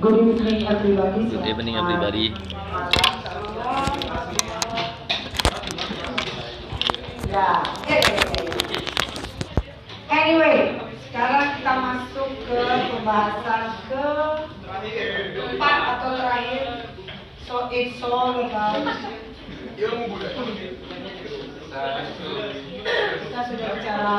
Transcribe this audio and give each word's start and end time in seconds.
Good 0.00 0.18
evening 0.18 0.66
everybody. 0.66 1.30
Good 1.30 1.46
evening 1.46 1.76
everybody. 1.78 2.34
Ya, 7.30 7.62
ya, 7.86 7.98
ya, 8.02 8.02
ya. 8.02 8.82
Anyway, 10.10 10.82
sekarang 11.06 11.62
kita 11.62 11.72
masuk 11.78 12.28
ke 12.42 12.58
pembahasan 12.90 13.62
ke 13.86 14.06
empat 15.54 15.78
atau 15.94 16.10
terakhir. 16.18 16.90
So 17.46 17.70
it's 17.70 18.02
all 18.02 18.34
about 18.34 18.82
kita 23.14 23.40
sudah 23.46 23.68
bicara 23.78 24.14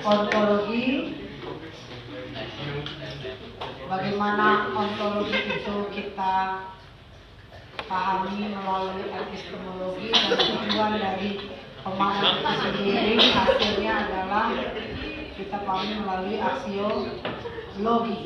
ontologi 0.00 1.23
bagaimana 3.88 4.72
ontologi 4.72 5.60
itu 5.60 5.76
kita 5.92 6.64
pahami 7.84 8.54
melalui 8.54 9.12
epistemologi 9.12 10.08
dan 10.08 10.40
tujuan 10.40 10.92
dari 10.96 11.30
pemahaman 11.84 12.40
itu 12.40 12.52
sendiri 12.64 13.14
hasilnya 13.20 13.92
adalah 14.08 14.46
kita 15.36 15.56
pahami 15.68 15.94
melalui 16.00 16.36
aksiologi. 16.40 18.18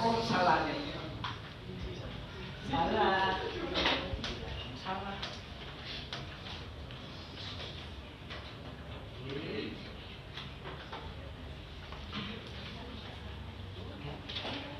Oh 0.00 0.16
salah. 0.24 0.64
Salah. 2.70 3.36
Salah 4.84 5.16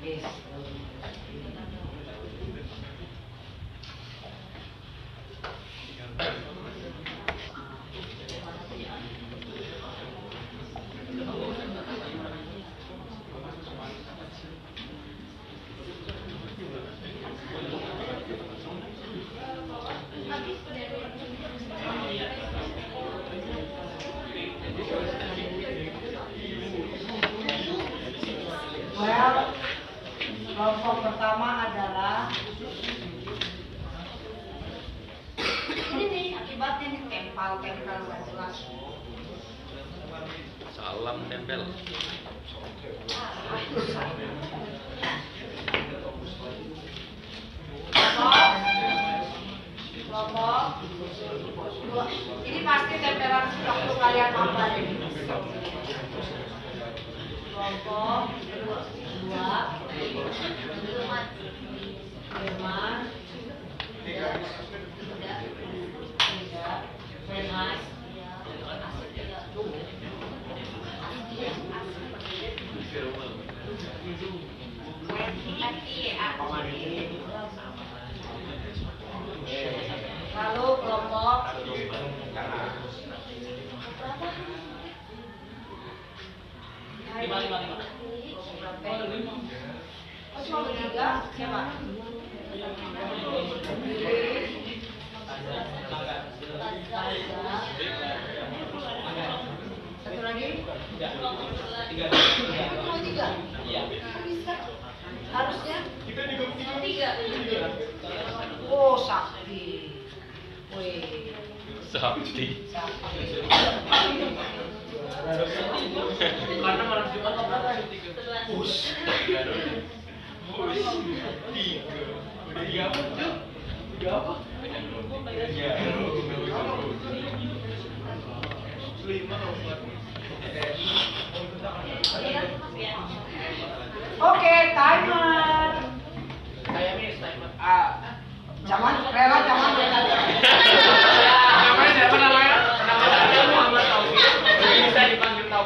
Yes. 0.05 0.84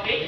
Oke, 0.09 0.25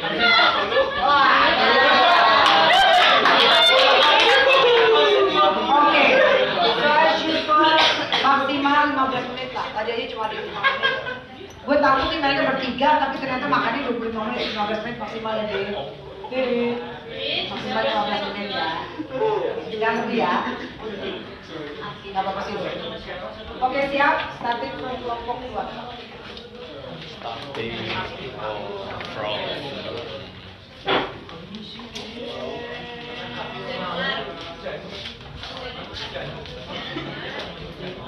as 6.86 7.18
usual 7.26 7.74
maksimal 8.22 8.94
15 8.94 9.34
menit 9.34 9.50
lah. 9.58 9.74
Tadi 9.74 9.90
aja 9.90 10.06
cuma 10.14 10.30
di 10.30 10.38
5 10.38 10.54
menit. 10.54 11.02
Gue 11.66 11.78
takut 11.82 12.14
mereka 12.14 12.42
bertiga, 12.54 12.90
tapi 13.02 13.26
ternyata 13.26 13.50
makannya 13.50 13.90
25 13.90 14.22
menit, 14.30 14.54
15 14.54 14.86
menit 14.86 14.98
maksimal 15.02 15.34
ya 15.34 15.50
deh. 15.50 15.74
Maksimal 17.50 17.82
15 17.82 18.22
menit 18.38 18.54
ya. 18.54 18.86
Jangan 19.82 20.06
lebih 20.06 20.22
ya. 20.22 20.34
Gak 22.14 22.22
apa-apa 22.22 22.42
sih. 22.46 22.54
Oke 23.58 23.80
siap, 23.90 24.30
starting 24.38 24.78
kelompok 24.78 25.42
dua. 25.42 25.66
Starting 27.22 27.78
from 28.34 28.58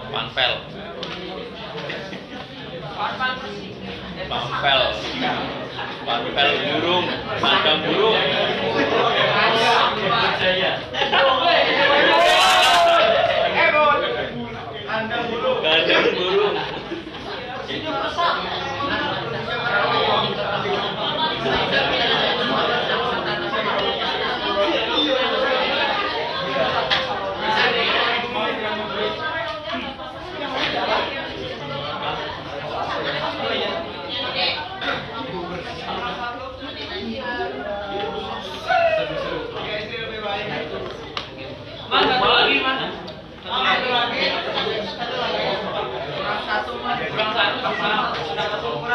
Panpel. 0.09 0.53
Panpel. 4.29 4.81
Panpel 6.09 6.49
burung, 6.65 7.05
kandang 7.37 7.79
burung. 7.85 8.17
Jaya 10.41 10.81
Kandang 14.89 15.25
burung. 15.29 16.57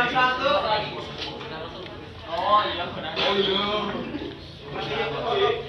Oh 0.08 0.14
iya. 2.64 2.84
Oh 5.26 5.36
iya. 5.36 5.67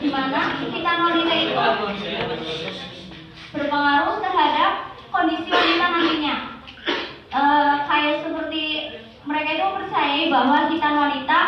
Di 0.04 0.08
mana 0.12 0.40
wanita 1.00 1.34
itu 1.40 1.56
berpengaruh 3.56 4.16
terhadap 4.20 4.72
kondisi 5.16 5.48
wanita 5.48 5.86
nantinya. 5.96 6.49
Eh, 7.30 7.76
kayak 7.86 8.26
seperti 8.26 8.90
mereka 9.22 9.50
itu 9.54 9.62
mempercayai 9.62 10.24
bahwa 10.34 10.66
hitan 10.66 10.96
wanita 10.98 11.40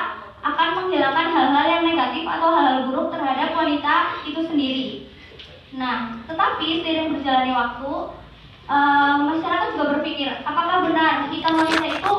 akan 0.46 0.70
menghilangkan 0.78 1.28
hal-hal 1.34 1.66
yang 1.66 1.84
negatif 1.90 2.22
atau 2.22 2.54
hal-hal 2.54 2.78
buruk 2.86 3.10
terhadap 3.10 3.50
wanita 3.58 4.22
itu 4.30 4.42
sendiri. 4.46 4.88
Nah, 5.74 6.22
tetapi 6.30 6.86
seiring 6.86 7.18
berjalannya 7.18 7.56
waktu, 7.58 7.94
eh, 8.70 9.14
masyarakat 9.26 9.68
juga 9.74 9.86
berpikir, 9.98 10.30
apakah 10.46 10.86
benar 10.86 11.34
hitan 11.34 11.58
wanita 11.58 11.88
itu 11.98 12.16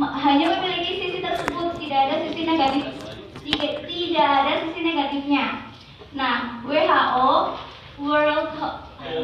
hanya 0.00 0.46
memiliki 0.56 0.92
sisi 0.96 1.18
tersebut, 1.20 1.76
tidak 1.76 1.98
ada 2.08 2.16
sisi 2.24 2.40
negatif, 2.48 2.84
tidak, 3.44 3.72
tidak 3.84 4.28
ada 4.32 4.52
sisi 4.64 4.80
negatifnya. 4.80 5.44
Nah, 6.16 6.64
WHO 6.64 7.32
World 8.00 8.48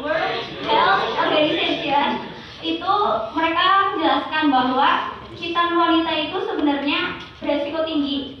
World 0.05 0.37
Health 0.69 1.01
Organization 1.17 2.32
itu 2.63 2.93
mereka 3.35 3.93
menjelaskan 3.93 4.43
bahwa 4.47 4.89
hitan 5.35 5.69
wanita 5.75 6.11
itu 6.15 6.37
sebenarnya 6.47 7.19
beresiko 7.43 7.83
tinggi, 7.83 8.39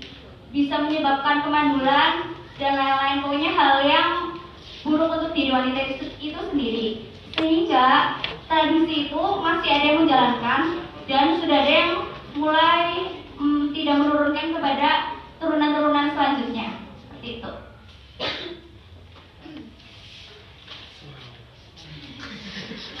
bisa 0.55 0.87
menyebabkan 0.87 1.43
kemandulan 1.43 2.31
dan 2.55 2.73
lain-lain 2.79 3.19
pokoknya 3.19 3.51
hal 3.51 3.73
yang 3.83 4.09
buruk 4.87 5.11
untuk 5.11 5.31
diri 5.35 5.51
wanita 5.51 5.79
itu, 5.83 6.05
itu 6.23 6.39
sendiri. 6.39 6.87
Sehingga 7.35 8.19
tradisi 8.47 9.09
itu 9.09 9.21
masih 9.43 9.69
ada 9.73 9.85
yang 9.85 9.99
menjalankan 10.05 10.61
dan 11.09 11.25
sudah 11.43 11.57
ada 11.65 11.73
yang 11.73 11.91
mulai 12.39 13.19
mm, 13.35 13.75
tidak 13.75 13.95
menurunkan 13.99 14.47
kepada 14.55 14.89
turunan-turunan 15.41 16.15
selanjutnya. 16.15 16.67
Itu. 17.19 17.51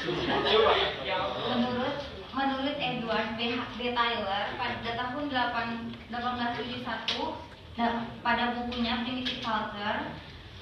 Menurut 0.03 1.95
menurut 2.33 2.75
Edward 2.75 3.27
B. 3.37 3.39
B. 3.77 3.93
Tyler 3.93 4.43
pada 4.57 4.89
tahun 4.97 5.23
8 5.29 6.11
1871 6.11 7.39
da- 7.73 8.03
pada 8.19 8.57
bukunya 8.57 9.05
Primitive 9.05 9.39
Culture 9.39 9.99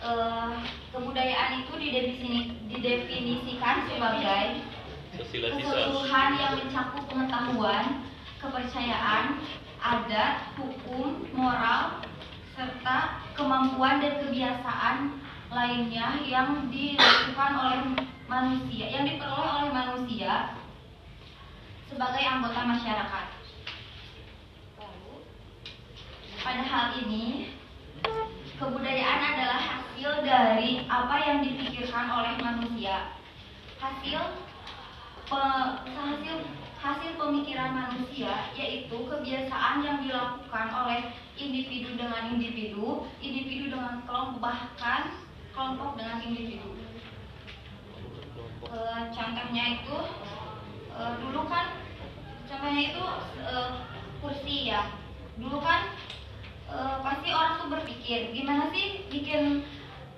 eh, 0.02 0.54
kebudayaan 0.92 1.64
itu 1.64 1.74
didefini- 1.74 2.54
didefinisikan 2.68 3.88
sebagai 3.88 4.46
keseluruhan 5.60 6.30
yang 6.36 6.54
mencakup 6.58 7.04
pengetahuan, 7.06 7.86
kepercayaan, 8.38 9.38
adat, 9.78 10.54
hukum, 10.56 11.26
moral, 11.32 12.02
serta 12.52 12.98
kemampuan 13.34 14.00
dan 14.00 14.22
kebiasaan 14.22 15.18
lainnya 15.52 16.24
yang 16.24 16.72
dilakukan 16.72 17.52
oleh 17.60 17.82
manusia, 18.32 18.88
yang 18.88 19.04
diperoleh 19.04 19.52
oleh 19.52 19.72
manusia 19.76 20.56
sebagai 21.92 22.24
anggota 22.24 22.62
masyarakat. 22.64 23.26
Pada 26.42 26.64
hal 26.66 26.86
ini, 27.04 27.54
kebudayaan 28.58 29.22
adalah 29.36 29.60
hasil 29.62 30.24
dari 30.26 30.88
apa 30.88 31.16
yang 31.20 31.38
dipikirkan 31.44 32.08
oleh 32.10 32.34
manusia. 32.40 33.14
Hasil 33.78 34.20
pe- 35.28 35.74
hasil 35.86 36.36
hasil 36.82 37.12
pemikiran 37.14 37.78
manusia 37.78 38.50
yaitu 38.58 38.98
kebiasaan 39.06 39.86
yang 39.86 40.02
dilakukan 40.02 40.68
oleh 40.74 41.14
individu 41.38 41.94
dengan 41.94 42.34
individu, 42.34 43.06
individu 43.22 43.70
dengan 43.70 44.02
kelompok 44.10 44.42
bahkan 44.42 45.14
kelompok 45.52 46.00
dengan 46.00 46.18
individu. 46.24 46.72
Eh, 48.72 49.02
contohnya 49.12 49.64
itu 49.84 49.98
eh, 50.96 51.14
dulu 51.20 51.42
kan 51.52 51.66
contohnya 52.48 52.84
itu 52.96 53.04
eh, 53.44 53.70
kursi 54.24 54.58
ya. 54.72 54.82
Dulu 55.36 55.60
kan 55.60 55.92
eh, 56.72 56.96
pasti 57.04 57.30
orang 57.36 57.60
tuh 57.60 57.68
berpikir 57.68 58.32
gimana 58.32 58.72
sih 58.72 59.06
bikin 59.12 59.68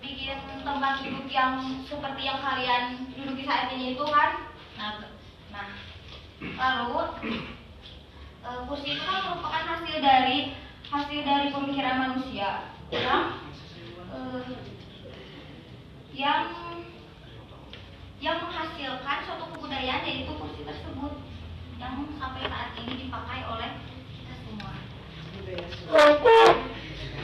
bikin 0.03 0.35
tempat 0.67 0.99
duduk 0.99 1.31
yang 1.31 1.63
seperti 1.87 2.27
yang 2.27 2.43
kalian 2.43 3.07
duduki 3.15 3.47
saat 3.47 3.71
ini 3.71 3.95
itu 3.95 4.03
kan 4.03 4.51
nah 4.75 4.99
nah 5.47 5.67
lalu 6.59 6.99
eh, 8.43 8.59
kursi 8.67 8.87
itu 8.99 9.03
kan 9.07 9.31
merupakan 9.31 9.63
hasil 9.79 9.95
dari 10.03 10.37
hasil 10.91 11.19
dari 11.23 11.47
pemikiran 11.55 11.97
manusia 12.03 12.67
eh, 12.91 13.23
yang 16.13 16.45
yang 18.21 18.37
menghasilkan 18.39 19.17
suatu 19.27 19.51
kebudayaan 19.51 20.05
yaitu 20.07 20.31
kursi 20.37 20.61
tersebut 20.63 21.13
yang 21.81 22.05
sampai 22.15 22.47
saat 22.47 22.71
ini 22.79 23.09
dipakai 23.09 23.43
oleh 23.49 23.69
kita 24.13 24.33
semua. 24.45 24.73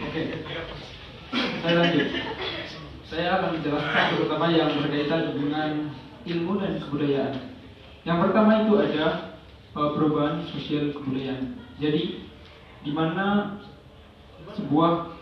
Oke, 0.03 0.21
saya 1.63 1.75
lanjut. 1.79 2.07
Saya 3.09 3.25
akan 3.41 3.49
menjelaskan 3.57 4.05
terutama 4.17 4.45
yang 4.53 4.69
berkaitan 4.75 5.33
dengan 5.33 5.71
ilmu 6.27 6.53
dan 6.61 6.77
kebudayaan. 6.83 7.33
Yang 8.03 8.17
pertama 8.27 8.51
itu 8.65 8.73
ada 8.77 9.05
eh, 9.73 9.89
perubahan 9.95 10.45
sosial 10.49 10.93
kebudayaan. 10.93 11.57
Jadi, 11.79 12.27
di 12.83 12.91
mana 12.91 13.57
sebuah 14.57 15.15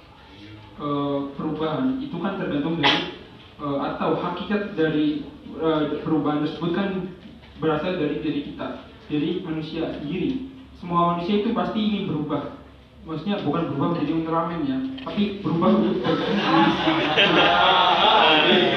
eh, 0.81 1.19
perubahan 1.35 2.01
itu 2.01 2.15
kan 2.17 2.41
tergantung 2.41 2.81
dari 2.81 3.16
eh, 3.57 3.77
atau 3.93 4.21
hakikat 4.21 4.77
dari 4.77 5.25
eh, 5.57 5.81
perubahan 6.01 6.45
tersebut 6.45 6.71
kan 6.73 6.89
berasal 7.57 7.97
dari 7.97 8.21
diri 8.21 8.53
kita, 8.53 8.85
dari 9.09 9.41
manusia 9.41 9.97
sendiri. 9.97 10.53
Semua 10.77 11.17
manusia 11.17 11.41
itu 11.41 11.57
pasti 11.57 11.79
ingin 11.81 12.13
berubah. 12.13 12.53
Maksudnya 13.07 13.41
bukan 13.41 13.71
berubah 13.71 13.87
menjadi 13.95 14.11
Ultraman 14.19 14.67
ya 14.67 14.77
tapi 15.07 15.39
berubah 15.39 15.71
menjadi 15.71 16.03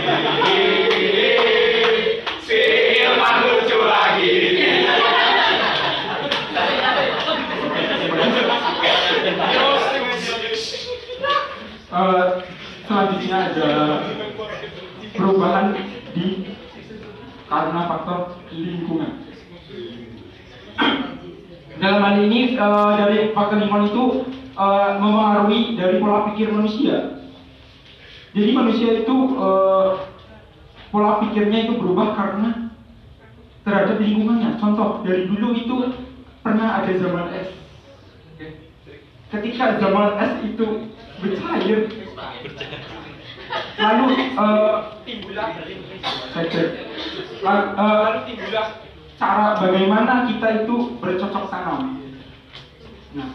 faktor 23.50 23.66
lingkungan 23.66 23.90
itu 23.90 24.04
eh, 24.54 24.90
mempengaruhi 25.02 25.61
dari 25.75 25.99
pola 25.99 26.30
pikir 26.30 26.54
manusia. 26.54 27.19
Jadi 28.30 28.50
manusia 28.54 28.90
itu 29.02 29.16
eh, 29.35 29.90
pola 30.95 31.19
pikirnya 31.19 31.66
itu 31.66 31.75
berubah 31.75 32.14
karena 32.14 32.71
terhadap 33.66 33.99
lingkungannya. 33.99 34.54
Contoh 34.62 35.02
dari 35.02 35.26
dulu 35.26 35.49
itu 35.59 35.75
pernah 36.47 36.78
ada 36.78 36.95
zaman 36.95 37.26
es. 37.35 37.50
Ketika 39.35 39.83
zaman 39.83 40.14
es 40.23 40.33
itu 40.47 40.66
bercair, 41.19 41.90
lalu 43.83 44.04
timbulah 45.02 45.49
cara 49.19 49.47
bagaimana 49.59 50.30
kita 50.30 50.49
itu 50.62 50.75
bercocok 51.02 51.45
tanam. 51.50 52.00
Nah, 53.11 53.29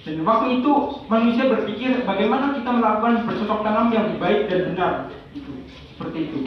dan 0.00 0.16
waktu 0.24 0.46
itu 0.62 0.72
manusia 1.12 1.44
berpikir 1.50 2.08
bagaimana 2.08 2.56
kita 2.56 2.70
melakukan 2.72 3.26
bercocok 3.26 3.60
tanam 3.60 3.92
yang 3.92 4.16
baik 4.16 4.48
dan 4.48 4.72
benar. 4.72 4.92
Itu 5.36 5.52
seperti 5.92 6.18
itu. 6.30 6.38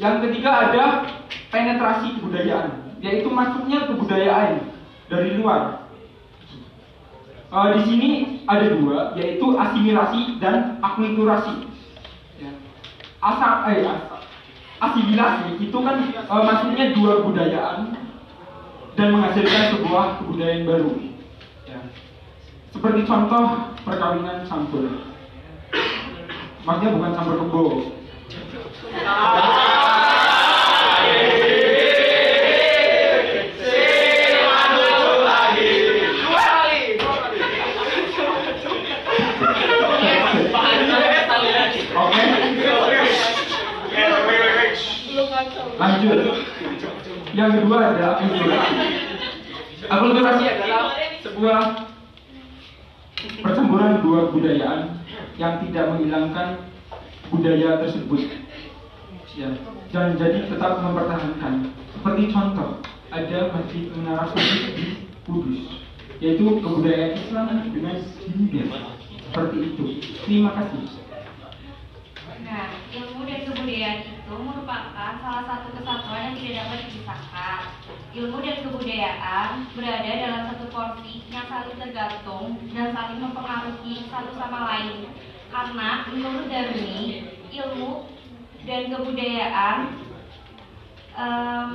Yang 0.00 0.14
ketiga 0.28 0.50
ada 0.70 0.84
penetrasi 1.52 2.16
kebudayaan, 2.16 2.96
yaitu 3.04 3.28
masuknya 3.28 3.84
kebudayaan 3.90 4.70
dari 5.12 5.36
luar. 5.36 5.88
Eh, 7.46 7.68
di 7.78 7.82
sini 7.86 8.10
ada 8.48 8.66
dua, 8.74 9.14
yaitu 9.14 9.46
asimilasi 9.54 10.42
dan 10.42 10.82
akulturasi. 10.82 11.68
Ya. 12.42 12.50
Asa, 13.22 13.70
eh, 13.70 13.86
asa- 13.86 14.24
asimilasi 14.82 15.62
itu 15.62 15.78
kan 15.80 15.96
eh, 16.10 16.42
maksudnya 16.42 16.92
dua 16.96 17.22
kebudayaan 17.22 17.94
dan 18.96 19.06
menghasilkan 19.12 19.62
sebuah 19.76 20.04
kebudayaan 20.20 20.64
baru. 20.64 20.90
Seperti 22.76 23.08
contoh 23.08 23.72
perkawinan 23.88 24.44
campur. 24.44 24.84
Maksudnya 26.68 26.92
bukan 26.92 27.12
campur 27.16 27.34
kebo. 27.40 27.64
Lanjut. 45.80 46.18
Yang 47.32 47.50
kedua 47.56 47.78
ada 47.88 48.06
akulturasi. 48.20 48.76
Akulturasi 49.88 50.44
adalah 50.44 50.92
sebuah 51.24 51.60
percampuran 53.42 54.00
dua 54.02 54.30
kebudayaan 54.30 55.02
yang 55.36 55.60
tidak 55.66 55.84
menghilangkan 55.92 56.48
budaya 57.28 57.82
tersebut. 57.84 58.22
Ya, 59.36 59.52
dan 59.92 60.16
jadi 60.16 60.48
tetap 60.48 60.80
mempertahankan. 60.80 61.68
Seperti 61.92 62.22
contoh, 62.32 62.80
ada 63.12 63.38
masjid 63.52 63.84
Menara 63.92 64.24
Kudus 64.32 64.64
di 64.72 64.86
Kudus, 65.28 65.62
yaitu 66.24 66.56
kebudayaan 66.64 67.20
Islam 67.20 67.68
dengan 67.68 67.96
Hindu. 68.00 68.64
Seperti 69.28 69.56
itu. 69.60 69.84
Terima 70.24 70.56
kasih. 70.56 70.88
Nah, 72.46 72.72
ilmu 72.96 73.28
dan 73.28 73.40
kebudayaan 73.44 74.15
itu 74.26 74.42
merupakan 74.42 75.22
salah 75.22 75.46
satu 75.46 75.70
kesatuan 75.78 76.34
yang 76.34 76.34
tidak 76.34 76.66
dapat 76.66 76.78
dipisahkan. 76.90 77.60
Ilmu 78.10 78.42
dan 78.42 78.58
kebudayaan 78.66 79.48
berada 79.78 80.10
dalam 80.18 80.42
satu 80.50 80.66
porsi 80.66 81.22
yang 81.30 81.46
saling 81.46 81.78
tergantung 81.78 82.58
dan 82.74 82.90
saling 82.90 83.22
mempengaruhi 83.22 84.10
satu 84.10 84.34
sama 84.34 84.66
lain. 84.66 85.14
Karena 85.46 86.10
menurut 86.10 86.50
Darwin, 86.50 87.06
ilmu 87.54 87.90
dan 88.66 88.82
kebudayaan 88.90 89.78
em, 91.14 91.68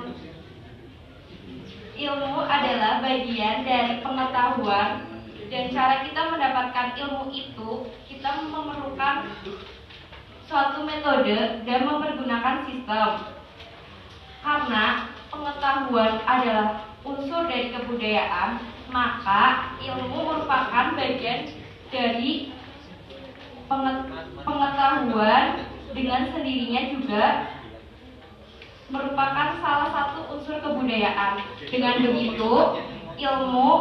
ilmu 2.04 2.36
adalah 2.36 3.00
bagian 3.00 3.64
dari 3.64 4.04
pengetahuan 4.04 5.08
dan 5.48 5.64
cara 5.72 6.04
kita 6.04 6.22
mendapatkan 6.36 7.00
ilmu 7.00 7.32
itu 7.32 7.70
kita 8.12 8.44
memerlukan 8.44 9.32
suatu 10.52 10.84
metode 10.84 11.64
dan 11.64 11.80
mempergunakan 11.88 12.68
sistem. 12.68 13.10
Karena 14.44 15.08
pengetahuan 15.32 16.20
adalah 16.28 16.92
unsur 17.08 17.48
dari 17.48 17.72
kebudayaan, 17.72 18.60
maka 18.92 19.74
ilmu 19.80 20.28
merupakan 20.28 20.92
bagian 21.00 21.56
dari 21.88 22.52
penget- 23.72 24.12
pengetahuan 24.44 25.72
dengan 25.96 26.22
sendirinya 26.36 26.82
juga 27.00 27.26
merupakan 28.92 29.56
salah 29.64 29.90
satu 29.96 30.36
unsur 30.36 30.60
kebudayaan. 30.60 31.40
Dengan 31.72 32.04
begitu, 32.04 32.52
ilmu 33.16 33.72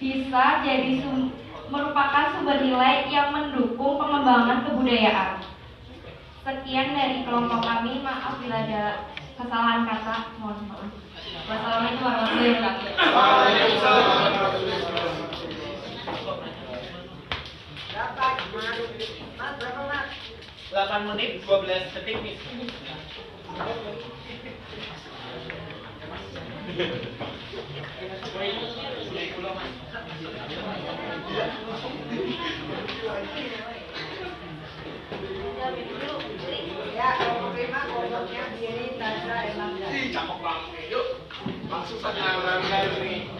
bisa 0.00 0.44
jadi 0.64 0.90
sum- 1.04 1.43
merupakan 1.72 2.24
sumber 2.36 2.60
nilai 2.60 3.08
yang 3.08 3.32
mendukung 3.32 3.96
pengembangan 4.00 4.64
kebudayaan. 4.68 5.40
Sekian 6.44 6.92
dari 6.92 7.24
kelompok 7.24 7.64
kami, 7.64 8.04
maaf 8.04 8.36
bila 8.40 8.68
ada 8.68 9.08
kesalahan 9.40 9.88
kata, 9.88 10.16
mohon 10.40 10.68
maaf. 10.68 10.92
Wassalamualaikum 11.44 12.04
warahmatullahi 12.04 12.52
wabarakatuh. 12.56 12.92
Berapa? 17.94 18.26
Gimana? 18.36 18.72
Mas, 19.38 19.52
berapa 19.60 19.82
mas? 19.86 20.08
8 20.74 21.08
menit 21.08 21.30
12 21.46 21.94
detik 21.94 22.16
nih. 22.24 22.34
Ya, 22.34 22.96
kalau 23.54 23.84
terima 23.84 23.92
kelompoknya 23.94 24.32
Diri, 24.34 24.58
Tasra, 24.88 25.12
Emangga. 26.02 26.34
Ih, 26.63 26.63
cakep 40.10 40.38
banget. 40.42 40.90
Yuk. 40.90 41.06
Langsung 41.70 41.98
saja 42.02 42.42
orang 42.42 42.62
ini. 43.02 43.30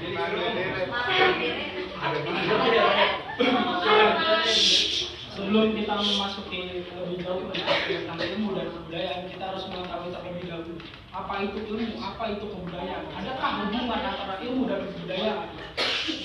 Sebelum 5.34 5.74
kita 5.74 5.94
memasuki 5.98 6.86
lebih 6.86 7.18
jauh 7.26 7.50
tentang 7.50 8.18
ilmu 8.22 8.54
dan 8.54 8.66
kebudayaan 8.70 9.20
kita 9.28 9.44
harus 9.50 9.64
mengetahui 9.66 10.10
terlebih 10.14 10.44
dahulu 10.46 10.74
apa 11.14 11.34
itu 11.46 11.58
ilmu 11.70 11.94
apa 12.02 12.24
itu 12.34 12.42
kebudayaan? 12.42 13.06
Adakah 13.14 13.50
hubungan 13.62 14.02
antara 14.02 14.34
ilmu 14.42 14.66
dan 14.66 14.82
kebudayaan? 14.90 15.48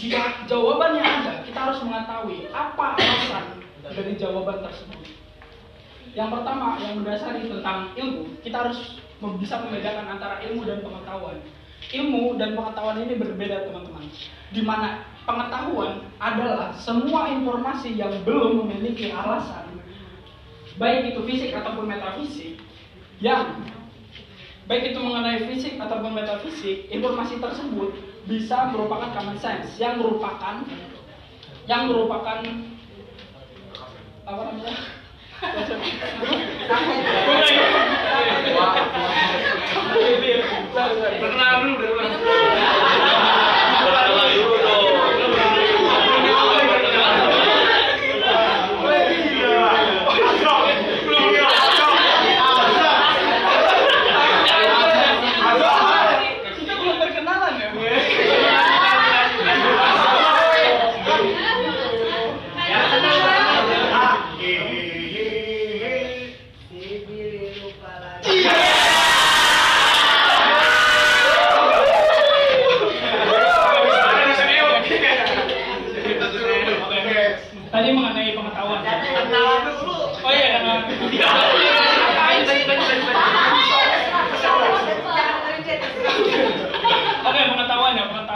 Jika 0.02 0.50
jawabannya 0.50 1.04
ada 1.06 1.34
kita 1.46 1.60
harus 1.62 1.80
mengetahui 1.86 2.50
apa 2.50 2.98
alasan 2.98 3.46
dari 3.86 4.18
jawaban 4.18 4.66
tersebut. 4.66 5.14
Yang 6.18 6.30
pertama 6.34 6.82
yang 6.82 7.06
mendasari 7.06 7.46
tentang 7.46 7.94
ilmu 7.94 8.42
kita 8.42 8.66
harus 8.66 8.98
bisa 9.38 9.62
membedakan 9.62 10.18
antara 10.18 10.42
ilmu 10.50 10.66
dan 10.66 10.82
pengetahuan. 10.82 11.38
Ilmu 11.94 12.42
dan 12.42 12.58
pengetahuan 12.58 12.98
ini 13.06 13.14
berbeda 13.14 13.70
teman-teman. 13.70 14.10
Di 14.50 14.62
mana 14.66 15.06
pengetahuan 15.30 16.02
adalah 16.18 16.74
semua 16.74 17.30
informasi 17.30 17.94
yang 17.94 18.10
belum 18.26 18.66
memiliki 18.66 19.14
alasan 19.14 19.70
baik 20.82 21.14
itu 21.14 21.22
fisik 21.30 21.52
ataupun 21.54 21.86
metafisik 21.86 22.58
yang 23.22 23.62
baik 24.66 24.90
itu 24.90 25.00
mengenai 25.02 25.46
fisik 25.46 25.78
ataupun 25.78 26.18
metafisik 26.18 26.90
informasi 26.90 27.38
tersebut 27.38 27.94
bisa 28.26 28.74
merupakan 28.74 29.14
common 29.14 29.38
sense 29.38 29.78
yang 29.78 30.02
merupakan 30.02 30.66
yang 31.70 31.86
merupakan 31.86 32.42
apa 34.26 34.42
namanya 34.50 34.74
Tenang 41.20 41.80
dulu 41.80 41.96
dong. 41.98 42.40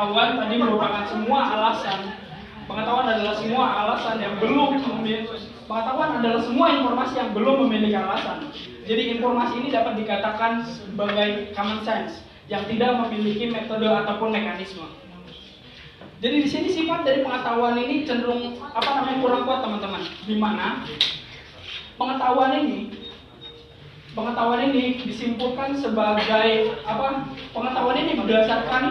pengetahuan 0.04 0.36
tadi 0.36 0.56
merupakan 0.60 1.04
semua 1.08 1.40
alasan. 1.56 2.00
Pengetahuan 2.68 3.08
adalah 3.08 3.36
semua 3.40 3.66
alasan 3.84 4.16
yang 4.20 4.36
belum 4.40 4.84
memiliki 4.84 5.48
pengetahuan 5.64 6.20
adalah 6.20 6.42
semua 6.44 6.68
informasi 6.76 7.16
belum 7.34 7.68
memiliki 7.68 7.98
alasan. 7.98 8.54
Jadi 8.86 9.18
informasi 9.18 9.54
ini 9.60 9.70
dapat 9.74 9.98
dikatakan 10.00 10.64
sebagai 10.64 11.52
common 11.58 11.82
sense 11.82 12.22
yang 12.48 12.64
tidak 12.70 12.96
memiliki 13.08 13.50
metode 13.50 13.88
ataupun 13.90 14.30
mekanisme. 14.32 14.86
Jadi 16.24 16.36
di 16.40 16.48
sini 16.48 16.68
sifat 16.72 17.04
dari 17.04 17.20
pengetahuan 17.20 17.76
ini 17.76 18.08
cenderung 18.08 18.56
apa 18.62 18.90
namanya 18.96 19.20
kurang 19.20 19.44
kuat 19.44 19.60
teman-teman. 19.60 20.04
Di 20.24 20.36
mana 20.40 20.88
pengetahuan 22.00 22.64
ini 22.64 22.96
pengetahuan 24.16 24.72
ini 24.72 25.04
disimpulkan 25.04 25.76
sebagai 25.76 26.80
apa? 26.88 27.28
Pengetahuan 27.52 27.98
ini 28.00 28.12
berdasarkan 28.16 28.84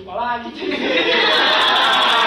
lupa 0.00 0.14
lagi. 0.16 0.50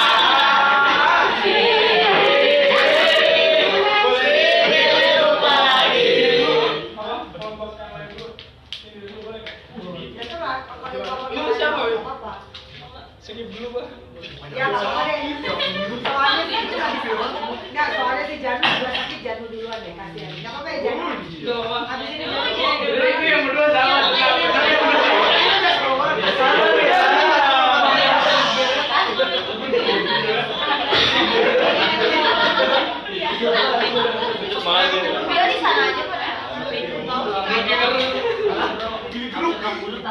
Good 39.68 40.04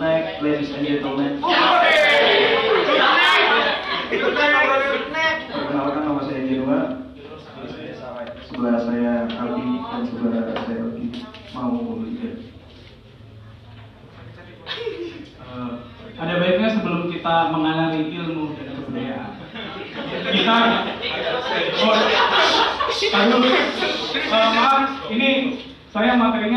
night, 0.00 0.42
ladies 0.42 0.70
and 0.70 0.86
gentlemen. 0.86 1.42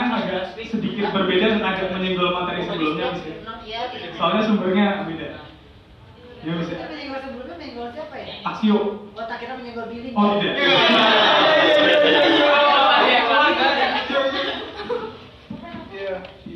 Agak 0.10 0.44
sedikit 0.58 1.14
berbeda 1.14 1.46
dan 1.58 1.62
agak 1.62 1.88
menyenggol 1.94 2.34
materi 2.34 2.66
sebelumnya 2.66 3.14
bisa. 3.14 3.34
soalnya 4.18 4.44
sumbernya 4.50 4.88
beda. 5.06 5.28
Ya. 6.40 6.54
Bisa 6.56 6.74
sebelumnya 7.22 7.56
menyenggol 7.60 7.88
siapa 7.94 8.16
ya? 8.18 8.26
aksio. 8.50 8.78
Oh 9.14 9.26
tak 9.30 9.38
kira 9.44 9.54
menyenggol 9.60 9.86
billing. 9.92 10.14
oh 10.18 10.42
tidak. 10.42 10.56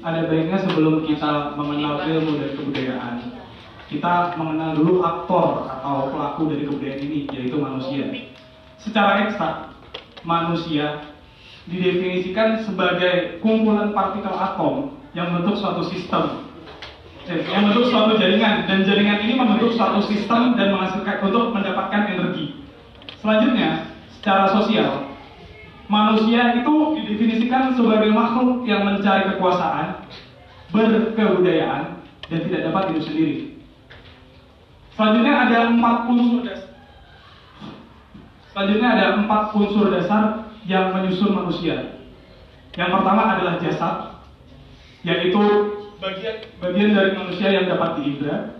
Ada 0.04 0.28
baiknya 0.28 0.60
sebelum 0.60 1.08
kita 1.08 1.56
mengenal 1.56 2.04
ilmu 2.04 2.32
dan 2.36 2.52
kebudayaan 2.60 3.16
kita 3.94 4.34
mengenal 4.42 4.74
dulu 4.74 5.06
aktor 5.06 5.70
atau 5.70 6.10
pelaku 6.10 6.50
dari 6.50 6.66
kebudayaan 6.66 7.02
ini 7.06 7.20
yaitu 7.30 7.62
manusia. 7.62 8.10
Secara 8.82 9.30
eksak 9.30 9.70
manusia 10.26 11.13
didefinisikan 11.68 12.64
sebagai 12.68 13.40
kumpulan 13.40 13.96
partikel 13.96 14.36
atom 14.36 15.00
yang 15.16 15.32
membentuk 15.32 15.62
suatu 15.62 15.88
sistem 15.88 16.44
Eh, 17.24 17.40
yang 17.48 17.64
membentuk 17.64 17.88
suatu 17.88 18.20
jaringan 18.20 18.68
dan 18.68 18.84
jaringan 18.84 19.24
ini 19.24 19.40
membentuk 19.40 19.80
suatu 19.80 20.04
sistem 20.12 20.60
dan 20.60 20.76
menghasilkan 20.76 21.24
untuk 21.24 21.56
mendapatkan 21.56 22.12
energi 22.12 22.68
selanjutnya 23.24 23.96
secara 24.20 24.52
sosial 24.52 25.08
manusia 25.88 26.60
itu 26.60 27.00
didefinisikan 27.00 27.80
sebagai 27.80 28.12
makhluk 28.12 28.68
yang 28.68 28.84
mencari 28.84 29.32
kekuasaan, 29.36 30.04
berkebudayaan, 30.76 32.04
dan 32.28 32.40
tidak 32.50 32.62
dapat 32.72 32.84
hidup 32.92 33.04
sendiri. 33.08 33.36
Selanjutnya 34.96 35.34
ada 35.48 35.58
empat 35.72 35.98
unsur 36.12 36.40
dasar. 36.44 36.72
Selanjutnya 38.52 38.90
ada 39.00 39.06
empat 39.24 39.44
unsur 39.56 39.86
dasar 39.92 40.43
yang 40.68 40.96
menyusun 40.96 41.32
manusia. 41.36 42.00
Yang 42.74 42.90
pertama 43.00 43.38
adalah 43.38 43.62
jasad, 43.62 43.96
yaitu 45.06 45.42
bagian 46.02 46.36
bagian 46.58 46.90
dari 46.98 47.12
manusia 47.14 47.48
yang 47.54 47.66
dapat 47.70 48.02
diindra. 48.02 48.58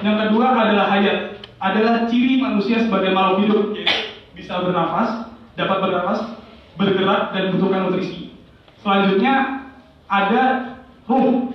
Yang 0.00 0.16
kedua 0.26 0.46
adalah 0.56 0.86
hayat, 0.88 1.44
adalah 1.60 2.08
ciri 2.08 2.40
manusia 2.40 2.80
sebagai 2.80 3.12
makhluk 3.12 3.38
hidup, 3.44 3.62
yaitu 3.76 3.98
bisa 4.32 4.64
bernafas, 4.64 5.28
dapat 5.54 5.78
bernafas, 5.84 6.20
bergerak 6.80 7.36
dan 7.36 7.42
membutuhkan 7.52 7.80
nutrisi. 7.90 8.32
Selanjutnya 8.80 9.68
ada 10.08 10.42
ruh. 11.06 11.52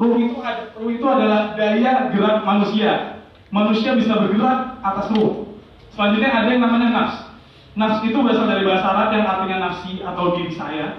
Ruh 0.00 0.16
itu 0.16 0.36
ruh 0.80 0.90
itu 0.92 1.06
adalah 1.08 1.56
daya 1.56 2.08
gerak 2.12 2.44
manusia. 2.44 3.20
Manusia 3.50 3.96
bisa 3.98 4.16
bergerak 4.16 4.78
atas 4.84 5.10
ruh. 5.12 5.56
Selanjutnya 5.96 6.30
ada 6.30 6.48
yang 6.52 6.62
namanya 6.62 6.88
nafs. 6.92 7.29
Nafs 7.78 8.02
itu 8.02 8.18
berasal 8.18 8.50
dari 8.50 8.66
bahasa 8.66 8.86
Arab 8.90 9.08
yang 9.14 9.26
artinya 9.30 9.58
nafsi 9.70 10.02
atau 10.02 10.34
diri 10.34 10.50
saya, 10.58 10.98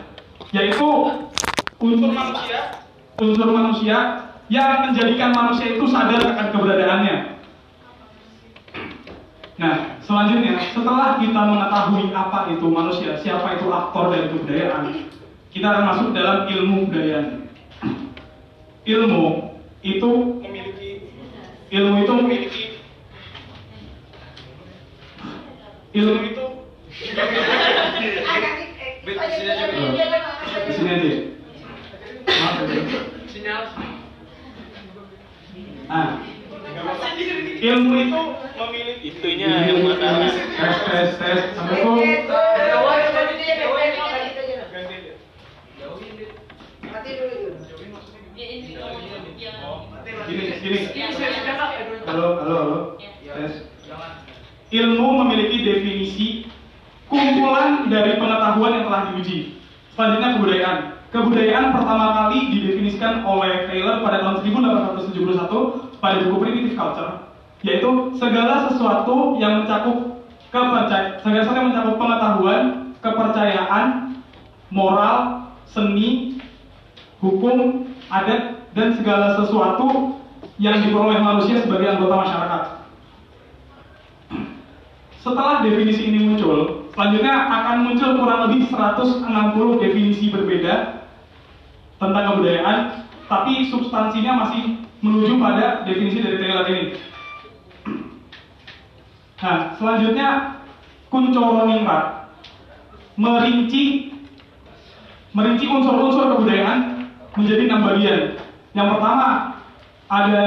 yaitu 0.55 0.87
unsur 1.83 2.11
manusia, 2.15 2.59
unsur 3.19 3.49
manusia 3.51 3.97
yang 4.47 4.87
menjadikan 4.87 5.35
manusia 5.35 5.75
itu 5.75 5.85
sadar 5.91 6.23
akan 6.23 6.47
keberadaannya. 6.55 7.15
Nah, 9.59 9.99
selanjutnya 10.01 10.63
setelah 10.71 11.19
kita 11.19 11.41
mengetahui 11.43 12.09
apa 12.15 12.55
itu 12.55 12.65
manusia, 12.71 13.19
siapa 13.19 13.59
itu 13.59 13.67
aktor 13.67 14.15
dari 14.15 14.31
kebudayaan, 14.31 15.11
kita 15.51 15.67
akan 15.67 15.83
masuk 15.91 16.07
dalam 16.15 16.47
ilmu 16.47 16.87
budaya. 16.87 17.19
Ilmu 18.81 19.25
itu 19.83 20.09
memiliki 20.39 20.89
ilmu 21.69 21.95
itu 22.01 22.13
memiliki 22.15 22.63
ilmu 25.93 26.19
itu 26.25 26.45
Aja 26.91 27.07
sini 30.75 30.91
aja. 30.91 31.11
Maaf 32.27 32.59
ya. 32.67 32.83
Sinyal. 33.31 33.63
Nah, 35.87 36.19
ilmu 37.63 37.95
itu 37.95 38.21
memiliki 38.59 39.07
Itunya 39.07 39.71
yang 39.71 39.87
mana? 39.87 40.27
tes 40.27 40.75
tes 40.83 41.09
tes 41.15 41.39
assalamualaikum. 41.55 42.27
Gini, 50.27 50.43
gini. 50.59 50.79
Halo, 52.03 52.27
halo, 52.35 52.55
halo. 52.59 52.79
Tes. 52.99 53.53
Ilmu 54.71 55.07
memiliki 55.23 55.57
definisi 55.63 56.50
kumpulan 57.11 57.91
dari 57.91 58.15
pengetahuan 58.15 58.71
yang 58.79 58.85
telah 58.87 59.01
diuji. 59.11 59.59
Selanjutnya 59.91 60.39
kebudayaan. 60.39 60.77
Kebudayaan 61.11 61.75
pertama 61.75 62.05
kali 62.15 62.39
didefinisikan 62.55 63.27
oleh 63.27 63.67
Taylor 63.67 63.99
pada 63.99 64.23
tahun 64.23 64.47
1871 64.47 65.99
pada 65.99 66.23
buku 66.23 66.35
Primitive 66.39 66.79
Culture, 66.79 67.35
yaitu 67.67 68.15
segala 68.15 68.71
sesuatu 68.71 69.35
yang 69.35 69.61
mencakup 69.61 70.23
kepercayaan, 70.55 71.19
segala 71.19 71.43
sesuatu 71.43 71.59
yang 71.59 71.69
mencakup 71.75 71.95
pengetahuan, 71.99 72.61
kepercayaan, 73.03 73.85
moral, 74.71 75.51
seni, 75.67 76.39
hukum, 77.19 77.91
adat, 78.07 78.63
dan 78.71 78.95
segala 78.95 79.35
sesuatu 79.35 80.15
yang 80.63 80.79
diperoleh 80.79 81.19
manusia 81.19 81.59
sebagai 81.59 81.91
anggota 81.91 82.15
masyarakat. 82.23 82.63
setelah 85.21 85.61
definisi 85.61 86.09
ini 86.09 86.33
muncul, 86.33 86.80
selanjutnya 86.91 87.33
akan 87.33 87.75
muncul 87.87 88.09
kurang 88.19 88.39
lebih 88.47 88.67
160 88.71 89.83
definisi 89.83 90.31
berbeda 90.31 91.05
tentang 92.01 92.23
kebudayaan, 92.33 92.77
tapi 93.29 93.71
substansinya 93.71 94.47
masih 94.47 94.81
menuju 95.01 95.39
pada 95.41 95.85
definisi 95.87 96.21
dari 96.21 96.37
Taylor 96.37 96.65
ini. 96.69 96.85
Nah, 99.41 99.73
selanjutnya 99.75 100.29
Kuncoro 101.09 101.65
Ningrat 101.65 102.29
merinci 103.17 104.13
merinci 105.33 105.65
unsur-unsur 105.67 106.37
kebudayaan 106.37 107.09
menjadi 107.35 107.61
enam 107.67 107.81
bagian. 107.87 108.21
Yang 108.71 108.87
pertama 108.95 109.27
ada 110.07 110.45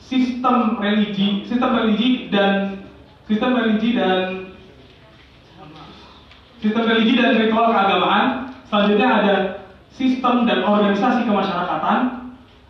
sistem 0.00 0.76
religi, 0.80 1.44
sistem 1.48 1.70
religi 1.76 2.28
dan 2.32 2.80
sistem 3.28 3.50
religi 3.56 3.96
dan 3.96 4.39
sistem 6.60 6.84
religi 6.84 7.16
dan 7.16 7.36
ritual 7.40 7.72
keagamaan. 7.72 8.52
Selanjutnya 8.68 9.08
ada 9.08 9.34
sistem 9.90 10.46
dan 10.46 10.62
organisasi 10.62 11.26
kemasyarakatan, 11.26 11.98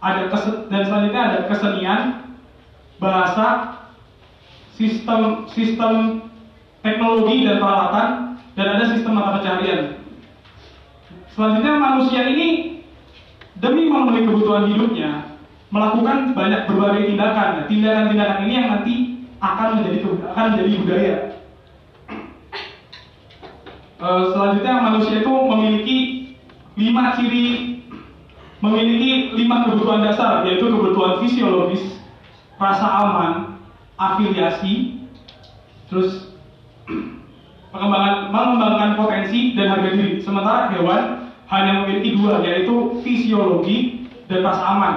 ada 0.01 0.23
dan 0.73 0.83
selanjutnya 0.89 1.23
ada 1.29 1.39
kesenian, 1.45 2.01
bahasa, 2.97 3.77
sistem 4.79 5.45
sistem 5.53 6.25
teknologi 6.81 7.45
dan 7.45 7.61
peralatan, 7.61 8.09
dan 8.57 8.67
ada 8.79 8.85
sistem 8.97 9.13
mata 9.21 9.39
pencaharian. 9.39 10.01
Selanjutnya 11.37 11.75
manusia 11.77 12.23
ini 12.33 12.81
demi 13.61 13.93
memenuhi 13.93 14.25
kebutuhan 14.25 14.73
hidupnya 14.73 15.37
melakukan 15.71 16.33
banyak 16.33 16.67
berbagai 16.67 17.13
tindakan. 17.13 17.69
Tindakan-tindakan 17.69 18.39
ini 18.49 18.53
yang 18.57 18.69
nanti 18.73 18.95
akan 19.39 19.69
menjadi 19.79 19.99
akan 20.33 20.45
menjadi 20.57 20.71
budaya. 20.81 21.17
Eh, 24.01 24.25
selanjutnya 24.33 24.81
manusia 24.81 25.21
itu 25.21 25.29
memiliki 25.29 25.99
lima 26.81 27.13
ciri 27.21 27.77
memiliki 28.65 29.37
lima 29.37 29.69
kebutuhan 29.69 30.01
dasar 30.01 30.41
yaitu 30.49 30.73
kebutuhan 30.73 31.21
fisiologis, 31.21 32.01
rasa 32.57 32.89
aman, 32.89 33.33
afiliasi, 34.01 35.05
terus 35.93 36.33
pengembangan 37.73 38.33
mengembangkan 38.33 38.97
potensi 38.97 39.53
dan 39.53 39.77
harga 39.77 39.93
diri. 39.93 40.25
Sementara 40.25 40.73
hewan 40.73 41.29
hanya 41.53 41.85
memiliki 41.85 42.17
dua 42.17 42.41
yaitu 42.41 43.05
fisiologi 43.05 44.09
dan 44.33 44.41
rasa 44.45 44.65
aman. 44.65 44.95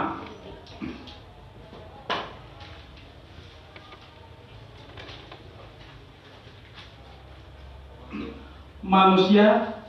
Manusia 8.84 9.80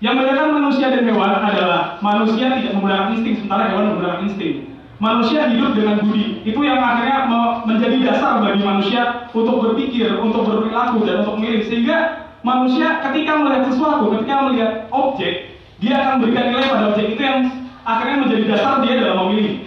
yang 0.00 0.16
membedakan 0.16 0.56
manusia 0.56 0.88
dan 0.88 1.04
hewan 1.04 1.32
adalah 1.44 2.00
manusia 2.00 2.56
tidak 2.56 2.72
menggunakan 2.72 3.16
insting 3.16 3.34
sementara 3.40 3.72
hewan 3.72 3.84
menggunakan 3.92 4.20
insting. 4.28 4.54
Manusia 5.00 5.48
hidup 5.48 5.72
dengan 5.72 5.96
budi. 6.04 6.44
Itu 6.44 6.60
yang 6.60 6.76
akhirnya 6.76 7.24
me- 7.24 7.64
menjadi 7.64 7.96
dasar 8.04 8.44
bagi 8.44 8.60
manusia 8.60 9.32
untuk 9.32 9.64
berpikir, 9.64 10.12
untuk 10.20 10.44
berperilaku 10.44 11.08
dan 11.08 11.24
untuk 11.24 11.40
memilih. 11.40 11.64
Sehingga 11.68 12.28
manusia 12.44 13.00
ketika 13.08 13.32
melihat 13.40 13.62
sesuatu, 13.72 14.12
ketika 14.16 14.34
melihat 14.44 14.72
objek, 14.92 15.56
dia 15.80 15.94
akan 15.96 16.12
memberikan 16.20 16.44
nilai 16.52 16.68
pada 16.68 16.84
objek 16.92 17.06
itu 17.16 17.22
yang 17.24 17.38
akhirnya 17.80 18.16
menjadi 18.28 18.44
dasar 18.52 18.72
dia 18.84 18.94
dalam 19.00 19.16
memilih. 19.24 19.64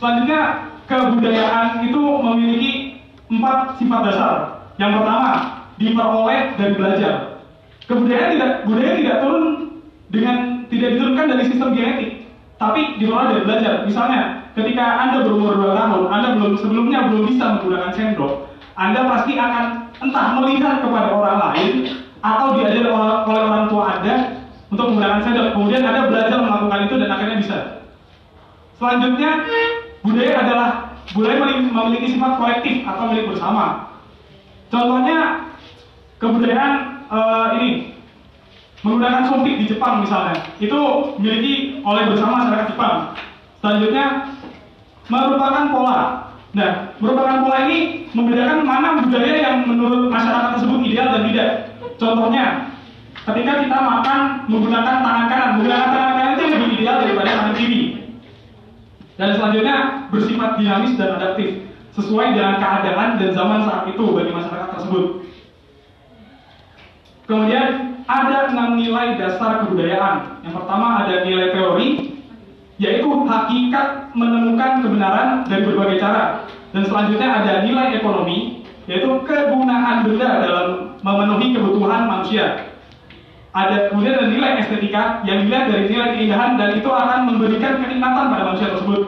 Selanjutnya, 0.00 0.40
kebudayaan 0.88 1.66
itu 1.84 2.00
memiliki 2.00 2.72
empat 3.28 3.76
sifat 3.76 4.00
dasar. 4.08 4.34
Yang 4.80 4.90
pertama, 5.04 5.59
diperoleh 5.80 6.60
dan 6.60 6.70
belajar. 6.76 7.14
Kebudayaan 7.88 8.30
tidak 8.36 8.50
budaya 8.68 8.92
tidak 9.00 9.16
turun 9.24 9.44
dengan 10.12 10.36
tidak 10.70 10.88
diturunkan 10.94 11.26
dari 11.34 11.44
sistem 11.48 11.68
genetik, 11.74 12.10
tapi 12.60 12.80
diperoleh 13.00 13.26
dari 13.34 13.42
belajar. 13.48 13.72
Misalnya, 13.88 14.20
ketika 14.54 14.84
Anda 14.84 15.26
berumur 15.26 15.58
2 15.58 15.74
tahun, 15.74 16.02
Anda 16.12 16.28
belum 16.38 16.52
sebelumnya 16.60 17.10
belum 17.10 17.22
bisa 17.32 17.44
menggunakan 17.58 17.90
sendok, 17.96 18.32
Anda 18.78 19.00
pasti 19.08 19.32
akan 19.34 19.64
entah 19.98 20.26
melihat 20.38 20.74
kepada 20.84 21.08
orang 21.10 21.38
lain 21.50 21.72
atau 22.20 22.46
diajar 22.54 22.84
oleh, 22.92 23.16
orang 23.26 23.66
tua 23.72 23.84
Anda 23.98 24.14
untuk 24.70 24.84
menggunakan 24.94 25.20
sendok. 25.24 25.46
Kemudian 25.56 25.82
Anda 25.82 26.00
belajar 26.06 26.38
melakukan 26.38 26.80
itu 26.86 26.94
dan 27.00 27.10
akhirnya 27.10 27.36
bisa. 27.42 27.58
Selanjutnya, 28.78 29.30
budaya 30.06 30.32
adalah 30.46 30.68
budaya 31.10 31.36
memiliki 31.58 32.14
sifat 32.14 32.32
kolektif 32.38 32.86
atau 32.86 33.10
milik 33.10 33.34
bersama. 33.34 33.90
Contohnya 34.70 35.49
kebudayaan 36.20 36.72
eh, 37.08 37.46
ini 37.58 37.70
menggunakan 38.84 39.28
sumpit 39.28 39.60
di 39.60 39.64
Jepang 39.68 40.04
misalnya, 40.04 40.40
itu 40.56 40.80
miliki 41.20 41.84
oleh 41.84 42.08
bersama 42.08 42.44
masyarakat 42.44 42.66
Jepang. 42.72 42.96
Selanjutnya 43.60 44.06
merupakan 45.12 45.64
pola. 45.68 46.00
Nah, 46.50 46.96
merupakan 46.96 47.44
pola 47.44 47.56
ini 47.68 48.08
membedakan 48.16 48.64
mana 48.64 48.88
budaya 49.04 49.32
yang 49.36 49.56
menurut 49.68 50.08
masyarakat 50.08 50.56
tersebut 50.56 50.78
ideal 50.86 51.12
dan 51.12 51.22
tidak. 51.28 51.50
Contohnya, 52.00 52.44
ketika 53.28 53.52
kita 53.60 53.76
makan 53.76 54.20
menggunakan 54.48 54.96
tangan 55.04 55.26
kanan, 55.28 55.48
menggunakan 55.60 55.88
tangan 55.92 56.12
kanan 56.16 56.32
itu 56.36 56.44
lebih 56.48 56.68
ideal 56.80 56.96
daripada 57.04 57.30
tangan 57.36 57.54
kiri. 57.60 57.82
Dan 59.20 59.36
selanjutnya 59.36 59.76
bersifat 60.08 60.50
dinamis 60.56 60.96
dan 60.96 61.20
adaptif 61.20 61.68
sesuai 61.92 62.32
dengan 62.32 62.56
keadaan 62.56 63.20
dan 63.20 63.30
zaman 63.36 63.60
saat 63.68 63.84
itu 63.92 64.04
bagi 64.16 64.32
masyarakat 64.32 64.68
tersebut. 64.72 65.04
Kemudian 67.30 67.94
ada 68.10 68.50
enam 68.50 68.74
nilai 68.74 69.14
dasar 69.14 69.62
kebudayaan. 69.62 70.42
Yang 70.42 70.54
pertama 70.58 71.06
ada 71.06 71.22
nilai 71.22 71.54
teori, 71.54 72.18
yaitu 72.82 73.06
hakikat 73.06 74.10
menemukan 74.18 74.82
kebenaran 74.82 75.46
dari 75.46 75.62
berbagai 75.62 76.02
cara. 76.02 76.42
Dan 76.74 76.90
selanjutnya 76.90 77.30
ada 77.30 77.52
nilai 77.62 78.02
ekonomi, 78.02 78.66
yaitu 78.90 79.06
kegunaan 79.22 80.02
benda 80.02 80.42
dalam 80.42 80.68
memenuhi 81.06 81.54
kebutuhan 81.54 82.10
manusia. 82.10 82.74
Ada 83.54 83.94
kemudian 83.94 84.18
ada 84.18 84.26
nilai 84.26 84.66
estetika 84.66 85.22
yang 85.22 85.46
dilihat 85.46 85.70
dari 85.70 85.86
nilai 85.86 86.08
keindahan 86.18 86.58
dan 86.58 86.82
itu 86.82 86.90
akan 86.90 87.30
memberikan 87.30 87.78
kenikmatan 87.78 88.26
pada 88.26 88.42
manusia 88.42 88.74
tersebut. 88.74 89.00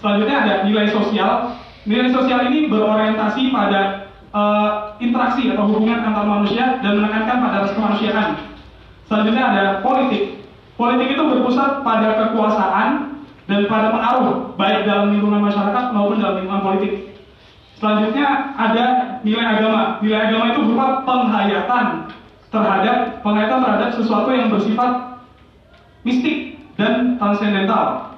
Selanjutnya 0.00 0.36
ada 0.44 0.54
nilai 0.68 0.92
sosial. 0.92 1.56
Nilai 1.88 2.08
sosial 2.12 2.52
ini 2.52 2.68
berorientasi 2.68 3.48
pada 3.48 4.01
eh, 4.32 4.70
interaksi 4.98 5.52
atau 5.52 5.68
hubungan 5.68 6.00
antar 6.02 6.24
manusia 6.24 6.80
dan 6.80 6.98
menekankan 6.98 7.36
pada 7.44 7.56
rasa 7.64 7.74
kemanusiaan. 7.76 8.28
Selanjutnya 9.06 9.44
ada 9.44 9.64
politik. 9.84 10.40
Politik 10.80 11.14
itu 11.14 11.22
berpusat 11.22 11.84
pada 11.84 12.08
kekuasaan 12.16 12.88
dan 13.44 13.60
pada 13.68 13.92
pengaruh 13.92 14.56
baik 14.56 14.88
dalam 14.88 15.12
lingkungan 15.12 15.44
masyarakat 15.44 15.84
maupun 15.92 16.16
dalam 16.16 16.40
lingkungan 16.40 16.64
politik. 16.64 16.92
Selanjutnya 17.76 18.56
ada 18.56 18.84
nilai 19.26 19.46
agama. 19.58 19.98
Nilai 20.00 20.30
agama 20.30 20.44
itu 20.54 20.60
berupa 20.64 20.86
penghayatan 21.02 21.86
terhadap 22.52 22.96
penghayatan 23.26 23.58
terhadap 23.58 23.90
sesuatu 23.96 24.30
yang 24.30 24.48
bersifat 24.48 25.18
mistik 26.06 26.56
dan 26.78 27.18
transendental. 27.18 28.16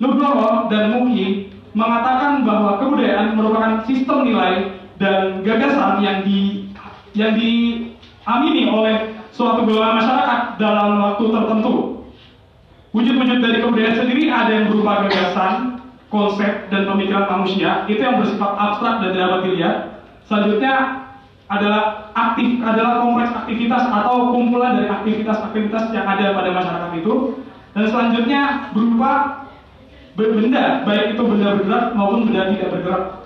Nugroho 0.00 0.72
dan 0.72 0.96
Muhi 0.96 1.52
mengatakan 1.76 2.42
bahwa 2.42 2.80
kebudayaan 2.82 3.36
merupakan 3.36 3.84
sistem 3.86 4.26
nilai 4.26 4.79
dan 5.00 5.40
gagasan 5.40 6.04
yang 6.04 6.20
di 6.22 6.68
yang 7.16 7.32
diamini 7.34 8.68
oleh 8.68 9.16
suatu 9.32 9.64
golongan 9.64 9.98
masyarakat 10.04 10.40
dalam 10.60 11.00
waktu 11.00 11.24
tertentu. 11.32 11.74
Wujud-wujud 12.90 13.38
dari 13.38 13.62
kebudayaan 13.62 13.96
sendiri 14.02 14.28
ada 14.28 14.50
yang 14.50 14.66
berupa 14.68 15.06
gagasan, 15.06 15.78
konsep, 16.10 16.68
dan 16.74 16.90
pemikiran 16.90 17.30
manusia, 17.30 17.86
itu 17.86 18.02
yang 18.02 18.18
bersifat 18.18 18.50
abstrak 18.58 18.94
dan 18.98 19.08
tidak 19.14 19.26
dapat 19.30 19.40
dilihat. 19.46 19.76
Selanjutnya 20.26 20.72
adalah 21.50 22.10
aktif 22.14 22.62
adalah 22.62 23.02
kompleks 23.02 23.30
aktivitas 23.34 23.82
atau 23.86 24.34
kumpulan 24.34 24.78
dari 24.78 24.90
aktivitas-aktivitas 24.90 25.94
yang 25.94 26.06
ada 26.06 26.34
pada 26.34 26.50
masyarakat 26.50 26.90
itu. 26.98 27.14
Dan 27.70 27.84
selanjutnya 27.86 28.42
berupa 28.74 29.12
benda, 30.18 30.82
baik 30.82 31.14
itu 31.14 31.22
benda 31.22 31.48
bergerak 31.58 31.84
maupun 31.94 32.26
benda 32.26 32.50
tidak 32.50 32.68
bergerak. 32.74 33.19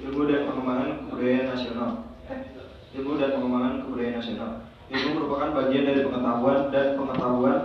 Ilmu 0.00 0.24
dan 0.24 0.48
pengembangan 0.48 0.88
kebudayaan 1.04 1.46
nasional. 1.52 1.90
Ilmu 2.96 3.12
dan 3.20 3.30
pengembangan 3.36 3.74
kebudayaan 3.84 4.16
nasional. 4.16 4.50
Ilmu 4.88 5.08
merupakan 5.12 5.50
bagian 5.52 5.84
dari 5.84 6.00
pengetahuan 6.08 6.58
dan 6.72 6.86
pengetahuan 6.96 7.58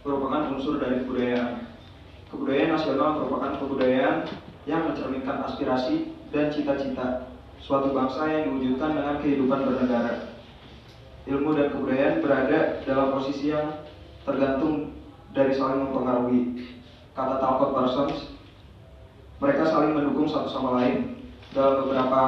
merupakan 0.00 0.42
unsur 0.56 0.80
dari 0.80 1.04
kebudayaan. 1.04 1.68
Kebudayaan 2.32 2.70
nasional 2.72 3.08
merupakan 3.20 3.52
kebudayaan 3.60 4.16
yang 4.64 4.88
mencerminkan 4.88 5.44
aspirasi 5.44 6.16
dan 6.32 6.48
cita-cita 6.48 7.28
suatu 7.60 7.92
bangsa 7.92 8.24
yang 8.28 8.42
diwujudkan 8.48 8.96
dengan 8.96 9.16
kehidupan 9.20 9.60
bernegara. 9.68 10.32
Ilmu 11.28 11.50
dan 11.56 11.68
kebudayaan 11.72 12.24
berada 12.24 12.84
dalam 12.88 13.20
posisi 13.20 13.52
yang 13.52 13.84
tergantung 14.24 14.96
dari 15.36 15.52
saling 15.52 15.88
mempengaruhi. 15.88 16.72
kata 17.14 17.38
talcott 17.38 17.70
persons. 17.78 18.32
Mereka 19.38 19.70
saling 19.70 19.94
mendukung 19.94 20.26
satu 20.26 20.50
sama 20.50 20.82
lain. 20.82 21.14
Dalam 21.54 21.86
beberapa 21.86 22.22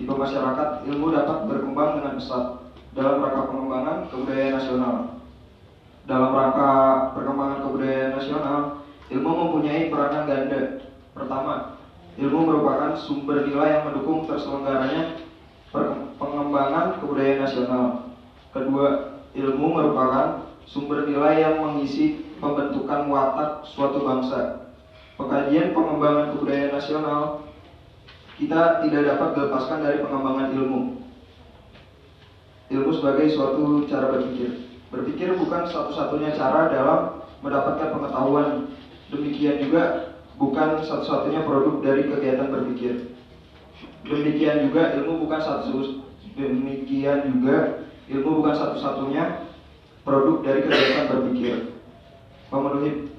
tipe 0.00 0.14
masyarakat, 0.16 0.88
ilmu 0.88 1.12
dapat 1.12 1.44
berkembang 1.44 2.00
dengan 2.00 2.16
pesat 2.16 2.56
dalam 2.96 3.20
rangka 3.20 3.52
pengembangan 3.52 3.96
kebudayaan 4.08 4.56
nasional. 4.56 4.96
Dalam 6.08 6.32
rangka 6.32 6.70
perkembangan 7.12 7.60
kebudayaan 7.68 8.16
nasional, 8.16 8.60
ilmu 9.12 9.28
mempunyai 9.28 9.92
peranan 9.92 10.24
ganda. 10.24 10.60
Pertama, 11.12 11.76
ilmu 12.16 12.40
merupakan 12.48 12.96
sumber 12.96 13.44
nilai 13.44 13.76
yang 13.76 13.84
mendukung 13.92 14.24
terselenggaranya 14.24 15.20
pengembangan 16.16 17.04
kebudayaan 17.04 17.44
nasional. 17.44 17.84
Kedua, 18.56 19.20
ilmu 19.36 19.66
merupakan 19.68 20.48
sumber 20.64 21.04
nilai 21.04 21.44
yang 21.44 21.60
mengisi 21.60 22.24
pembentukan 22.40 23.04
watak 23.04 23.68
suatu 23.68 24.00
bangsa. 24.00 24.64
Pengkajian 25.20 25.76
pengembangan 25.76 26.32
kebudayaan 26.32 26.72
nasional 26.72 27.44
kita 28.34 28.82
tidak 28.82 29.02
dapat 29.14 29.28
dilepaskan 29.38 29.78
dari 29.86 30.02
pengembangan 30.02 30.48
ilmu. 30.58 30.80
Ilmu 32.74 32.90
sebagai 32.98 33.30
suatu 33.30 33.86
cara 33.86 34.10
berpikir. 34.10 34.66
Berpikir 34.90 35.38
bukan 35.38 35.70
satu-satunya 35.70 36.34
cara 36.34 36.70
dalam 36.70 37.22
mendapatkan 37.44 37.94
pengetahuan. 37.94 38.48
Demikian 39.12 39.62
juga 39.62 40.14
bukan 40.34 40.82
satu-satunya 40.82 41.46
produk 41.46 41.78
dari 41.84 42.10
kegiatan 42.10 42.50
berpikir. 42.50 43.14
Demikian 44.04 44.68
juga 44.68 44.98
ilmu 44.98 45.24
bukan 45.24 45.40
satu 45.40 46.02
demikian 46.34 47.30
juga 47.30 47.86
ilmu 48.10 48.42
bukan 48.42 48.54
satu-satunya 48.58 49.46
produk 50.02 50.42
dari 50.42 50.60
kegiatan 50.66 51.06
berpikir. 51.06 51.54
Memenuhi 52.50 53.13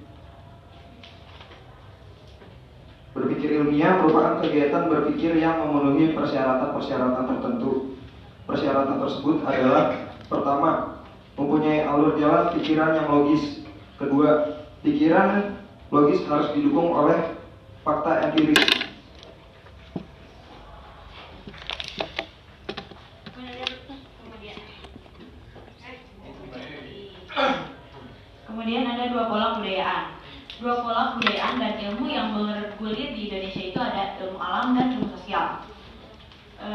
Berpikir 3.16 3.64
ilmiah 3.64 4.04
merupakan 4.04 4.44
kegiatan 4.44 4.92
berpikir 4.92 5.40
yang 5.40 5.64
memenuhi 5.64 6.12
persyaratan-persyaratan 6.12 7.24
tertentu. 7.32 7.96
Persyaratan 8.44 9.00
tersebut 9.00 9.40
adalah 9.48 10.12
pertama, 10.28 11.00
mempunyai 11.40 11.88
alur 11.88 12.20
jalan 12.20 12.52
pikiran 12.60 12.92
yang 12.92 13.08
logis. 13.08 13.64
Kedua, 13.96 14.60
pikiran 14.84 15.56
logis 15.96 16.28
harus 16.28 16.52
didukung 16.60 16.92
oleh 16.92 17.40
fakta 17.88 18.28
empiris. 18.28 18.68
Kemudian 28.44 28.84
ada 28.84 29.08
dua 29.08 29.24
pola 29.32 29.56
kebudayaan. 29.56 30.15
Dua 30.56 30.80
pola 30.80 31.12
kebudayaan 31.12 31.60
dan 31.60 31.76
ilmu 31.84 32.08
yang 32.08 32.32
bergulir 32.32 33.12
di 33.12 33.28
Indonesia 33.28 33.60
itu 33.60 33.76
ada 33.76 34.16
ilmu 34.24 34.40
alam 34.40 34.72
dan 34.72 34.96
ilmu 34.96 35.12
sosial. 35.20 35.60
E, 36.56 36.68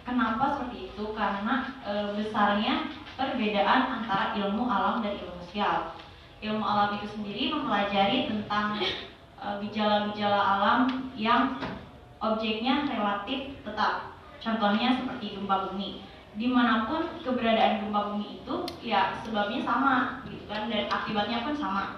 kenapa 0.00 0.56
seperti 0.56 0.88
itu? 0.88 1.12
Karena 1.12 1.76
e, 1.84 2.16
besarnya 2.16 2.88
perbedaan 3.20 4.00
antara 4.00 4.32
ilmu 4.32 4.64
alam 4.64 5.04
dan 5.04 5.12
ilmu 5.20 5.44
sosial. 5.44 5.92
Ilmu 6.40 6.64
alam 6.64 6.96
itu 6.96 7.06
sendiri 7.12 7.52
mempelajari 7.52 8.32
tentang 8.32 8.80
e, 9.36 9.46
gejala-gejala 9.60 10.40
alam 10.40 11.12
yang 11.12 11.60
objeknya 12.24 12.88
relatif 12.88 13.52
tetap. 13.60 14.08
Contohnya 14.40 15.04
seperti 15.04 15.36
gempa 15.36 15.68
bumi 15.68 16.00
di 16.40 16.48
mana 16.48 16.88
pun 16.88 17.04
keberadaan 17.20 17.84
gempa 17.84 18.08
bumi 18.08 18.40
itu 18.40 18.56
ya 18.80 19.20
sebabnya 19.20 19.60
sama 19.68 20.24
gitu 20.24 20.48
kan 20.48 20.70
dan 20.72 20.88
akibatnya 20.88 21.44
pun 21.44 21.52
sama 21.52 21.97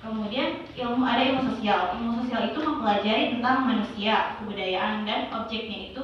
kemudian 0.00 0.66
ilmu 0.76 1.02
ada 1.04 1.22
ilmu 1.22 1.42
sosial. 1.54 1.96
Ilmu 1.96 2.24
sosial 2.24 2.52
itu 2.52 2.58
mempelajari 2.60 3.24
tentang 3.36 3.56
manusia 3.64 4.36
kebudayaan 4.40 5.04
dan 5.08 5.32
objeknya 5.32 5.92
itu 5.92 6.02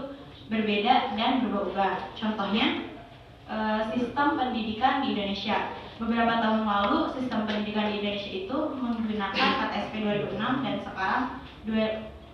berbeda 0.49 1.17
dan 1.17 1.45
berubah-ubah. 1.45 2.17
Contohnya 2.17 2.93
eh, 3.49 3.81
sistem 3.97 4.37
pendidikan 4.37 5.05
di 5.05 5.17
Indonesia. 5.17 5.73
Beberapa 6.01 6.43
tahun 6.43 6.67
lalu 6.67 6.99
sistem 7.15 7.47
pendidikan 7.47 7.93
di 7.93 8.03
Indonesia 8.03 8.33
itu 8.33 8.59
menggunakan 8.75 9.49
KTSP 9.61 9.93
2006 10.03 10.67
dan 10.67 10.77
sekarang 10.83 11.23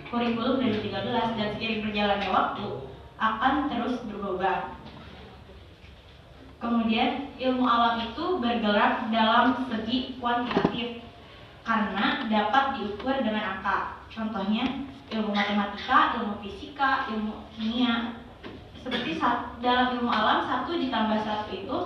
kurikulum 0.09 0.57
2013 0.65 1.37
dan 1.37 1.49
seiring 1.61 1.85
berjalannya 1.85 2.31
waktu 2.33 2.67
akan 3.19 3.55
terus 3.69 4.01
berubah. 4.09 4.79
Kemudian 6.59 7.31
ilmu 7.39 7.63
alam 7.63 8.03
itu 8.03 8.25
bergerak 8.43 9.15
dalam 9.15 9.69
segi 9.71 10.19
kuantitatif 10.19 11.07
karena 11.69 12.25
dapat 12.33 12.81
diukur 12.81 13.13
dengan 13.21 13.61
angka. 13.61 14.01
Contohnya 14.09 14.89
ilmu 15.13 15.37
matematika, 15.37 16.17
ilmu 16.17 16.41
fisika, 16.41 17.05
ilmu 17.13 17.45
kimia. 17.53 18.17
Seperti 18.81 19.21
saat, 19.21 19.61
dalam 19.61 20.01
ilmu 20.01 20.09
alam 20.09 20.49
satu 20.49 20.81
ditambah 20.81 21.21
satu 21.21 21.53
itu 21.53 21.79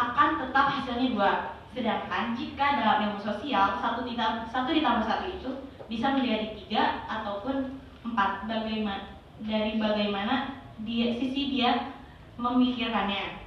akan 0.00 0.28
tetap 0.40 0.66
hasilnya 0.72 1.12
dua. 1.12 1.32
Sedangkan 1.76 2.32
jika 2.40 2.80
dalam 2.80 2.98
ilmu 3.12 3.20
sosial 3.20 3.76
satu 3.84 4.08
ditambah 4.08 4.48
satu 4.48 4.72
ditambah 4.72 5.04
satu 5.04 5.26
itu 5.28 5.50
bisa 5.92 6.16
menjadi 6.16 6.56
tiga 6.56 7.04
ataupun 7.04 7.76
empat. 8.08 8.48
Bagaimana 8.48 9.20
dari 9.44 9.76
bagaimana 9.76 10.56
dia 10.88 11.20
sisi 11.20 11.52
dia 11.52 11.92
memikirkannya. 12.40 13.44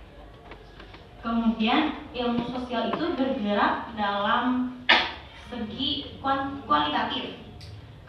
Kemudian 1.25 2.05
ilmu 2.13 2.45
sosial 2.53 2.93
itu 2.93 3.17
bergerak 3.17 3.97
dalam 3.97 4.77
segi 5.53 6.17
kualitatif 6.65 7.37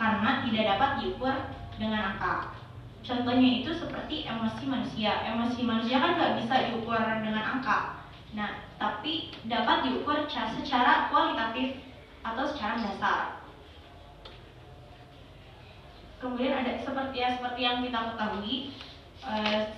karena 0.00 0.30
tidak 0.48 0.64
dapat 0.74 0.90
diukur 1.04 1.36
dengan 1.76 2.16
angka. 2.16 2.56
Contohnya 3.04 3.60
itu 3.60 3.70
seperti 3.76 4.24
emosi 4.24 4.64
manusia. 4.64 5.12
Emosi 5.28 5.60
manusia 5.60 6.00
kan 6.00 6.16
nggak 6.16 6.40
bisa 6.40 6.54
diukur 6.72 6.96
dengan 7.20 7.60
angka. 7.60 8.00
Nah, 8.32 8.64
tapi 8.80 9.30
dapat 9.44 9.86
diukur 9.86 10.24
secara 10.26 11.12
kualitatif 11.12 11.84
atau 12.24 12.44
secara 12.48 12.80
dasar. 12.80 13.20
Kemudian 16.18 16.64
ada 16.64 16.80
seperti 16.80 17.20
ya 17.20 17.36
seperti 17.36 17.60
yang 17.68 17.84
kita 17.84 18.16
ketahui, 18.16 18.72
e, 19.20 19.34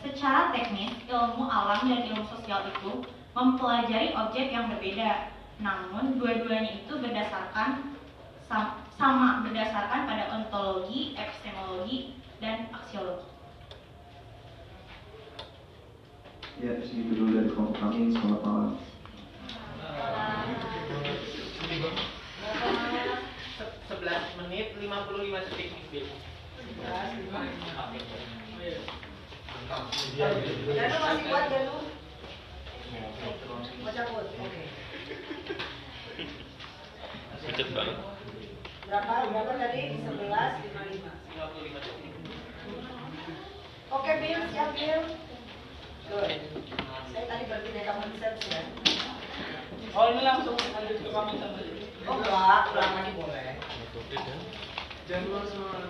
secara 0.06 0.54
teknis 0.54 0.94
ilmu 1.10 1.42
alam 1.42 1.82
dan 1.90 2.06
ilmu 2.06 2.22
sosial 2.30 2.70
itu 2.70 3.02
mempelajari 3.34 4.14
objek 4.14 4.54
yang 4.54 4.70
berbeda. 4.70 5.35
Namun 5.56 6.20
dua-duanya 6.20 6.84
itu 6.84 6.92
berdasarkan 7.00 7.96
sama 8.96 9.40
berdasarkan 9.40 10.04
pada 10.04 10.30
ontologi, 10.36 11.16
epistemologi, 11.16 12.20
dan 12.38 12.68
aksiologi. 12.72 13.28
Ya, 16.56 16.72
segitu 16.80 17.12
dulu 17.16 17.36
dari 17.36 17.48
kelompok 17.52 17.76
kami. 17.76 18.12
Selamat 18.12 18.40
malam. 18.40 18.70
Sebelas 23.86 24.24
menit 24.40 24.76
lima 24.80 25.04
puluh 25.08 25.28
lima 25.28 25.40
detik. 25.44 25.72
Danu 30.76 30.96
masih 31.00 31.24
kuat 31.26 31.44
Danu? 31.48 31.76
Mau 33.82 33.90
cabut? 33.92 34.26
Oke. 34.36 34.62
Macet 37.46 37.70
banget. 37.70 37.94
Berapa? 38.90 39.30
Berapa 39.30 39.54
tadi? 39.54 40.02
11, 40.02 40.02
55. 40.02 40.18
Oke, 43.94 44.10
Bill, 44.18 44.42
siap 44.50 44.74
Bill. 44.74 45.06
Good. 46.10 46.42
Saya 47.14 47.24
tadi 47.30 47.46
berarti 47.46 47.70
dari 47.70 47.86
kamu 47.86 48.02
research 48.10 48.50
ya. 48.50 48.66
Oh 49.94 50.10
ini 50.10 50.26
langsung 50.26 50.58
lanjut 50.58 50.98
ke 50.98 51.06
kami 51.06 51.38
tadi. 51.38 51.86
Oh 52.10 52.18
enggak, 52.18 52.74
ulang 52.74 52.98
lagi 52.98 53.14
boleh. 53.14 53.62
Jangan 55.06 55.30
lupa. 55.30 55.86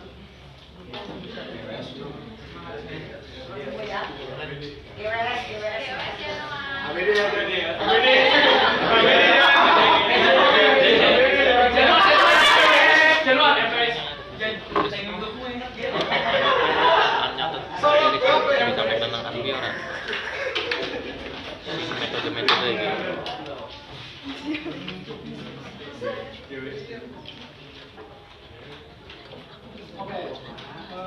Tunggu 3.57 3.81
ya. 3.89 4.05
Iwes, 4.97 5.41
iwes. 5.57 5.85
Januar, 6.21 6.93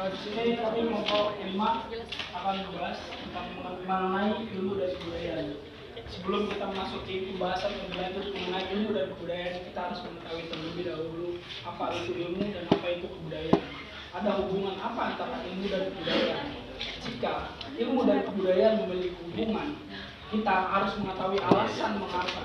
di 0.09 0.17
sini 0.25 0.57
kami 0.57 0.89
kelompok 0.89 1.37
lima 1.37 1.85
akan 2.33 2.55
membahas 2.65 2.97
tentang 3.13 3.47
mengenai 3.85 4.41
ilmu 4.57 4.73
dan 4.81 4.89
kebudayaan. 4.97 5.47
sebelum 6.09 6.49
kita 6.49 6.65
memasuki 6.73 7.29
pembahasan 7.29 7.69
lanjut 7.93 8.33
mengenai 8.33 8.65
ilmu 8.73 8.89
dan 8.97 9.05
kebudayaan, 9.13 9.55
kita 9.69 9.79
harus 9.85 9.99
mengetahui 10.01 10.43
terlebih 10.49 10.83
dahulu 10.89 11.27
apa 11.61 11.85
itu 12.01 12.11
ilmu 12.25 12.41
dan 12.49 12.65
apa 12.73 12.87
itu 12.89 13.05
kebudayaan. 13.05 13.61
Ada 14.09 14.29
hubungan 14.41 14.75
apa 14.81 15.01
antara 15.13 15.37
ilmu 15.45 15.65
dan 15.69 15.81
kebudayaan? 15.93 16.47
Jika 17.05 17.33
ilmu 17.77 18.01
dan 18.09 18.19
kebudayaan 18.25 18.75
memiliki 18.81 19.13
hubungan, 19.21 19.77
kita 20.33 20.55
harus 20.73 20.93
mengetahui 20.97 21.39
alasan 21.45 21.91
mengapa 22.01 22.41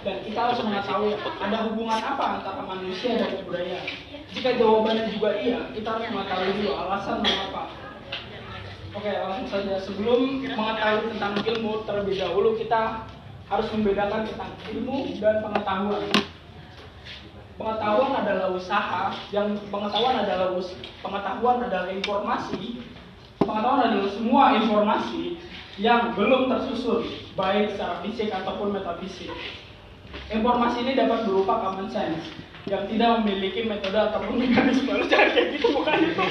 dan 0.00 0.16
kita 0.22 0.38
harus 0.38 0.60
mengetahui 0.62 1.12
ada 1.18 1.58
hubungan 1.66 1.98
apa 1.98 2.24
antara 2.38 2.62
manusia 2.62 3.18
dan 3.18 3.34
kebudayaan. 3.42 4.09
Jika 4.30 4.54
jawabannya 4.54 5.10
juga 5.10 5.34
iya, 5.42 5.58
kita 5.74 5.98
harus 5.98 6.06
mengetahui 6.14 6.62
dulu 6.62 6.70
alasan 6.78 7.18
mengapa. 7.18 7.74
Oke, 8.94 9.10
langsung 9.10 9.48
saja. 9.50 9.74
Sebelum 9.82 10.46
mengetahui 10.46 11.14
tentang 11.14 11.34
ilmu 11.42 11.82
terlebih 11.82 12.14
dahulu, 12.22 12.54
kita 12.54 13.10
harus 13.50 13.66
membedakan 13.74 14.22
tentang 14.30 14.50
ilmu 14.70 15.18
dan 15.18 15.42
pengetahuan. 15.42 16.06
Pengetahuan 17.58 18.12
adalah 18.22 18.48
usaha, 18.54 19.12
yang 19.34 19.58
pengetahuan 19.68 20.16
adalah 20.22 20.54
us 20.54 20.72
pengetahuan 21.02 21.58
adalah 21.66 21.90
informasi. 21.90 22.80
Pengetahuan 23.42 23.82
adalah 23.90 24.10
semua 24.14 24.44
informasi 24.56 25.36
yang 25.76 26.14
belum 26.14 26.48
tersusun, 26.48 27.04
baik 27.34 27.74
secara 27.74 27.98
fisik 28.06 28.30
ataupun 28.30 28.72
metafisik. 28.72 29.28
Informasi 30.30 30.86
ini 30.86 30.96
dapat 30.96 31.26
berupa 31.26 31.60
common 31.62 31.90
sense 31.90 32.49
yang 32.68 32.84
tidak 32.92 33.10
memiliki 33.24 33.64
metode 33.64 33.96
ataupun 33.96 34.36
mekanisme. 34.36 34.92
Lu 34.92 35.06
jangan 35.08 35.32
kayak 35.32 35.56
gitu 35.56 35.72
bukan 35.72 35.96
itu. 36.04 36.24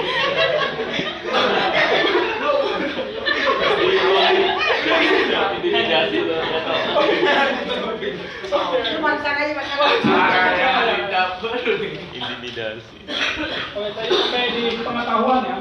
Intimidasi. 12.14 12.98
Oke, 13.74 13.90
tadi 13.96 14.10
sampai 14.14 14.52
di 14.54 14.62
pengetahuan 14.84 15.42
ya. 15.48 15.58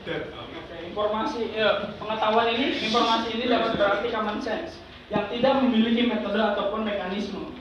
Oke, 0.00 0.14
informasi 0.90 1.54
ya, 1.54 1.94
pengetahuan 2.02 2.50
ini 2.50 2.82
informasi 2.82 3.38
ini 3.38 3.44
dapat 3.46 3.78
berarti 3.78 4.06
common 4.10 4.38
sense 4.42 4.82
yang 5.10 5.30
tidak 5.30 5.62
memiliki 5.62 6.10
metode 6.10 6.38
ataupun 6.38 6.82
mekanisme. 6.86 7.54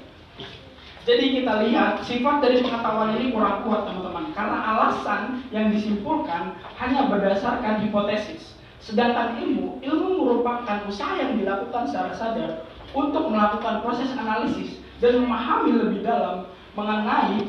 Jadi 1.07 1.41
kita 1.41 1.65
lihat 1.65 2.05
sifat 2.05 2.37
dari 2.43 2.61
pengetahuan 2.61 3.17
ini 3.17 3.33
kurang 3.33 3.65
kuat 3.65 3.89
teman-teman 3.89 4.29
karena 4.37 4.59
alasan 4.61 5.41
yang 5.49 5.73
disimpulkan 5.73 6.53
hanya 6.77 7.09
berdasarkan 7.09 7.81
hipotesis. 7.81 8.53
Sedangkan 8.77 9.41
ilmu, 9.41 9.81
ilmu 9.81 10.09
merupakan 10.25 10.85
usaha 10.85 11.17
yang 11.17 11.37
dilakukan 11.37 11.89
secara 11.89 12.13
sadar 12.13 12.51
untuk 12.93 13.29
melakukan 13.29 13.81
proses 13.81 14.13
analisis 14.13 14.77
dan 15.01 15.21
memahami 15.21 15.71
lebih 15.77 16.01
dalam 16.05 16.49
mengenai 16.77 17.41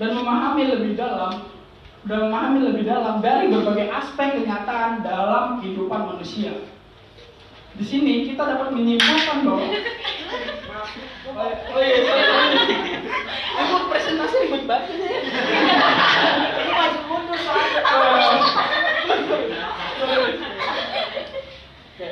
dan 0.00 0.10
memahami 0.16 0.62
lebih 0.66 0.92
dalam 0.98 1.46
dan 2.08 2.18
memahami 2.28 2.60
lebih 2.72 2.84
dalam 2.88 3.20
dari 3.20 3.52
berbagai 3.52 3.92
aspek 3.92 4.40
kenyataan 4.40 5.04
dalam 5.04 5.60
kehidupan 5.60 6.16
manusia. 6.16 6.52
Di 7.76 7.84
sini 7.86 8.28
kita 8.32 8.42
dapat 8.44 8.72
menyimpulkan 8.72 9.36
bahwa 9.44 9.64
Oh 11.30 11.78
iya, 11.78 11.98
sorry, 12.02 12.24
sorry. 12.24 12.74
Aku 13.60 13.74
presentasi 13.92 14.34
ribet 14.48 14.64
banget 14.64 14.96
ya. 14.96 15.20
Itu 16.56 16.72
maju 16.72 17.00
mundur 17.06 17.38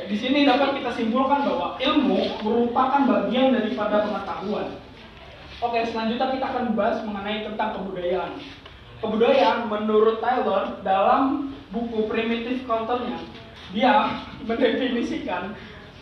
di 0.08 0.16
sini 0.16 0.44
dapat 0.44 0.80
kita 0.80 0.90
simpulkan 0.92 1.48
bahwa 1.48 1.80
ilmu 1.80 2.20
merupakan 2.44 3.02
bagian 3.08 3.56
daripada 3.56 4.04
pengetahuan. 4.04 4.76
Oke, 5.58 5.80
selanjutnya 5.88 6.28
kita 6.32 6.46
akan 6.48 6.62
membahas 6.72 6.98
mengenai 7.04 7.44
tentang 7.48 7.76
kebudayaan. 7.76 8.32
Kebudayaan 8.98 9.70
menurut 9.70 10.18
Taylor 10.18 10.82
dalam 10.82 11.54
buku 11.70 12.10
Primitive 12.10 12.66
Culture-nya, 12.66 13.18
dia 13.70 14.18
mendefinisikan 14.42 15.54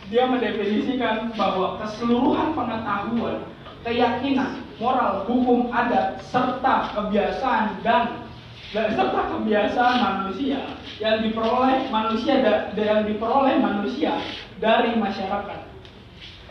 dia 0.07 0.23
mendefinisikan 0.23 1.35
bahwa 1.35 1.83
keseluruhan 1.83 2.55
pengetahuan, 2.55 3.43
keyakinan, 3.83 4.63
moral, 4.79 5.27
hukum, 5.27 5.67
adat, 5.67 6.23
serta 6.31 6.95
kebiasaan 6.95 7.83
dan 7.83 8.23
dan 8.71 8.95
serta 8.95 9.35
kebiasaan 9.35 9.95
manusia 9.99 10.59
yang 11.03 11.23
diperoleh 11.23 11.91
manusia 11.91 12.39
da- 12.39 12.71
yang 12.75 13.03
diperoleh 13.03 13.59
manusia 13.59 14.15
dari 14.63 14.95
masyarakat. 14.95 15.61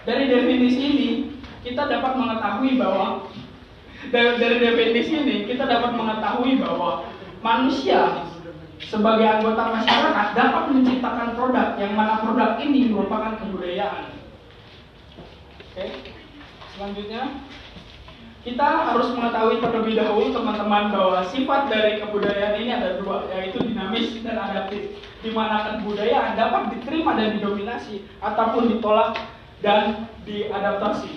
Dari 0.05 0.25
definisi 0.29 0.81
ini 0.81 1.11
kita 1.65 1.89
dapat 1.89 2.13
mengetahui 2.15 2.77
bahwa 2.77 3.25
dari, 4.11 4.39
dari 4.39 4.57
definisi 4.63 5.13
ini 5.17 5.37
kita 5.49 5.65
dapat 5.67 5.95
mengetahui 5.95 6.61
bahwa 6.61 7.11
manusia 7.41 8.27
sebagai 8.83 9.25
anggota 9.25 9.73
masyarakat 9.73 10.27
dapat 10.37 10.65
menciptakan 10.73 11.29
produk 11.35 11.69
yang 11.81 11.93
mana 11.97 12.21
produk 12.21 12.61
ini 12.61 12.93
merupakan 12.93 13.41
kebudayaan. 13.41 14.13
Oke, 15.73 15.85
selanjutnya 16.77 17.23
kita 18.47 18.63
harus 18.63 19.11
mengetahui 19.11 19.59
terlebih 19.59 19.99
dahulu 19.99 20.31
teman-teman 20.31 20.95
bahwa 20.95 21.19
sifat 21.27 21.67
dari 21.67 21.99
kebudayaan 21.99 22.55
ini 22.63 22.71
ada 22.71 22.95
dua, 23.03 23.27
yaitu 23.35 23.59
dinamis 23.59 24.23
dan 24.23 24.39
adaptif. 24.39 25.03
Di 25.19 25.35
mana 25.35 25.83
kebudayaan 25.83 26.39
dapat 26.39 26.79
diterima 26.79 27.19
dan 27.19 27.35
didominasi 27.35 28.07
ataupun 28.23 28.71
ditolak 28.71 29.19
dan 29.59 30.07
diadaptasi. 30.23 31.11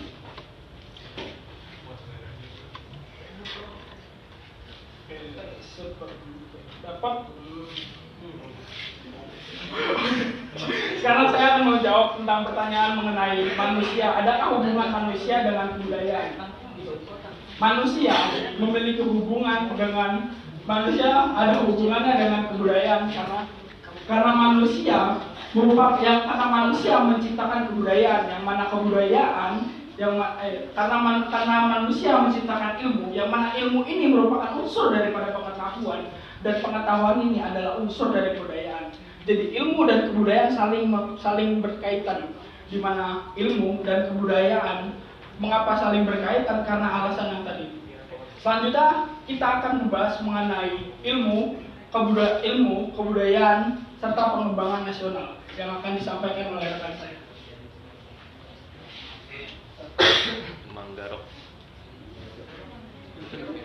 Oke, 5.05 5.15
seperti 5.21 5.53
itu. 5.61 5.68
Dapat 5.79 7.15
sekarang 10.99 11.27
saya 11.31 11.45
akan 11.55 11.63
menjawab 11.71 12.07
tentang 12.19 12.41
pertanyaan 12.51 12.91
mengenai 12.99 13.47
manusia. 13.55 14.07
Adakah 14.19 14.59
hubungan 14.59 14.89
manusia 14.91 15.47
dengan 15.47 15.77
kebudayaan? 15.77 16.51
Manusia 17.59 18.15
memiliki 18.59 19.03
hubungan 19.03 19.71
dengan 19.75 20.35
manusia 20.67 21.07
ada 21.31 21.63
hubungannya 21.63 22.13
dengan 22.19 22.41
kebudayaan 22.51 23.07
karena 23.07 23.41
karena 24.03 24.31
manusia 24.35 24.97
merupakan 25.55 25.97
yang 26.03 26.27
karena 26.27 26.47
manusia 26.49 26.93
menciptakan 27.03 27.71
kebudayaan 27.71 28.23
yang 28.31 28.43
mana 28.43 28.69
kebudayaan 28.69 29.51
yang 29.99 30.15
eh, 30.39 30.71
karena 30.71 30.97
man- 31.03 31.27
karena 31.27 31.57
manusia 31.67 32.15
menciptakan 32.23 32.79
ilmu 32.79 33.11
yang 33.11 33.27
mana 33.27 33.51
ilmu 33.59 33.83
ini 33.83 34.07
merupakan 34.07 34.55
unsur 34.61 34.95
daripada 34.95 35.35
pengetahuan 35.79 36.11
dan 36.43 36.55
pengetahuan 36.63 37.17
ini 37.23 37.39
adalah 37.39 37.79
unsur 37.79 38.11
dari 38.11 38.35
kebudayaan. 38.35 38.91
Jadi 39.27 39.43
ilmu 39.55 39.85
dan 39.87 40.11
kebudayaan 40.11 40.51
saling 40.55 40.83
saling 41.19 41.59
berkaitan 41.63 42.33
di 42.69 42.77
mana 42.79 43.33
ilmu 43.35 43.83
dan 43.83 44.11
kebudayaan 44.11 44.95
mengapa 45.39 45.79
saling 45.79 46.03
berkaitan 46.03 46.67
karena 46.67 46.87
alasan 46.87 47.39
yang 47.39 47.43
tadi. 47.47 47.67
Selanjutnya 48.39 49.19
kita 49.27 49.45
akan 49.59 49.73
membahas 49.83 50.15
mengenai 50.23 50.95
ilmu, 51.03 51.59
kebuda 51.91 52.39
ilmu, 52.43 52.95
kebudayaan 52.95 53.83
serta 53.99 54.31
pengembangan 54.31 54.87
nasional 54.87 55.35
yang 55.59 55.75
akan 55.75 55.99
disampaikan 55.99 56.55
oleh 56.55 56.71
rekan 56.71 56.95
saya. 56.95 57.19
Manggarok. 60.71 61.23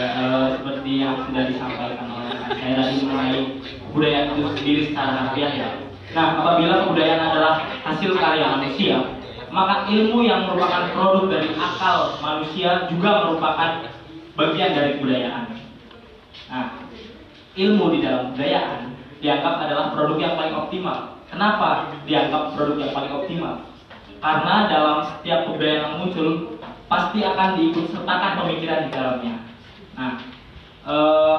Ya, 0.00 0.08
eh, 0.16 0.46
seperti 0.56 1.04
yang 1.04 1.28
sudah 1.28 1.44
disampaikan 1.44 2.08
oleh 2.08 2.32
saya 2.56 2.72
tadi 2.72 3.04
mengenai 3.04 3.60
kebudayaan 3.84 4.32
itu 4.32 4.48
sendiri 4.56 4.80
secara 4.88 5.12
harfiah 5.12 5.52
ya. 5.52 5.68
Nah, 6.16 6.40
apabila 6.40 6.88
kebudayaan 6.88 7.20
adalah 7.20 7.68
hasil 7.84 8.16
karya 8.16 8.48
manusia, 8.48 8.96
maka 9.52 9.84
ilmu 9.92 10.24
yang 10.24 10.48
merupakan 10.48 10.88
produk 10.96 11.28
dari 11.28 11.52
akal 11.52 12.16
manusia 12.24 12.88
juga 12.88 13.28
merupakan 13.28 13.92
bagian 14.40 14.72
dari 14.72 14.90
kebudayaan. 14.96 15.44
Nah, 16.48 16.66
ilmu 17.60 17.84
di 17.92 17.98
dalam 18.00 18.32
kebudayaan 18.32 18.96
dianggap 19.20 19.54
adalah 19.68 19.92
produk 19.92 20.16
yang 20.16 20.32
paling 20.32 20.54
optimal. 20.56 20.98
Kenapa 21.28 21.92
dianggap 22.08 22.56
produk 22.56 22.88
yang 22.88 22.92
paling 22.96 23.12
optimal? 23.12 23.68
Karena 24.16 24.54
dalam 24.64 24.96
setiap 25.12 25.44
kebudayaan 25.44 25.80
yang 25.84 25.94
muncul 26.00 26.56
pasti 26.88 27.20
akan 27.20 27.48
diikut 27.60 27.92
sertakan 27.92 28.32
pemikiran 28.40 28.88
di 28.88 28.96
dalamnya. 28.96 29.49
Nah, 29.98 30.12
eh, 30.86 31.38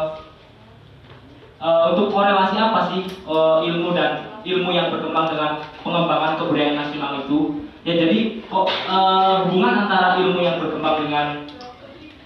eh, 1.61 1.81
untuk 1.93 2.11
korelasi 2.11 2.55
apa 2.57 2.79
sih 2.91 3.01
eh, 3.07 3.57
ilmu 3.69 3.95
dan 3.95 4.41
ilmu 4.41 4.69
yang 4.73 4.89
berkembang 4.89 5.31
dengan 5.31 5.51
pengembangan 5.85 6.39
kebudayaan 6.41 6.77
nasional 6.77 7.11
itu? 7.23 7.69
Ya 7.81 7.97
jadi 7.97 8.45
kok 8.45 8.67
eh, 8.69 9.35
hubungan 9.47 9.87
antara 9.87 10.19
ilmu 10.21 10.39
yang 10.41 10.61
berkembang 10.61 11.07
dengan 11.07 11.25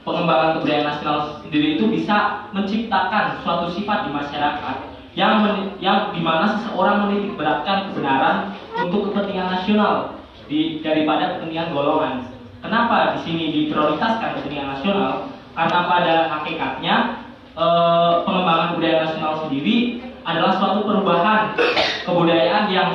pengembangan 0.06 0.62
kebudayaan 0.62 0.88
nasional 0.88 1.18
sendiri 1.42 1.82
itu 1.82 1.86
bisa 1.90 2.48
menciptakan 2.54 3.42
suatu 3.42 3.74
sifat 3.74 4.06
di 4.06 4.12
masyarakat 4.14 4.76
yang 5.16 5.42
men- 5.42 5.74
yang 5.80 6.12
di 6.12 6.22
mana 6.22 6.60
seseorang 6.60 7.08
menitik 7.08 7.40
beratkan 7.40 7.90
kebenaran 7.90 8.52
untuk 8.76 9.10
kepentingan 9.10 9.48
nasional 9.48 10.20
di, 10.46 10.84
daripada 10.84 11.40
kepentingan 11.40 11.72
golongan. 11.74 12.30
Kenapa 12.60 13.18
di 13.18 13.20
sini 13.24 13.44
diprioritaskan 13.50 14.42
kepentingan 14.42 14.70
nasional? 14.78 15.35
Karena 15.56 15.80
pada 15.88 16.16
hakikatnya 16.36 16.96
eh, 17.56 18.14
pengembangan 18.28 18.76
budaya 18.76 19.08
nasional 19.08 19.34
sendiri 19.48 20.04
adalah 20.28 20.60
suatu 20.60 20.84
perubahan 20.84 21.56
kebudayaan 22.04 22.68
yang 22.68 22.90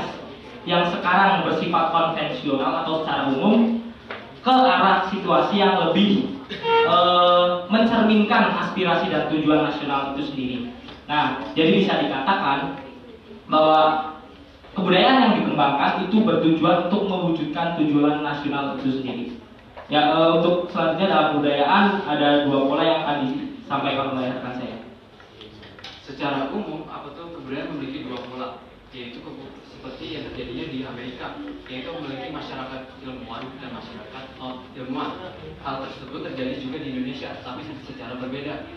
yang 0.68 0.84
sekarang 0.92 1.48
bersifat 1.48 1.88
konvensional 1.88 2.84
atau 2.84 3.00
secara 3.00 3.32
umum 3.32 3.80
ke 4.44 4.52
arah 4.52 5.08
situasi 5.08 5.56
yang 5.56 5.88
lebih 5.88 6.36
eh, 6.60 7.46
mencerminkan 7.72 8.52
aspirasi 8.68 9.08
dan 9.08 9.32
tujuan 9.32 9.72
nasional 9.72 10.12
itu 10.12 10.22
sendiri. 10.28 10.56
Nah, 11.08 11.42
jadi 11.56 11.80
bisa 11.80 11.96
dikatakan 11.96 12.76
bahwa 13.50 14.14
kebudayaan 14.76 15.18
yang 15.26 15.32
dikembangkan 15.42 16.06
itu 16.06 16.22
bertujuan 16.22 16.86
untuk 16.86 17.02
mewujudkan 17.08 17.74
tujuan 17.82 18.22
nasional 18.22 18.78
itu 18.78 19.02
sendiri. 19.02 19.26
Ya, 19.90 20.06
eh, 20.06 20.30
untuk 20.38 20.70
selanjutnya 20.70 21.10
dalam 21.10 21.26
kebudayaan 21.34 22.06
ada 22.06 22.46
dua 22.46 22.62
pola 22.70 22.82
yang 22.86 23.02
akan 23.02 23.16
disampaikan 23.26 24.14
oleh 24.14 24.30
rekan 24.38 24.54
saya. 24.54 24.78
Secara 26.06 26.46
umum, 26.54 26.86
apa 26.86 27.10
tuh 27.18 27.34
kebudayaan 27.34 27.74
memiliki 27.74 28.06
dua 28.06 28.22
pola, 28.22 28.62
yaitu 28.94 29.18
seperti 29.66 30.14
yang 30.14 30.30
terjadinya 30.30 30.66
di 30.70 30.78
Amerika, 30.86 31.34
yaitu 31.66 31.90
memiliki 31.90 32.30
masyarakat 32.30 33.02
ilmuwan 33.02 33.50
dan 33.58 33.70
masyarakat 33.74 34.24
non 34.38 34.62
ilmuwan. 34.78 35.10
Hal 35.66 35.82
tersebut 35.82 36.22
terjadi 36.22 36.54
juga 36.62 36.78
di 36.86 36.88
Indonesia, 36.94 37.34
tapi 37.42 37.66
secara 37.82 38.14
berbeda. 38.14 38.70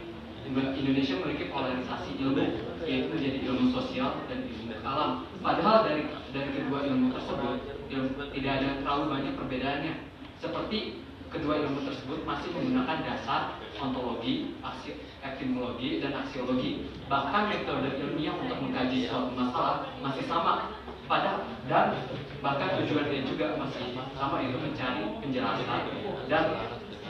Indonesia 0.50 1.22
memiliki 1.22 1.54
polarisasi 1.54 2.18
ilmu, 2.26 2.46
yaitu 2.90 3.08
menjadi 3.14 3.38
ilmu 3.54 3.70
sosial 3.70 4.18
dan 4.26 4.50
ilmu 4.50 4.82
alam. 4.82 5.30
Padahal 5.46 5.86
dari 5.86 6.10
dari 6.34 6.50
kedua 6.58 6.90
ilmu 6.90 7.14
tersebut, 7.14 7.86
ilmu, 7.94 8.34
tidak 8.34 8.52
ada 8.66 8.70
terlalu 8.82 9.04
banyak 9.14 9.34
perbedaannya. 9.38 9.94
Seperti 10.42 11.03
kedua 11.34 11.66
ilmu 11.66 11.82
tersebut 11.90 12.22
masih 12.30 12.54
menggunakan 12.54 13.02
dasar 13.02 13.58
ontologi, 13.82 14.54
aksi, 14.62 15.02
etimologi, 15.26 15.98
dan 15.98 16.14
aksiologi. 16.22 16.88
Bahkan 17.10 17.50
metode 17.50 17.90
ilmiah 17.98 18.38
untuk 18.38 18.62
mengkaji 18.62 19.10
suatu 19.10 19.34
masalah 19.34 19.90
masih 20.00 20.24
sama. 20.30 20.78
Pada 21.04 21.44
dan 21.68 22.00
bahkan 22.40 22.80
tujuannya 22.80 23.28
juga 23.28 23.60
masih 23.60 23.92
sama 24.16 24.40
itu 24.40 24.56
mencari 24.56 25.04
penjelasan 25.20 25.84
dan 26.32 26.56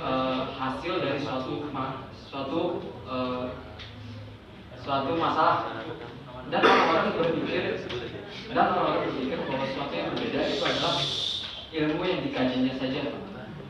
eh, 0.02 0.42
hasil 0.50 0.98
dari 0.98 1.22
suatu 1.22 1.70
suatu 2.26 2.62
eh, 3.06 3.46
suatu 4.82 5.14
masalah 5.14 5.78
dan 6.50 6.62
orang-orang 6.66 7.08
berpikir 7.22 7.86
dan 8.50 8.66
orang-orang 8.74 9.14
berpikir 9.14 9.38
bahwa 9.46 9.66
sesuatu 9.70 9.94
yang 9.94 10.10
berbeda 10.18 10.42
itu 10.42 10.64
adalah 10.66 10.96
ilmu 11.74 12.02
yang 12.02 12.22
dikajinya 12.26 12.74
saja 12.82 13.02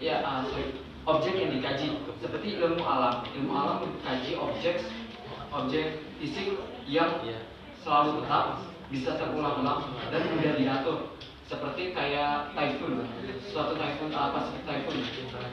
ya 0.04 0.20
ah, 0.20 0.43
sorry, 0.51 0.76
objek 1.08 1.34
yang 1.39 1.51
dikaji. 1.56 1.95
Seperti 2.20 2.60
ilmu 2.60 2.84
alam. 2.84 3.24
Ilmu 3.32 3.51
alam 3.56 3.88
mengkaji 3.88 4.36
objek 4.36 4.84
objek 5.54 6.04
fisik 6.20 6.60
yang 6.89 7.24
selalu 7.86 8.24
tetap 8.24 8.60
bisa 8.91 9.16
terulang-ulang 9.16 9.95
dan 10.12 10.22
mudah 10.36 10.54
diatur. 10.60 10.99
Seperti 11.47 11.91
kayak 11.95 12.56
typhoon. 12.56 13.04
Suatu 13.51 13.76
typhoon 13.80 14.12
apa 14.12 14.51
sih 14.51 14.60
typhoon? 14.68 14.97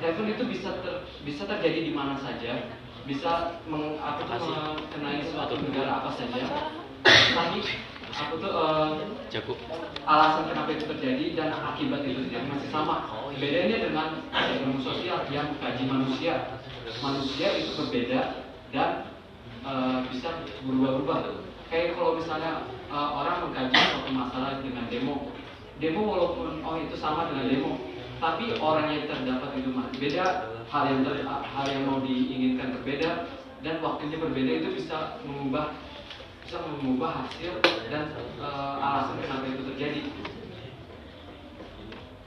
Typhoon 0.03 0.28
itu 0.34 0.44
bisa 0.51 0.70
ter- 0.82 1.03
bisa 1.22 1.42
terjadi 1.46 1.90
di 1.90 1.92
mana 1.94 2.18
saja. 2.18 2.66
Bisa 3.09 3.59
meng, 3.66 3.96
apa 3.96 4.22
tuh, 4.38 4.76
mengenai 4.94 5.24
suatu 5.32 5.57
negara 5.57 6.05
apa 6.05 6.11
saja. 6.14 6.42
Tapi 7.07 7.59
aku 8.12 8.34
tuh 8.38 8.53
Jago. 9.32 9.55
alasan 10.05 10.53
kenapa 10.53 10.70
itu 10.74 10.84
terjadi 10.84 11.24
dan 11.38 11.48
akibat 11.55 12.05
itu 12.07 12.28
terjadi 12.28 12.46
masih 12.51 12.70
sama. 12.70 13.09
Bedanya 13.39 13.76
dengan 13.87 14.09
ilmu 14.33 14.83
sosial 14.83 15.22
yang 15.31 15.55
mengkaji 15.55 15.85
manusia. 15.87 16.59
Manusia 16.99 17.49
itu 17.55 17.78
berbeda 17.78 18.51
dan 18.74 19.07
eh, 19.62 19.99
bisa 20.11 20.43
berubah-ubah. 20.66 21.39
Kayak 21.70 21.95
kalau 21.95 22.18
misalnya 22.18 22.66
eh, 22.91 23.11
orang 23.14 23.47
mengkaji 23.47 23.76
suatu 23.78 24.11
masalah 24.11 24.59
dengan 24.59 24.91
demo, 24.91 25.31
demo 25.78 26.03
walaupun 26.11 26.64
oh 26.66 26.74
itu 26.83 26.97
sama 26.99 27.31
dengan 27.31 27.47
demo, 27.47 27.72
tapi 28.18 28.59
orang 28.59 28.91
yang 28.91 29.07
terdapat 29.07 29.51
itu 29.62 29.70
beda, 29.70 30.26
hal 30.66 30.85
yang 30.91 31.01
ter- 31.07 31.26
hal 31.26 31.66
yang 31.70 31.83
mau 31.87 31.99
diinginkan 32.03 32.83
berbeda 32.83 33.31
dan 33.61 33.78
waktunya 33.85 34.16
berbeda 34.18 34.53
itu 34.64 34.68
bisa 34.81 35.20
mengubah 35.22 35.76
bisa 36.43 36.57
mengubah 36.66 37.22
hasil 37.22 37.62
dan 37.95 38.11
eh, 38.43 38.74
alasan 38.83 39.22
kenapa 39.22 39.45
itu 39.47 39.62
terjadi. 39.70 40.03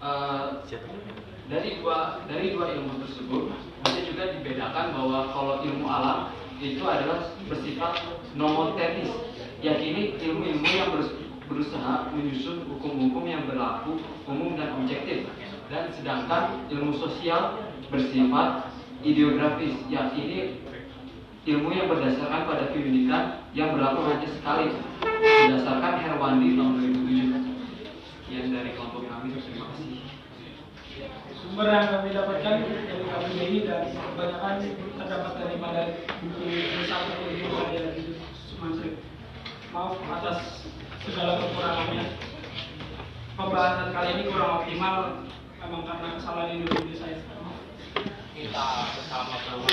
Eh, 0.04 0.48
dari 1.48 1.80
dua 1.80 2.20
dari 2.28 2.52
dua 2.52 2.76
ilmu 2.76 3.00
tersebut 3.08 3.56
bisa 3.88 4.00
juga 4.04 4.36
dibedakan 4.36 4.92
bahwa 4.92 5.32
kalau 5.32 5.64
ilmu 5.64 5.88
alam 5.88 6.28
itu 6.60 6.84
adalah 6.84 7.32
bersifat 7.48 8.04
nomotetis, 8.36 9.08
yakini 9.64 10.20
ilmu-ilmu 10.20 10.68
yang 10.68 10.92
berus- 10.92 11.16
berusaha 11.48 12.12
menyusun 12.12 12.68
hukum-hukum 12.68 13.24
yang 13.32 13.48
berlaku 13.48 14.04
umum 14.28 14.60
dan 14.60 14.76
objektif. 14.76 15.24
Dan 15.72 15.88
sedangkan 15.96 16.68
ilmu 16.68 17.00
sosial 17.00 17.64
bersifat 17.88 18.76
ideografis, 19.08 19.88
yakini 19.88 20.60
ilmu 21.48 21.72
yang 21.72 21.88
berdasarkan 21.88 22.44
pada 22.44 22.76
keunikan 22.76 23.48
yang 23.56 23.72
berlaku 23.72 24.04
hanya 24.12 24.28
sekali 24.28 24.68
berdasarkan 25.48 25.94
Herwandi 26.04 26.60
tahun 26.60 26.72
2007 26.92 27.44
sekian 28.24 28.52
dari 28.52 28.74
sumber 31.54 31.70
yang 31.70 31.86
kami 31.86 32.10
dapatkan 32.18 32.66
dari 32.66 33.06
KBBI 33.06 33.70
dan 33.70 33.94
kebanyakan 33.94 34.58
terdapat 34.74 35.34
daripada 35.38 35.82
buku 36.26 36.50
satu 36.90 37.14
buku 37.14 37.46
dari 37.70 37.94
itu 37.94 38.18
Sumansri. 38.50 38.98
Maaf 39.70 40.02
atas 40.02 40.66
segala 41.06 41.38
kekurangannya. 41.38 42.18
Pembahasan 43.38 43.94
kali 43.94 44.10
ini 44.18 44.34
kurang 44.34 44.66
optimal 44.66 45.30
memang 45.62 45.86
karena 45.86 46.18
kesalahan 46.18 46.58
Indonesia 46.58 46.98
saya. 46.98 47.22
Kita 48.34 48.66
bersama 48.98 49.38
sama. 49.46 49.70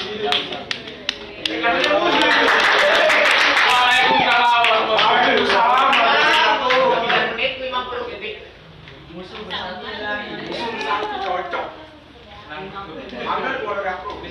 Musuh 5.40 5.69
Anggar 12.70 13.54
keluarga 13.58 13.90
aku. 13.98 14.22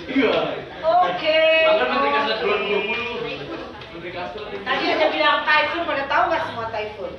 Oke. 0.80 1.40
Bahkan 1.68 1.88
Menteri 1.92 2.10
Kasat 2.16 2.38
2020. 2.40 3.92
Menteri 3.92 4.12
Kasat. 4.16 4.42
Tadi 4.64 4.86
ada 4.88 5.08
bilang 5.12 5.44
typhoon, 5.44 5.84
pada 5.84 6.04
tahu 6.08 6.24
nggak 6.32 6.44
semua 6.48 6.66
typhoon? 6.72 7.14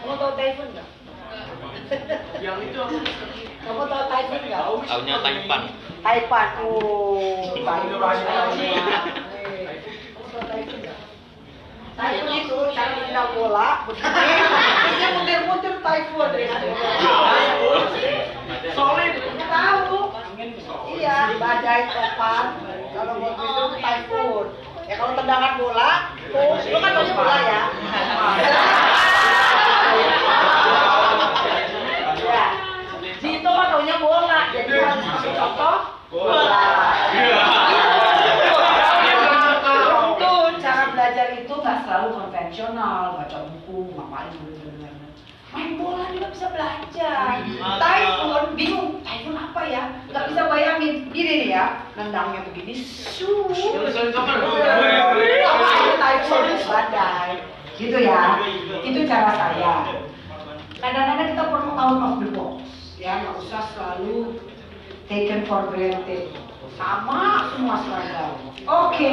Kamu 0.00 0.14
tahu 0.14 0.32
typhoon 0.38 0.68
nggak? 0.70 0.88
Yang 2.38 2.58
itu 2.70 2.78
apa? 2.78 2.98
Kamu 3.66 3.82
tahu 3.90 4.04
typhoon 4.06 4.42
nggak? 4.46 4.62
Taunya 4.86 5.16
Taipan. 5.26 5.62
Taipan, 6.00 6.48
oh. 6.62 7.50
Kamu 7.50 7.66
tahu 7.66 9.10
typhoon 12.00 12.32
itu 12.32 12.58
cara 12.72 12.90
menendang 12.96 13.30
bola, 13.36 13.68
dia 13.92 15.08
muter-muter 15.14 15.74
typhoon. 15.84 16.30
Solid. 18.72 19.14
Tahu? 19.50 19.98
Iya, 20.96 21.18
badai 21.36 21.80
topan. 21.92 22.44
Kalau 22.96 23.14
mau 23.20 23.32
itu 23.36 23.64
typhoon. 23.84 24.46
Ya 24.90 24.98
kalau 24.98 25.14
tendangan 25.14 25.54
bola, 25.54 25.90
tuh, 26.34 26.58
lu 26.66 26.78
kan 26.82 26.90
taunya 26.90 27.14
bola 27.14 27.36
ya. 27.46 27.62
ya. 32.26 32.46
Si 33.22 33.28
itu 33.38 33.46
kan 33.54 33.66
taunya 33.70 33.96
bola, 34.02 34.38
jadi 34.50 34.72
harus 34.82 35.06
kasih 35.06 35.32
contoh 35.38 35.76
bola. 36.10 36.62
Itu 40.10 40.32
cara 40.58 40.82
belajar 40.90 41.26
itu 41.38 41.54
nggak 41.54 41.78
selalu 41.86 42.08
konvensional, 42.18 43.14
baca 43.14 43.38
buku, 43.46 43.94
ngapain 43.94 44.34
bener-bener. 44.42 44.94
Main 45.54 45.70
bola 45.78 46.02
juga 46.10 46.19
bisa 46.30 46.46
belajar. 46.54 47.42
Typhoon, 47.58 48.44
bingung, 48.54 49.02
typhoon 49.02 49.36
apa 49.36 49.62
ya? 49.66 49.82
Nggak 50.10 50.24
bisa 50.30 50.42
bayangin. 50.46 50.94
Gini 51.10 51.32
nih 51.44 51.48
ya, 51.52 51.64
nendangnya 51.98 52.46
begini, 52.50 52.74
su. 52.80 53.50
Typhoon, 53.50 54.14
badai. 56.66 57.30
Gitu 57.76 57.98
ya. 58.00 58.38
Itu 58.86 59.00
cara 59.10 59.30
saya. 59.34 59.74
Kadang-kadang 60.80 61.28
kita 61.36 61.44
perlu 61.52 61.70
out 61.76 62.00
of 62.00 62.14
the 62.24 62.28
box. 62.32 62.64
Ya, 62.96 63.20
nggak 63.24 63.36
usah 63.40 63.62
selalu 63.76 64.40
taken 65.08 65.44
for 65.44 65.68
granted. 65.72 66.32
sama 66.80 67.52
semua 67.52 67.76
seragam. 67.84 68.32
Oke. 68.64 69.12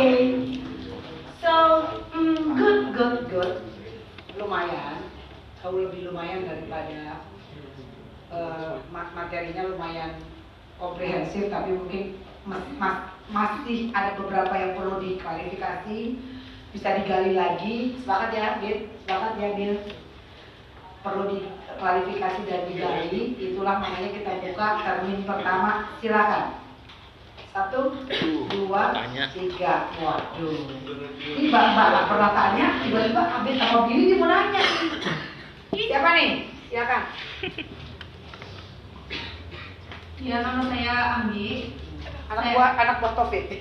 So, 1.43 1.84
mm, 2.15 2.55
good, 2.55 2.95
good, 2.95 3.15
good. 3.28 3.53
Lumayan. 4.39 5.07
Jauh 5.68 5.84
lebih 5.84 6.07
lumayan 6.07 6.47
daripada 6.47 7.28
ma- 8.88 9.11
materinya 9.11 9.68
lumayan 9.68 10.15
komprehensif, 10.80 11.51
tapi 11.51 11.76
mungkin 11.76 12.24
mas- 12.47 12.72
mas- 12.80 13.11
masih 13.28 13.91
ada 13.91 14.15
beberapa 14.15 14.55
yang 14.55 14.80
perlu 14.80 15.03
diklarifikasi, 15.03 16.24
bisa 16.72 17.03
digali 17.03 17.36
lagi. 17.36 17.99
Sepakat 17.99 18.32
ya, 18.32 18.63
Bill? 18.63 18.88
Sepakat 19.03 19.34
ya, 19.43 19.49
Bill? 19.59 19.76
Perlu 21.03 21.36
diklarifikasi 21.36 22.39
dan 22.47 22.61
digali. 22.72 23.36
Itulah 23.36 23.84
makanya 23.84 24.15
kita 24.15 24.32
buka 24.47 24.68
termin 24.88 25.28
pertama. 25.28 25.99
Silakan. 25.99 26.63
Satu, 27.51 28.07
dua, 28.55 28.95
Tanya. 28.95 29.36
tiga. 29.36 29.91
Waduh. 29.99 30.63
Ini 31.36 31.51
mbak 31.51 31.65
mbak 31.76 32.07
pernah 32.07 32.32
tanya, 32.32 32.80
tiba-tiba 32.88 33.22
habis 33.28 33.59
sama 33.59 33.84
Billy 33.84 34.15
dia 34.15 34.15
mau 34.15 34.32
nanya. 34.32 34.63
Siapa 35.78 36.09
nih? 36.17 36.30
Silakan. 36.73 37.01
Ya, 40.17 40.41
nama 40.41 40.65
saya 40.65 40.95
Anggi. 41.21 41.78
Anak 42.28 42.43
Saya- 42.43 42.55
buah 42.57 42.71
anak 42.82 42.95
buah 42.99 43.13
Taufik. 43.13 43.45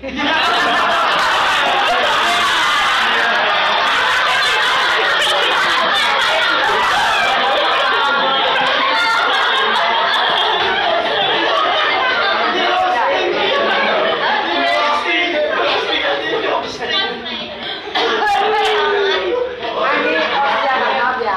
Andi, 19.86 20.12
oh 20.16 20.46
ya, 20.66 20.74
maaf 20.80 21.16
ya. 21.22 21.34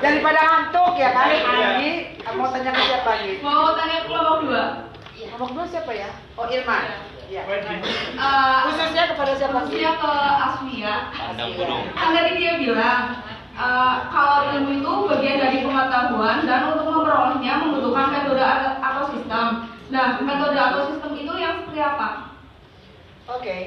Daripada 0.00 0.40
ngantuk 0.44 0.92
ya 0.96 1.08
kan, 1.12 1.28
Andi, 1.28 1.90
mau 2.36 2.48
tanya 2.52 2.70
ke 2.72 2.82
siapa 2.84 3.10
Andi? 3.18 3.23
Mau 3.42 3.74
tanya 3.74 4.04
kelompok 4.06 4.38
dua. 4.46 4.64
Kelompok 5.16 5.50
dua 5.56 5.64
siapa 5.66 5.92
ya? 5.94 6.10
Oh 6.38 6.46
Irman. 6.46 6.84
Ya. 7.32 7.42
Eh, 7.48 8.56
Khususnya 8.68 9.10
kepada 9.10 9.32
siapa 9.34 9.64
khususnya 9.64 9.96
ke 9.96 10.12
Asmia. 10.44 10.94
Kan 11.96 12.08
tadi 12.14 12.30
dia 12.38 12.52
bilang 12.60 13.24
eh, 13.56 13.94
kalau 14.12 14.38
ilmu 14.54 14.70
itu 14.78 14.92
bagian 15.08 15.38
dari 15.40 15.58
pengetahuan 15.64 16.44
dan 16.46 16.60
untuk 16.70 16.86
memperolehnya 16.92 17.52
membutuhkan 17.64 18.12
metode 18.12 18.44
atau 18.44 18.72
atau 18.78 19.04
sistem. 19.10 19.46
Nah, 19.90 20.20
metode 20.20 20.56
atau 20.58 20.80
sistem 20.92 21.12
itu 21.16 21.32
yang 21.38 21.64
seperti 21.64 21.80
apa? 21.80 22.08
Oke. 23.28 23.58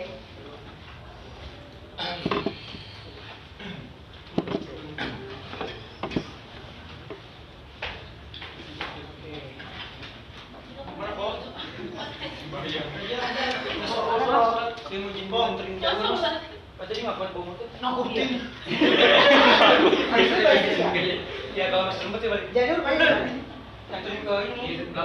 Ya 21.57 21.73
kalau 21.73 21.89
masih 21.89 22.01
sempet 22.05 22.19
sih 22.21 22.29
balik. 22.29 22.45
Jadi 22.53 22.69
balik? 22.85 23.09
Nganterin 23.87 24.19
ke 24.27 24.35
ini? 24.51 24.63
Ke 24.93 25.01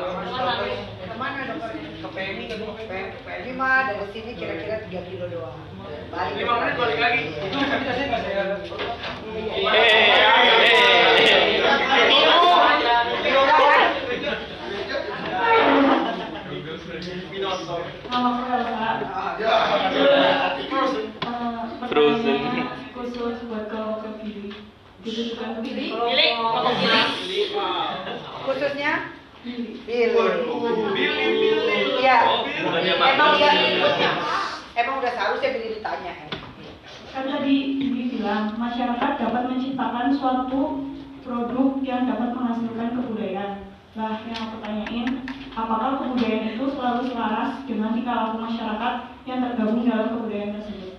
mana 1.16 1.40
dokternya? 1.48 1.88
Ke 2.02 2.08
PMI 2.12 2.44
P- 2.50 3.14
PMI 3.24 3.52
mah 3.56 3.88
dari 3.88 4.04
sini 4.12 4.34
kira-kira 4.36 4.84
3 4.84 5.08
kilo 5.08 5.30
doang. 5.32 5.56
Balik. 6.12 6.34
Lima 6.36 6.52
menit 6.60 6.74
balik 6.76 6.98
lagi. 7.00 7.22
Itu 7.30 7.56
tapi 7.56 7.84
tadi 7.86 8.02
nggak 8.10 8.20
saya. 8.20 8.42
Nama 18.12 18.28
saya 18.44 18.60
Frozen. 21.92 22.40
khusus 22.96 23.36
buat 23.52 23.68
Billy. 24.24 24.48
Ditujukan 25.04 25.48
ke 25.56 25.60
Billy. 25.60 25.92
Billy, 25.92 26.26
kelompok 26.40 26.72
Billy. 27.20 27.40
Khususnya 28.48 28.92
Billy. 29.44 29.84
Iya. 32.00 32.18
Emang 33.12 33.30
dia 33.36 33.52
Emang 34.72 34.94
udah 35.04 35.12
seharusnya 35.12 35.48
Billy 35.52 35.68
ditanya. 35.76 36.12
Kan 37.12 37.24
tadi 37.28 37.56
Billy 37.76 38.04
bilang 38.16 38.56
masyarakat 38.56 39.10
dapat 39.20 39.42
menciptakan 39.52 40.16
suatu 40.16 40.88
produk 41.20 41.76
yang 41.84 42.08
dapat 42.08 42.32
menghasilkan 42.32 42.88
kebudayaan. 42.96 43.68
Nah, 43.92 44.24
yang 44.24 44.40
aku 44.48 44.56
tanyain, 44.64 45.28
apakah 45.52 46.00
kebudayaan 46.00 46.56
itu 46.56 46.64
selalu 46.72 47.12
selaras 47.12 47.60
dengan 47.68 47.92
tingkah 47.92 48.16
laku 48.16 48.40
masyarakat 48.40 48.94
yang 49.28 49.38
tergabung 49.44 49.84
dalam 49.84 50.08
kebudayaan 50.16 50.56
tersebut? 50.56 50.91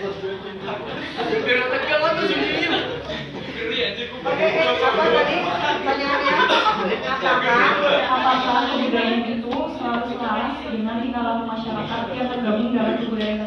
Oke, 0.00 0.16
apa 4.80 5.04
tadi 5.12 5.36
pertanyaannya? 5.44 6.34
Apakah 8.08 8.64
itu 9.28 9.52
selaras 9.76 10.56
dengan 10.64 11.04
masyarakat 11.44 12.16
yang 12.16 12.32
tergabung 12.32 12.72
dalam 12.72 12.96
tersebut? 12.96 13.44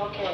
Oke. 0.00 0.24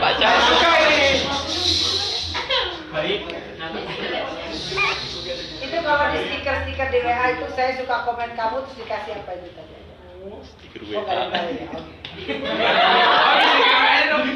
Baca. 0.00 0.28
Itu 5.60 5.78
kalau 5.84 6.06
di 6.12 6.18
stiker-stiker 6.28 6.88
di 6.92 6.98
WA 7.00 7.26
itu 7.36 7.46
saya 7.56 7.70
suka 7.80 7.96
komen 8.04 8.30
kamu 8.36 8.56
terus 8.66 8.76
dikasih 8.84 9.12
apa 9.24 9.30
itu 9.40 9.48
tadi? 9.56 9.74
Stiker 10.44 10.82
Oh, 10.84 11.00
WA. 11.00 11.16
ya. 11.48 11.68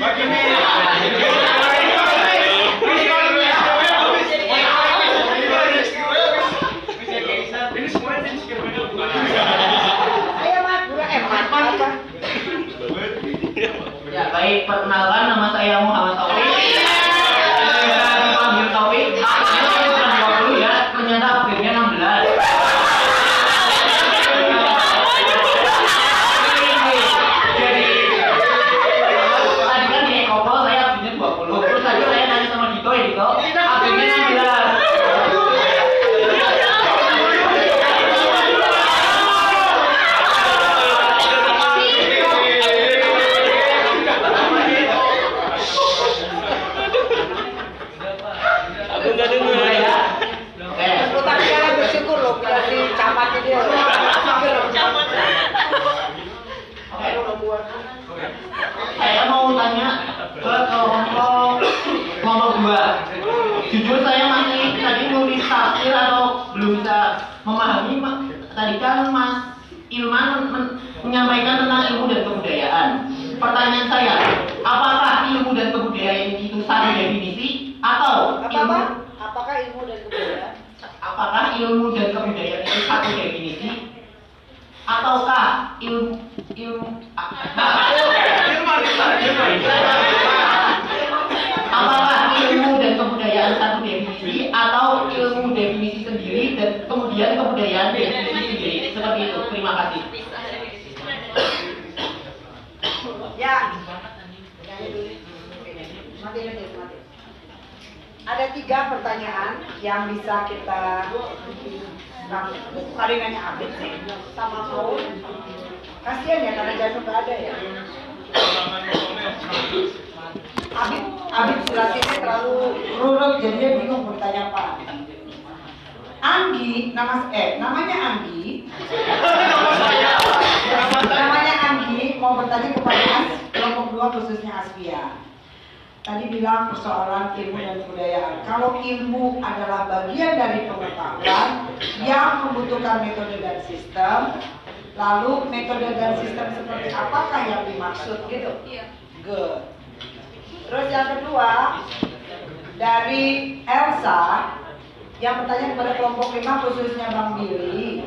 Yang 155.23 155.35
bertanya 155.47 155.67
kepada 155.73 155.93
kelompok 155.95 156.29
lima 156.35 156.53
khususnya 156.67 157.07
Bang 157.15 157.31
Billy. 157.39 158.03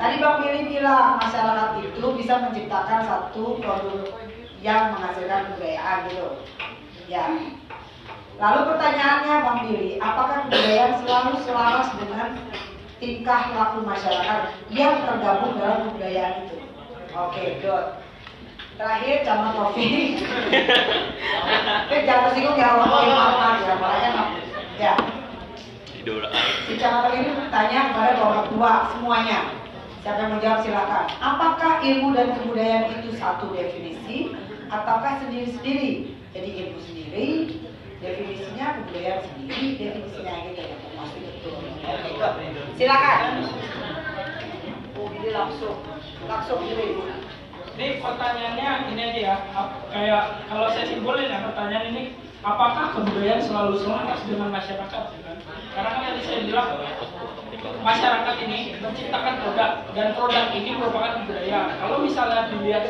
Tadi 0.00 0.16
Bang 0.18 0.36
Billy 0.40 0.60
bilang 0.72 1.20
masyarakat 1.20 1.68
itu 1.84 2.06
bisa 2.16 2.34
menciptakan 2.40 3.00
satu 3.04 3.60
produk 3.60 4.08
yang 4.64 4.96
menghasilkan 4.96 5.52
kebudayaan 5.52 5.98
gitu. 6.08 6.28
Ya. 7.12 7.28
Lalu 8.40 8.60
pertanyaannya 8.72 9.34
Bang 9.44 9.58
Billy, 9.68 10.00
apakah 10.00 10.48
kebudayaan 10.48 10.92
selalu 11.04 11.32
selaras 11.44 11.88
dengan 12.00 12.28
tingkah 12.96 13.42
laku 13.52 13.78
masyarakat 13.84 14.40
yang 14.72 14.96
tergabung 15.04 15.60
dalam 15.60 15.92
kebudayaan 15.92 16.48
itu? 16.48 16.56
Oke, 17.12 17.60
good. 17.60 17.86
Terakhir 18.80 19.28
sama 19.28 19.52
Taufik. 19.52 20.24
Tapi 21.84 22.00
jangan 22.08 22.32
tersinggung 22.32 22.56
ya 22.56 22.80
Allah 22.80 22.88
maaf 22.88 23.56
ya, 23.60 23.74
makanya. 23.76 24.24
Ya. 24.80 25.19
Si 26.66 26.74
Camat 26.78 27.14
ini 27.14 27.30
tanya 27.54 27.94
kepada 27.94 28.12
kelompok 28.18 28.46
dua 28.54 28.72
semuanya. 28.90 29.54
Siapa 30.00 30.18
yang 30.26 30.30
mau 30.32 30.40
jawab 30.40 30.60
silakan. 30.64 31.06
Apakah 31.20 31.72
ilmu 31.84 32.16
dan 32.16 32.32
kebudayaan 32.34 32.88
itu 32.98 33.14
satu 33.20 33.52
definisi 33.52 34.32
ataukah 34.72 35.20
sendiri-sendiri? 35.20 36.16
Jadi 36.32 36.48
ilmu 36.62 36.78
sendiri, 36.82 37.26
definisinya 38.00 38.80
kebudayaan 38.80 39.22
sendiri, 39.28 39.66
definisinya 39.76 40.34
gitu 40.50 40.60
ya. 40.64 40.76
Pasti 40.96 41.18
betul. 41.20 41.54
Silakan. 42.80 43.20
Oh, 44.96 45.08
ini 45.14 45.28
langsung 45.30 45.76
langsung 46.24 46.60
ini. 46.64 46.96
Ini 47.80 47.96
pertanyaannya 48.04 48.92
ini 48.92 49.02
aja 49.08 49.20
ya, 49.24 49.36
kayak 49.88 50.22
kalau 50.52 50.68
saya 50.68 50.84
simpulin 50.84 51.32
ya 51.32 51.48
pertanyaan 51.48 51.96
ini, 51.96 52.12
apakah 52.40 52.96
kebudayaan 52.96 53.42
selalu 53.44 53.80
selaras 53.84 54.20
dengan 54.24 54.48
masyarakat? 54.48 55.02
ya 55.12 55.20
kan? 55.24 55.36
Karena 55.76 55.88
kan 55.92 56.02
tadi 56.08 56.20
saya 56.24 56.40
bilang 56.48 56.68
masyarakat 57.84 58.34
ini 58.48 58.58
menciptakan 58.80 59.34
produk 59.44 59.70
dan 59.92 60.06
produk 60.16 60.44
ini 60.56 60.70
merupakan 60.76 61.12
kebudayaan. 61.24 61.70
Kalau 61.76 61.96
misalnya 62.00 62.48
dilihat 62.48 62.82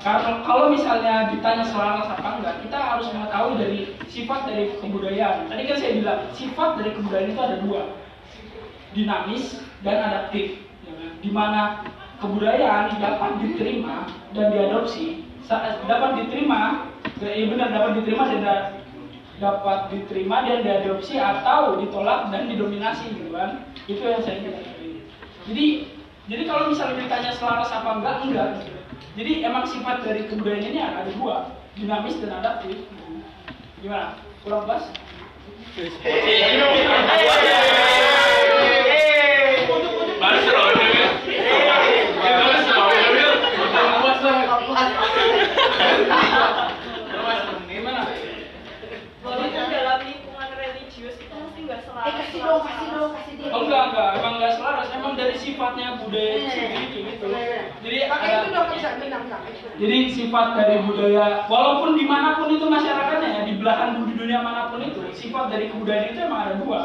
karena 0.00 0.30
kalau 0.48 0.72
misalnya 0.72 1.28
ditanya 1.28 1.64
selaras 1.68 2.08
apa 2.08 2.28
enggak, 2.40 2.56
kita 2.64 2.78
harus 2.80 3.06
mengetahui 3.12 3.54
dari 3.60 3.78
sifat 4.08 4.40
dari 4.48 4.64
kebudayaan. 4.80 5.44
Tadi 5.52 5.62
kan 5.68 5.76
saya 5.76 5.92
bilang 6.00 6.20
sifat 6.32 6.70
dari 6.80 6.90
kebudayaan 6.96 7.30
itu 7.36 7.42
ada 7.44 7.56
dua, 7.60 7.82
dinamis 8.96 9.60
dan 9.84 9.96
adaptif. 10.00 10.64
ya 10.88 10.92
kan? 10.96 11.10
Di 11.20 11.30
mana 11.30 11.62
kebudayaan 12.24 12.96
dapat 12.96 13.44
diterima 13.44 14.08
dan 14.32 14.46
diadopsi, 14.56 15.20
dapat 15.84 16.10
diterima, 16.24 16.89
ya 17.20 17.44
benar 17.48 17.68
dapat 17.68 17.90
diterima 18.00 18.24
dan 18.32 18.40
da- 18.40 18.68
dapat 19.40 19.80
diterima 19.92 20.36
dan 20.44 20.58
diadopsi 20.64 21.16
atau 21.16 21.80
ditolak 21.80 22.28
dan 22.32 22.48
didominasi 22.48 23.08
gitu 23.12 23.32
kan. 23.32 23.64
Itu 23.88 24.00
yang 24.04 24.20
saya 24.24 24.40
bilang 24.44 24.64
tadi. 24.64 24.88
Jadi 25.48 25.66
jadi 26.30 26.42
kalau 26.46 26.70
misalnya 26.70 27.02
ditanya 27.02 27.32
selaras 27.34 27.70
apa 27.74 27.90
enggak, 27.98 28.16
enggak. 28.22 28.50
Jadi 29.18 29.42
emang 29.42 29.66
sifat 29.66 30.06
dari 30.06 30.22
kebudayaan 30.30 30.62
ini 30.62 30.78
ada 30.78 31.10
dua, 31.10 31.50
dinamis 31.74 32.14
dan 32.22 32.38
adaptif. 32.38 32.78
Gimana? 33.82 34.14
Kurang 34.46 34.68
pas? 34.68 34.84
Baru 40.20 40.38
seru 40.44 40.60
Baru 44.00 44.14
seru 44.20 44.40
Gimana? 47.70 48.02
Kalau 49.20 49.44
itu 49.46 49.62
dalam 49.70 49.98
lingkungan 50.04 50.50
religius 50.54 51.16
itu 51.16 51.34
mesti 51.34 51.60
nggak 51.64 51.80
selaras. 51.82 51.89
Eh 52.00 52.12
kasih 52.16 52.40
dong, 52.40 52.64
kasih 52.64 52.86
dong, 52.96 53.10
kasih 53.12 53.32
dia. 53.36 53.52
Oh 53.52 53.60
enggak, 53.68 53.82
enggak, 53.92 54.10
emang 54.16 54.34
enggak 54.40 54.52
selaras, 54.56 54.88
emang 54.96 55.12
dari 55.20 55.36
sifatnya 55.36 56.00
budaya 56.00 56.32
itu 56.32 56.48
sendiri 56.48 56.86
kayak 56.88 57.04
gitu. 57.12 57.26
Jadi 57.84 57.96
Pakai 58.08 58.28
ada, 58.32 58.40
itu 58.40 58.50
dong 58.56 58.68
bisa 58.72 58.88
jadi 59.80 59.96
sifat 60.12 60.46
dari 60.56 60.76
budaya, 60.84 61.24
walaupun 61.48 61.96
di 61.96 62.04
mana 62.08 62.40
pun 62.40 62.48
itu 62.52 62.64
masyarakatnya 62.68 63.28
ya, 63.28 63.42
di 63.48 63.54
belahan 63.60 64.00
bumi 64.00 64.12
dunia 64.16 64.40
mana 64.40 64.72
pun 64.72 64.80
itu, 64.80 65.00
sifat 65.12 65.52
dari 65.52 65.68
kebudayaan 65.68 66.12
itu 66.12 66.20
emang 66.24 66.40
ada 66.48 66.54
dua, 66.60 66.78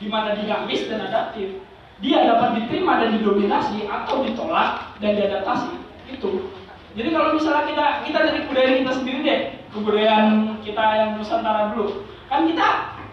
di 0.00 0.08
mana 0.08 0.36
dinamis 0.36 0.88
dan 0.88 1.04
adaptif. 1.04 1.60
Dia 2.00 2.24
dapat 2.28 2.60
diterima 2.60 3.00
dan 3.00 3.16
didominasi 3.16 3.88
atau 3.88 4.24
ditolak 4.24 4.96
dan 5.04 5.16
diadaptasi. 5.20 5.70
Itu. 6.12 6.48
Jadi 6.92 7.08
kalau 7.08 7.36
misalnya 7.36 7.64
kita 7.72 7.86
kita 8.04 8.18
dari 8.24 8.38
kebudayaan 8.44 8.80
kita 8.84 8.92
sendiri 9.00 9.18
deh, 9.24 9.40
kebudayaan 9.72 10.28
kita 10.60 10.84
yang 10.96 11.10
Nusantara 11.16 11.72
dulu, 11.72 12.04
kan 12.28 12.44
kita 12.44 12.68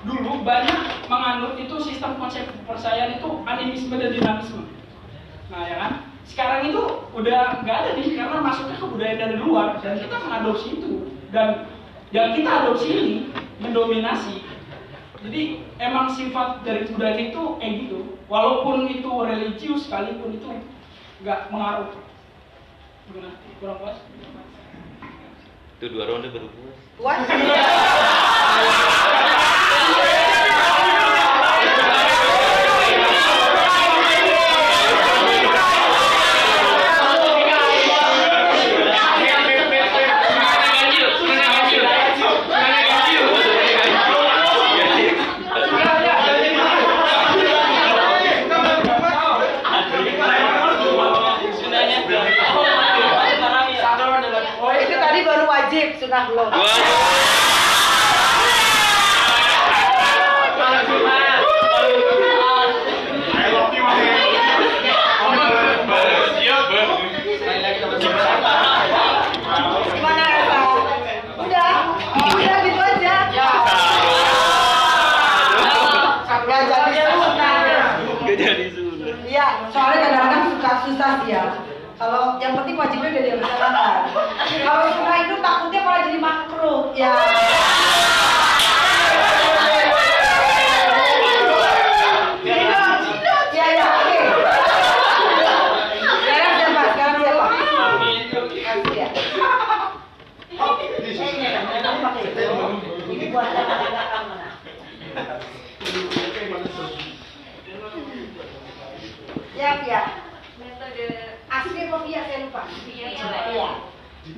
dulu 0.08 0.48
banyak 0.48 0.80
menganut 1.12 1.60
itu 1.60 1.76
sistem 1.84 2.16
konsep 2.16 2.48
kepercayaan 2.48 3.20
itu 3.20 3.30
animisme 3.44 4.00
dan 4.00 4.16
dinamisme. 4.16 4.64
Nah 5.52 5.68
ya 5.68 5.76
kan, 5.76 5.92
sekarang 6.24 6.72
itu 6.72 6.82
udah 7.12 7.60
nggak 7.66 7.78
ada 7.84 7.90
nih 8.00 8.16
karena 8.16 8.40
masuknya 8.40 8.80
kebudayaan 8.80 9.20
dari 9.20 9.36
luar 9.36 9.76
dan 9.84 10.00
kita 10.00 10.16
mengadopsi 10.24 10.68
itu 10.80 10.92
dan 11.36 11.68
yang 12.16 12.32
kita 12.38 12.50
adopsi 12.64 12.88
ini 12.88 13.16
mendominasi. 13.60 14.48
Jadi 15.20 15.68
emang 15.84 16.08
sifat 16.16 16.64
dari 16.64 16.88
kebudayaan 16.88 17.36
itu 17.36 17.44
kayak 17.60 17.74
gitu, 17.84 18.00
walaupun 18.32 18.88
itu 18.88 19.12
religius 19.20 19.84
sekalipun 19.84 20.40
itu 20.40 20.48
nggak 21.28 21.52
mengaruh. 21.52 21.92
Gimana? 23.12 23.36
Kurang 23.60 23.84
puas? 23.84 24.00
Itu 25.76 25.86
dua 25.92 26.08
ronde 26.08 26.32
baru 26.32 26.48
puas. 26.48 26.78
What? 27.04 27.20
Oh 54.60 54.76
itu 54.76 54.92
tadi 54.92 55.24
baru 55.24 55.48
wajib, 55.48 55.96
sunnah 56.04 56.28
belum. 56.28 56.52
Baru 65.90 66.22
siap 66.38 66.64
baru 66.70 66.96
Dari 78.30 78.70
Sunda. 78.72 79.10
Iya, 79.26 79.48
soalnya 79.74 80.00
kadang-kadang 80.06 80.44
suka 80.54 80.72
susah 80.86 81.12
sih 81.26 81.34
ya. 81.34 81.44
Kalau 82.00 82.40
yang 82.40 82.54
penting 82.56 82.69
wajibnya 82.80 83.10
udah 83.12 83.24
dilaksanakan. 83.28 83.96
Kalau 84.64 84.86
sunnah 84.96 85.18
itu 85.20 85.36
takutnya 85.44 85.80
malah 85.84 86.02
jadi 86.08 86.20
makruh. 86.24 86.82
Ya. 86.96 87.14
Ya, 109.60 109.76
ya, 109.84 110.29
Asli 111.60 111.92
apa 111.92 111.98
iya 112.08 112.24
saya 112.24 112.48
lupa. 112.48 112.64
Iya. 112.88 113.70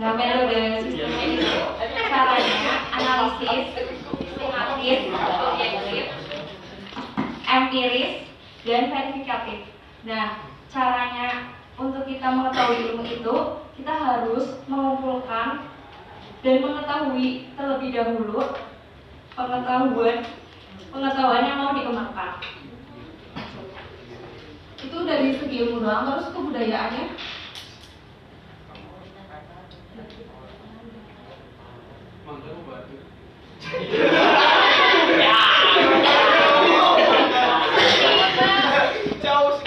Nah, 0.02 0.12
metode 0.18 0.82
sistemnya 0.82 1.26
itu 1.30 2.02
caranya 2.10 2.74
analisis, 2.90 3.78
sistematis, 3.78 5.00
objektif, 5.14 6.06
empiris, 7.46 8.12
dan 8.66 8.84
verifikatif. 8.90 9.60
Nah, 10.02 10.42
caranya 10.74 11.54
untuk 11.78 12.10
kita 12.10 12.26
mengetahui 12.26 12.90
ilmu 12.90 13.04
itu, 13.06 13.36
kita 13.78 13.94
harus 13.94 14.46
mengumpulkan 14.66 15.70
dan 16.42 16.56
mengetahui 16.58 17.54
terlebih 17.54 17.90
dahulu 17.94 18.42
pengetahuan 19.38 20.26
pengetahuan 20.90 21.46
yang 21.46 21.58
mau 21.62 21.78
dikembangkan. 21.78 22.61
Itu 25.02 25.10
dari 25.10 25.34
segi 25.34 25.66
ilmu 25.66 25.82
doang, 25.82 26.14
terus 26.14 26.30
kebudayaannya 26.30 27.18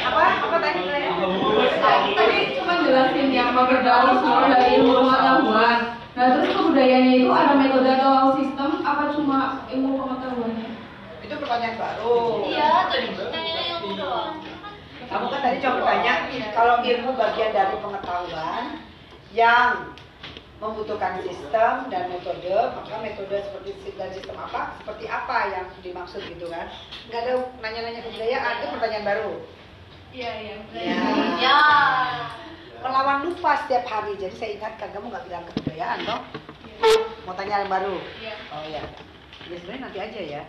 Apa? 0.06 0.24
Apa 0.38 0.56
tadi? 0.62 0.80
tadi 2.14 2.38
cuma 2.54 2.74
jelasin 2.86 3.28
yang 3.34 3.58
memperdalam 3.58 4.22
semua 4.22 4.46
dari 4.54 4.78
ilmu 4.78 5.02
pengetahuan. 5.02 5.98
Nah 6.14 6.26
terus 6.30 6.54
kebudayaannya 6.54 7.14
itu 7.26 7.30
ada 7.34 7.58
metode 7.58 7.90
atau 7.90 8.38
sistem 8.38 8.86
apa 8.86 9.10
cuma 9.18 9.66
ilmu 9.66 9.98
pengetahuannya? 9.98 10.68
Itu 11.26 11.34
pertanyaan 11.42 11.74
baru. 11.74 12.14
Iya, 12.46 12.86
tadi 12.86 13.06
pertanyaannya 13.18 13.64
yang 13.66 13.98
doang. 13.98 14.43
Kamu 15.14 15.30
kan 15.30 15.46
tadi 15.46 15.62
coba 15.62 15.78
bertanya 15.78 16.14
kalau 16.50 16.82
ilmu 16.82 17.14
bagian 17.14 17.54
dari 17.54 17.78
pengetahuan 17.78 18.82
yang 19.30 19.94
membutuhkan 20.58 21.22
sistem 21.22 21.86
dan 21.86 22.10
metode, 22.10 22.50
maka 22.50 22.98
metode 22.98 23.38
seperti 23.46 23.94
dan 23.94 24.10
sistem 24.10 24.34
apa, 24.42 24.74
seperti 24.82 25.06
apa 25.06 25.54
yang 25.54 25.70
dimaksud 25.86 26.18
gitu 26.18 26.50
kan? 26.50 26.66
Nggak 27.06 27.20
ada 27.30 27.32
nanya-nanya 27.62 28.02
kebudayaan 28.02 28.54
itu 28.58 28.66
pertanyaan 28.74 29.06
baru. 29.06 29.32
Iya, 30.10 30.30
iya. 30.42 30.56
Ya. 30.74 30.98
Ya. 31.38 31.58
Melawan 32.82 33.22
lupa 33.22 33.54
setiap 33.62 33.86
hari, 33.86 34.18
jadi 34.18 34.34
saya 34.34 34.50
ingatkan 34.58 34.90
kamu 34.98 35.14
nggak 35.14 35.26
bilang 35.30 35.46
kebudayaan 35.46 35.98
toh? 36.02 36.20
Mau 37.22 37.38
tanya 37.38 37.62
yang 37.62 37.70
baru? 37.70 38.02
Iya. 38.18 38.34
Oh 38.50 38.62
iya. 38.66 38.82
Ya 39.46 39.56
sebenarnya 39.62 39.82
nanti 39.86 39.98
aja 40.02 40.20
ya. 40.26 40.42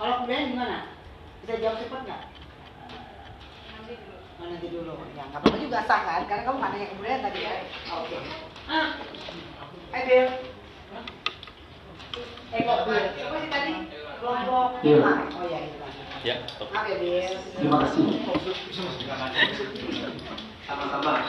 Kalau 0.00 0.24
kebudayaan 0.24 0.48
gimana? 0.56 0.78
Bisa 1.44 1.60
jawab 1.60 1.76
cepat 1.76 2.00
nggak? 2.08 2.37
Nanti 4.38 4.66
dulu. 4.70 4.94
Oh, 4.94 5.02
nanti 5.02 5.10
dulu. 5.10 5.18
Ya, 5.18 5.24
nggak 5.26 5.40
apa-apa 5.42 5.56
juga 5.58 5.78
sah 5.82 6.00
kan? 6.06 6.22
Karena 6.30 6.42
kamu 6.46 6.56
nggak 6.62 6.70
nanya 6.70 6.86
kebudayaan 6.94 7.22
tadi 7.26 7.40
kan? 7.42 7.58
Oke. 7.98 8.16
Hai 9.90 10.02
Bill. 10.06 10.28
Eh 12.54 12.60
kok 12.62 12.78
Bill? 12.86 13.04
Siapa 13.18 13.36
sih 13.42 13.50
tadi? 13.50 13.72
Kelompok 14.22 14.78
Bill. 14.78 14.98
lima. 15.02 15.12
Oh 15.34 15.44
iya 15.50 15.58
itu. 15.66 15.76
Ya, 16.22 16.34
stop. 16.46 16.70
Maaf 16.70 16.86
ya 16.86 16.96
Bill. 17.02 17.34
Terima 17.58 17.76
kasih. 17.82 18.06
Sama-sama. 20.66 21.12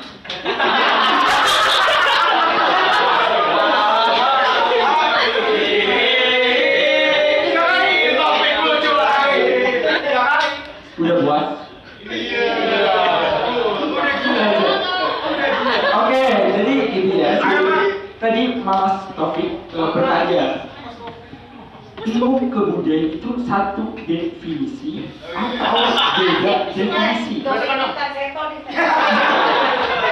Udah 11.00 11.16
buat? 11.24 11.46
Oke, 15.90 16.24
jadi 16.28 16.74
ini 16.92 17.16
ya. 17.24 17.32
Tadi 18.20 18.42
Mas 18.68 19.08
Taufik 19.16 19.48
eh, 19.72 19.90
bertanya, 19.96 20.68
ilmu 22.10 22.50
kebudayaan 22.50 23.22
itu 23.22 23.30
satu 23.46 23.94
definisi 24.02 25.06
atau 25.30 25.86
beda 26.18 26.54
definisi? 26.74 27.36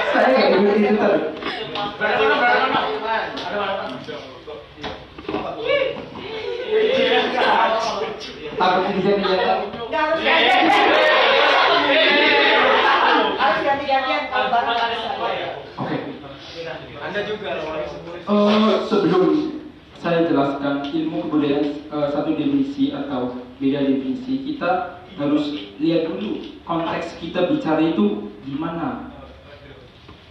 Saya 0.08 0.26
nggak 0.28 0.48
ngerti 0.62 0.80
itu 0.80 0.94
tadi. 0.94 1.20
Takut 8.58 8.84
bisa. 8.94 9.12
Nggak 9.88 10.04
harus 13.38 13.60
ganti-gantian. 13.64 14.22
Oke. 15.78 15.96
Anda 16.98 17.20
juga 17.24 17.48
Eh, 18.28 18.74
sebelum 18.92 19.56
saya 20.08 20.24
jelaskan 20.24 20.88
ilmu 20.88 21.28
kebudayaan 21.28 21.84
eh, 21.84 22.08
satu 22.16 22.32
definisi 22.32 22.96
atau 22.96 23.36
beda 23.60 23.84
definisi, 23.84 24.40
kita 24.40 25.04
harus 25.20 25.44
lihat 25.76 26.08
dulu 26.08 26.40
konteks 26.64 27.20
kita 27.20 27.52
bicara 27.52 27.84
itu 27.84 28.32
gimana. 28.48 29.12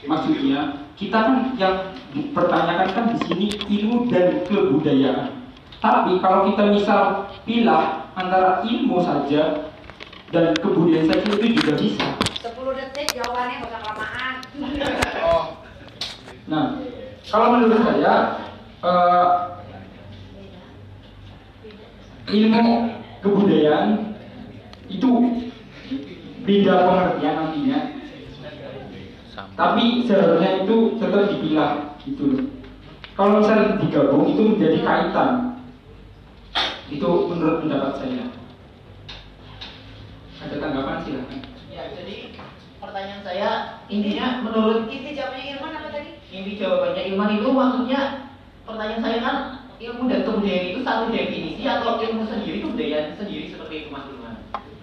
Maksudnya 0.10 0.82
kita 0.98 1.14
kan 1.14 1.54
yang 1.62 1.94
dipertanyakan 2.10 2.90
kan 2.90 3.06
di 3.14 3.18
sini 3.30 3.48
ilmu 3.70 4.10
dan 4.10 4.42
kebudayaan. 4.50 5.46
Tapi 5.78 6.18
kalau 6.26 6.50
kita 6.50 6.74
misal 6.74 7.30
pilih 7.46 8.10
antara 8.18 8.66
ilmu 8.66 8.98
saja 9.06 9.70
dan 10.34 10.58
kebudayaan 10.58 11.06
saja 11.06 11.26
itu 11.38 11.48
juga 11.54 11.74
bisa. 11.78 12.06
10 12.42 12.80
detik 12.82 13.14
jawabannya 13.14 13.62
nggak 13.62 13.70
usah 13.70 13.82
kelamaan. 13.86 14.36
Nah, 16.48 16.66
kalau 17.28 17.48
menurut 17.60 17.82
saya 17.84 18.14
eh, 18.82 19.57
ilmu 22.28 22.92
kebudayaan 23.24 24.16
itu 24.92 25.10
beda 26.44 26.74
pengertian 26.88 27.36
nantinya. 27.36 27.80
Tapi 29.58 30.06
seharusnya 30.06 30.66
itu 30.66 30.76
tetap 31.02 31.24
dipilah 31.34 31.72
gitu 32.06 32.24
loh. 32.30 32.44
Kalau 33.18 33.42
misalnya 33.42 33.82
digabung 33.82 34.30
itu 34.30 34.42
menjadi 34.54 34.80
kaitan. 34.86 35.32
Itu 36.88 37.28
menurut 37.28 37.66
pendapat 37.66 38.00
saya. 38.00 38.32
Ada 40.40 40.56
tanggapan 40.62 41.04
silahkan. 41.04 41.42
Ya, 41.68 41.92
jadi 41.92 42.32
pertanyaan 42.80 43.22
saya 43.26 43.50
intinya 43.92 44.40
menurut 44.46 44.88
Inti 44.88 45.18
jawabannya 45.18 45.46
Irman 45.58 45.74
apa 45.76 45.90
tadi? 45.92 46.10
inti 46.32 46.54
jawabannya 46.62 47.02
Ilman 47.12 47.32
itu 47.42 47.50
maksudnya 47.52 48.02
pertanyaan 48.64 49.04
saya 49.04 49.20
kan 49.20 49.38
ilmu 49.78 50.10
dan 50.10 50.26
kebudayaan 50.26 50.66
itu 50.74 50.80
satu 50.82 51.06
definisi 51.14 51.62
atau 51.70 52.02
ilmu 52.02 52.24
sendiri 52.26 52.66
kebudayaan 52.66 53.14
sendiri 53.14 53.54
seperti 53.54 53.76
itu 53.86 53.90
Mas? 53.94 54.10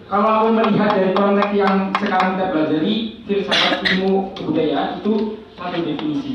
Kalau 0.05 0.29
aku 0.29 0.47
melihat 0.53 0.89
dari 0.93 1.11
konteks 1.17 1.51
yang 1.57 1.89
sekarang 1.97 2.37
kita 2.37 2.45
pelajari, 2.53 2.95
filsafat 3.25 3.81
ilmu 3.89 4.37
kebudayaan 4.37 5.01
itu 5.01 5.13
satu 5.57 5.77
definisi. 5.81 6.31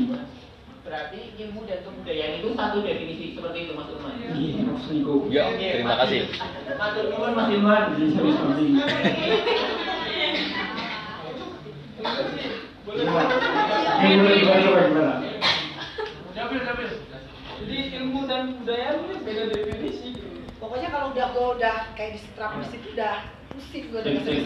Berarti 0.83 1.19
ilmu 1.39 1.63
dan 1.63 1.79
kebudayaan 1.87 2.33
itu 2.43 2.47
satu 2.51 2.77
definisi 2.83 3.31
seperti 3.31 3.57
itu 3.63 3.71
Mas 3.79 3.87
Ilman? 3.95 4.13
Iya, 4.35 4.59
maksudku. 4.67 5.15
Ya, 5.31 5.43
terima 5.55 5.95
kasih. 6.03 6.27
Matur 6.75 7.05
nuwun 7.15 7.31
Mas 7.31 7.47
Ilman. 7.47 7.95
Jadi 7.95 8.11
saya 8.11 8.23
bisa 8.27 8.43
berdiri. 8.43 8.73
Eh, 12.91 14.09
gimana, 14.11 14.35
gimana, 14.35 14.59
coba 14.67 14.79
gimana? 14.83 15.13
Jabil, 16.35 16.59
jabil. 16.65 16.90
Jadi 17.61 17.93
ilmu 17.93 18.25
dan 18.25 18.57
budaya 18.57 18.97
ini 18.97 19.21
beda 19.21 19.53
definisi. 19.53 20.17
Pokoknya 20.57 20.89
kalau 20.89 21.13
udah 21.13 21.29
gue 21.29 21.47
udah 21.61 21.93
kayak 21.93 22.17
di 22.17 22.19
setrap 22.25 22.57
di 22.57 22.65
situ 22.73 22.89
udah 22.97 23.21
pusing 23.53 23.85
gue 23.93 24.01
nggak 24.01 24.25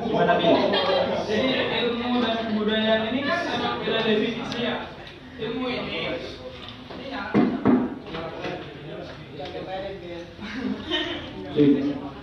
Gimana, 0.00 0.40
Bil? 0.40 0.56
Jadi 1.28 1.48
ilmu 1.84 2.24
dan 2.24 2.36
kebudayaan 2.40 3.12
ini 3.12 3.20
kan 3.28 3.40
emang 3.52 3.84
beda 3.84 4.00
definisi 4.00 4.64
ya. 4.64 4.88
Ilmu 5.36 5.68
ini 5.68 6.16
ini 6.96 7.06
ya 7.12 7.22
Bil. 7.36 7.52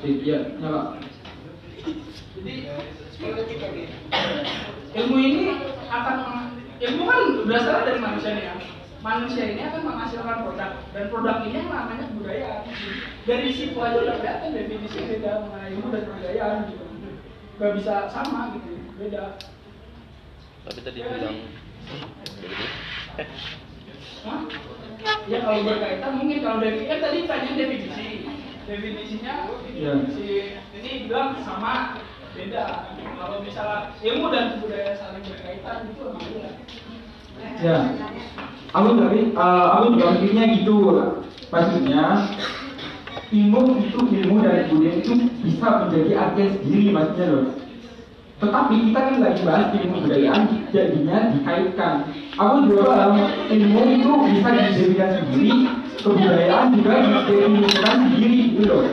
Iya, 0.02 0.38
nyala. 0.58 0.98
Jadi 2.34 2.54
ilmu 4.98 5.18
ini 5.22 5.42
akan 5.94 6.18
ilmu 6.84 7.04
kan 7.08 7.22
berasal 7.48 7.88
dari 7.88 8.00
manusia 8.04 8.32
nih 8.36 8.46
ya. 8.52 8.56
Manusia 9.04 9.44
ini 9.52 9.62
akan 9.68 9.82
menghasilkan 9.84 10.38
produk 10.48 10.72
dan 10.96 11.04
produk 11.12 11.36
ini 11.44 11.60
yang 11.60 11.68
namanya 11.72 12.08
kebudayaan. 12.08 12.62
Dari 13.28 13.50
situ 13.52 13.76
aja 13.76 14.00
udah 14.00 14.16
kelihatan 14.20 14.56
definisi 14.56 15.00
beda 15.04 15.32
mengenai 15.44 15.72
ilmu 15.76 15.88
dan 15.92 16.04
kebudayaan 16.08 16.58
gitu. 16.72 16.86
Gak 17.60 17.72
bisa 17.78 17.96
sama 18.12 18.56
gitu, 18.56 18.72
beda. 18.96 19.24
Tapi 20.64 20.80
tadi 20.84 21.00
bilang 21.04 21.38
Hah? 24.24 24.42
Ya 25.28 25.38
kalau 25.44 25.68
berkaitan 25.68 26.12
mungkin 26.16 26.38
kalau 26.40 26.58
definisi 26.64 26.88
kan 26.88 27.00
tadi 27.04 27.18
tanya 27.28 27.52
definisi. 27.60 28.08
Definisinya 28.64 29.34
Iya. 29.76 29.94
si 30.16 30.28
ini 30.80 31.12
bilang 31.12 31.36
sama 31.44 32.00
beda. 32.34 32.66
Kalau 32.98 33.38
misalnya 33.46 33.80
ilmu 34.02 34.26
dan 34.34 34.46
kebudayaan 34.58 34.96
saling 34.98 35.24
berkaitan 35.24 35.78
itu 35.90 36.02
emang 36.02 36.26
beda. 36.26 36.50
Ya. 37.62 37.78
Aku 38.74 38.88
tapi 38.98 39.20
eh, 39.38 39.66
aku 39.78 39.86
juga 39.94 40.06
mikirnya 40.18 40.46
gitu. 40.58 40.78
Maksudnya 41.54 42.04
ilmu 43.34 43.62
itu 43.86 44.00
ilmu 44.02 44.36
dan 44.42 44.70
budaya 44.70 44.94
itu 44.98 45.12
bisa 45.46 45.68
menjadi 45.86 46.12
artian 46.18 46.50
sendiri 46.62 46.88
maksudnya 46.90 47.26
loh. 47.30 47.46
Tetapi 48.42 48.74
kita 48.90 49.00
kan 49.00 49.16
lagi 49.24 49.42
bahas 49.46 49.68
ilmu 49.78 49.98
budayaan 50.04 50.42
jadinya 50.74 51.18
dikaitkan. 51.38 51.94
Aku 52.36 52.56
juga 52.66 53.14
ilmu 53.54 53.82
itu 53.94 54.12
bisa 54.34 54.50
dijadikan 54.52 55.10
sendiri, 55.22 55.54
kebudayaan 56.02 56.66
juga 56.76 56.92
didefinisikan 56.98 57.96
sendiri 58.10 58.38
gitu 58.52 58.62
loh. 58.66 58.84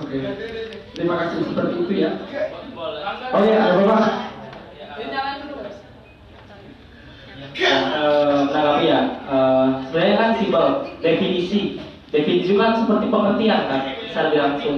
Oke. 0.00 0.59
Terima 1.00 1.16
kasih 1.16 1.48
seperti 1.48 1.74
itu 1.80 1.92
ya. 2.04 2.12
Oh 3.32 3.40
ya, 3.40 3.56
ada 3.72 3.80
guys. 3.88 4.08
Eh, 7.56 8.36
menanggapi 8.44 8.84
ya, 8.84 9.00
eh, 9.24 9.66
sebenarnya 9.88 10.16
kan 10.20 10.30
simpel 10.36 10.66
definisi. 11.00 11.80
Definisi 12.12 12.52
kan 12.52 12.84
seperti 12.84 13.08
pengertian 13.08 13.60
kan, 13.64 13.80
secara 14.12 14.28
langsung. 14.28 14.76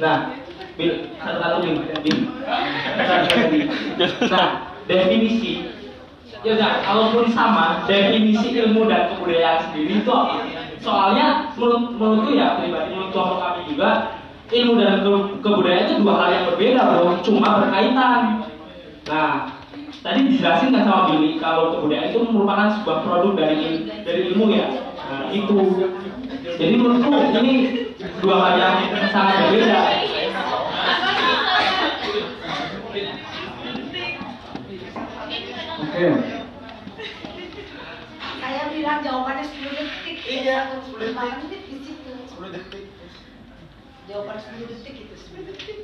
Nah, 0.00 0.40
bil, 0.80 1.12
satu 1.20 1.36
satu 1.36 1.56
bil, 1.60 1.76
bil. 2.00 2.16
Nah, 4.32 4.72
definisi. 4.88 5.68
Ya 6.48 6.56
udah, 6.56 6.72
kalaupun 6.80 7.28
sama, 7.36 7.84
definisi 7.84 8.56
ilmu 8.56 8.88
dan 8.88 9.12
kebudayaan 9.12 9.68
sendiri 9.68 10.00
itu 10.00 10.08
apa? 10.08 10.48
Soalnya 10.80 11.52
menurut 11.60 11.92
menurutku 11.92 12.32
ya 12.40 12.56
pribadi 12.56 12.88
menurut 12.96 13.12
kelompok 13.12 13.38
kami 13.42 13.60
juga 13.68 13.90
ilmu 14.48 14.80
dan 14.80 15.04
ke- 15.04 15.44
kebudayaan 15.44 15.84
itu 15.84 15.94
dua 16.00 16.14
hal 16.16 16.28
yang 16.32 16.44
berbeda 16.52 16.80
bro, 16.80 17.12
cuma 17.20 17.48
berkaitan. 17.60 18.20
Nah, 19.08 19.32
tadi 20.00 20.20
dijelasin 20.32 20.72
kan 20.72 20.82
sama 20.88 21.02
Billy 21.12 21.36
kalau 21.36 21.76
kebudayaan 21.76 22.08
itu 22.12 22.18
merupakan 22.24 22.68
sebuah 22.80 22.98
produk 23.04 23.32
dari 23.36 23.84
dari 24.04 24.20
ilmu 24.32 24.48
ya. 24.52 24.66
Nah, 24.96 25.28
itu. 25.28 25.56
Jadi 26.58 26.74
menurutku 26.74 27.12
ini 27.44 27.54
dua 28.24 28.36
hal 28.40 28.54
yang 28.56 28.76
sangat 29.12 29.36
berbeda. 29.52 29.80
Oke. 35.78 36.08
Saya 38.38 38.62
bilang 38.72 38.98
jawabannya 39.04 39.44
10 39.44 39.76
detik. 39.76 40.16
Iya, 40.24 40.58
10 40.88 41.12
detik 41.12 41.62
di 41.68 41.76
situ. 41.84 42.12
10 42.32 42.48
detik. 42.54 42.87
Jawaban 44.08 44.40
10 44.40 44.72
detik 44.72 45.04
itu 45.04 45.14
10 45.36 45.52
detik. 45.52 45.76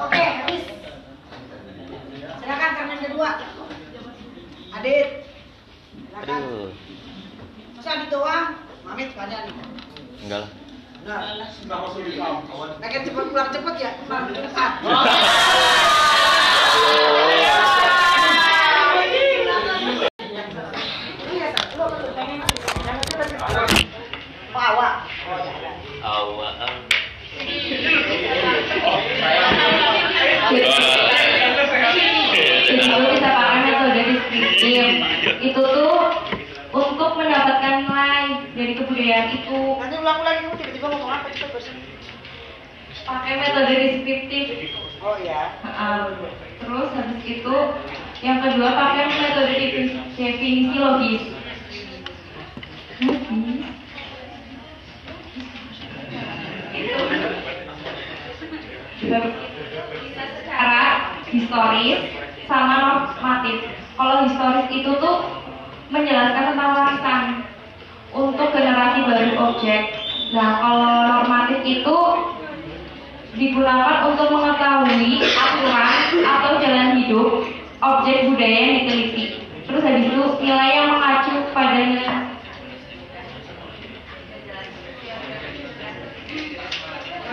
Oke, 0.00 0.16
habis. 0.16 0.64
Silakan 2.40 2.72
karena 2.72 2.94
kedua. 3.04 3.30
Adit. 4.72 5.28
Silakan. 6.08 6.40
Aduh, 6.40 6.72
Masa 7.76 7.90
Adit 8.00 8.08
doang? 8.08 8.56
Mamit 8.88 9.12
tanya 9.12 9.44
nih. 9.44 9.54
enggak 10.24 10.40
lah. 10.40 10.50
Nah, 11.04 11.20
cepet 13.04 13.24
pulang 13.28 13.52
cepet 13.52 13.74
ya? 13.76 13.90
Pulang 14.08 14.32
cepat. 14.32 14.72
Iya, 21.34 21.46
Sat. 21.54 21.66
Lu 21.76 21.82
apa 21.84 21.96
tuh? 22.00 22.10
Yang 22.16 22.98
itu 23.04 23.14
tadi. 23.20 23.34
Bawa. 24.54 24.88
Oh, 25.28 25.38
ya, 25.44 25.52
ya. 25.60 25.72
Awal. 26.00 26.52
Jadi 32.64 32.80
itu 32.80 32.96
kita 33.14 33.30
pakai 33.34 33.58
metode 33.66 34.00
deskriptif. 34.06 34.86
Itu 35.42 35.60
tuh 35.62 35.98
untuk 36.74 37.10
mendapatkan 37.18 37.74
nilai 37.86 38.24
kebudayaan 39.04 39.36
itu 39.36 39.56
Nanti 39.76 39.96
ulang-ulang 40.00 40.36
kamu 40.40 40.54
tiba-tiba 40.56 40.86
ngomong 40.88 41.12
apa 41.12 41.28
itu 41.28 41.44
barusan? 41.52 41.76
pakai 43.04 43.36
metode 43.36 43.74
deskriptif. 43.76 44.46
Oh 45.04 45.20
ya. 45.20 45.60
Terus 46.56 46.88
habis 46.96 47.20
itu 47.20 47.56
yang 48.24 48.40
kedua 48.40 48.70
pakai 48.72 49.04
metode 49.12 49.52
definisi, 50.16 50.76
logis. 50.80 51.24
Itu 59.04 59.18
bisa 60.00 60.24
secara 60.40 60.84
historis 61.28 62.00
sama 62.48 62.74
normatif. 62.80 63.68
Kalau 64.00 64.16
historis 64.24 64.68
itu 64.72 64.90
tuh 64.96 65.16
menjelaskan 65.92 66.56
tentang 66.56 66.72
warisan 66.72 67.24
untuk 68.14 68.48
generasi 68.54 69.02
baru 69.02 69.30
objek. 69.50 69.82
Nah, 70.30 70.62
kalau 70.62 70.90
normatif 71.02 71.58
itu 71.66 71.98
digunakan 73.34 74.06
untuk 74.06 74.30
mengetahui 74.30 75.18
aturan 75.18 75.98
atau 76.22 76.52
jalan 76.62 76.90
hidup 77.02 77.42
objek 77.82 78.30
budaya 78.30 78.58
yang 78.62 78.74
diteliti. 78.86 79.26
Terus 79.66 79.82
habis 79.82 80.06
itu 80.06 80.22
nilai 80.38 80.70
yang 80.78 80.88
mengacu 80.94 81.34
pada 81.50 81.74
nilai 81.74 82.18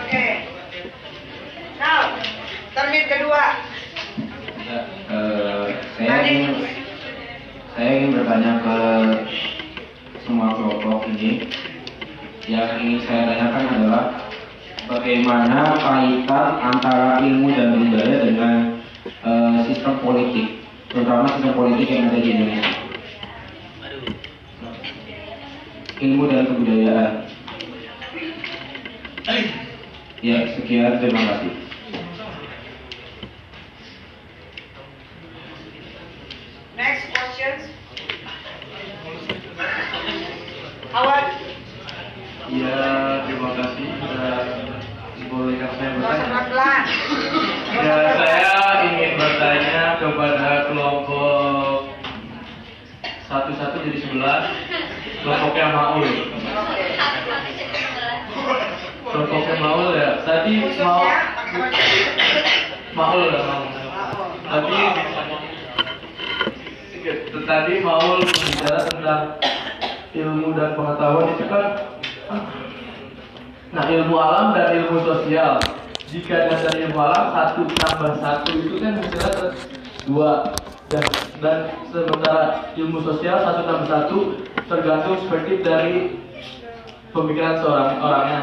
Oke. 0.02 0.26
Now, 1.80 2.00
termin 2.76 3.04
kedua. 3.08 3.44
Ya, 4.62 4.80
eh, 5.08 5.64
saya 5.96 6.16
ingin 6.28 6.52
saya 7.72 7.90
ingin 7.96 8.10
bertanya 8.12 8.52
ke 8.60 8.78
semua 10.22 10.54
kelompok 10.54 11.06
ini. 11.10 11.46
Yang 12.50 12.68
ingin 12.82 13.00
saya 13.06 13.22
tanyakan 13.30 13.64
adalah 13.70 14.04
bagaimana 14.90 15.78
kaitan 15.78 16.46
antara 16.58 17.22
ilmu 17.22 17.54
dan 17.54 17.78
budaya 17.78 18.16
dengan 18.26 18.54
eh, 19.06 19.58
sistem 19.70 20.02
politik, 20.02 20.66
terutama 20.90 21.30
sistem 21.30 21.54
politik 21.54 21.86
yang 21.86 22.10
ada 22.10 22.18
di 22.18 22.30
Indonesia. 22.34 22.74
Ilmu 26.02 26.24
dan 26.26 26.50
kebudayaan. 26.50 27.12
Ya, 30.22 30.38
sekian. 30.54 31.02
Terima 31.02 31.18
kasih. 31.18 31.54
Next 36.78 37.06
questions. 37.10 37.81
Awan. 40.92 41.24
Ya, 42.52 42.84
terima 43.24 43.50
kasih 43.56 43.86
sudah 43.96 44.36
dibolehkan 45.16 45.72
saya 45.80 45.90
bertanya. 45.96 46.72
Ya, 47.72 47.96
saya 48.20 48.52
ingin 48.92 49.16
bertanya 49.16 49.96
kepada 49.96 50.68
kelompok 50.68 51.96
satu-satu 53.24 53.76
jadi 53.88 53.98
sebelas, 54.04 54.52
kelompoknya 55.24 55.66
Maul. 55.72 56.04
Kelompoknya 59.08 59.56
Maul 59.64 59.88
ya. 59.96 60.10
Tadi 60.28 60.54
mau 60.76 61.00
Maul 62.92 63.20
ya 63.32 63.40
Maul. 63.48 63.68
Tadi 64.44 64.80
tadi 67.48 67.74
Maul 67.80 68.20
bicara 68.28 68.80
tentang 68.92 69.40
ilmu 70.12 70.52
dan 70.56 70.76
pengetahuan 70.76 71.26
itu 71.36 71.44
kan 71.48 71.66
Nah 73.72 73.88
ilmu 73.88 74.16
alam 74.20 74.52
dan 74.52 74.76
ilmu 74.84 75.00
sosial 75.00 75.56
Jika 76.12 76.52
dasar 76.52 76.76
ilmu 76.76 76.98
alam 77.00 77.32
satu 77.32 77.64
tambah 77.80 78.20
satu 78.20 78.50
itu 78.60 78.76
kan 78.84 79.00
ter- 79.00 79.56
dua 80.04 80.52
dan, 80.92 81.04
dan 81.40 81.56
sementara 81.88 82.68
ilmu 82.76 83.00
sosial 83.00 83.40
satu 83.40 83.60
tambah 83.64 83.88
satu 83.88 84.18
tergantung 84.68 85.16
perspektif 85.24 85.64
dari 85.64 86.20
pemikiran 87.16 87.64
seorang 87.64 87.96
orangnya 88.04 88.40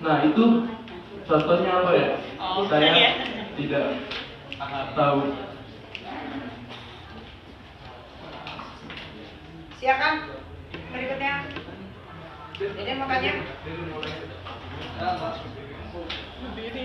Nah 0.00 0.24
itu 0.24 0.64
contohnya 1.28 1.70
apa 1.84 1.90
ya? 1.92 2.08
Oh, 2.40 2.64
Saya 2.64 2.88
ya. 2.96 3.10
tidak 3.60 4.00
tahu. 4.96 5.20
Silakan 9.76 10.39
berikutnya. 10.70 11.34
Jadi? 16.60 16.84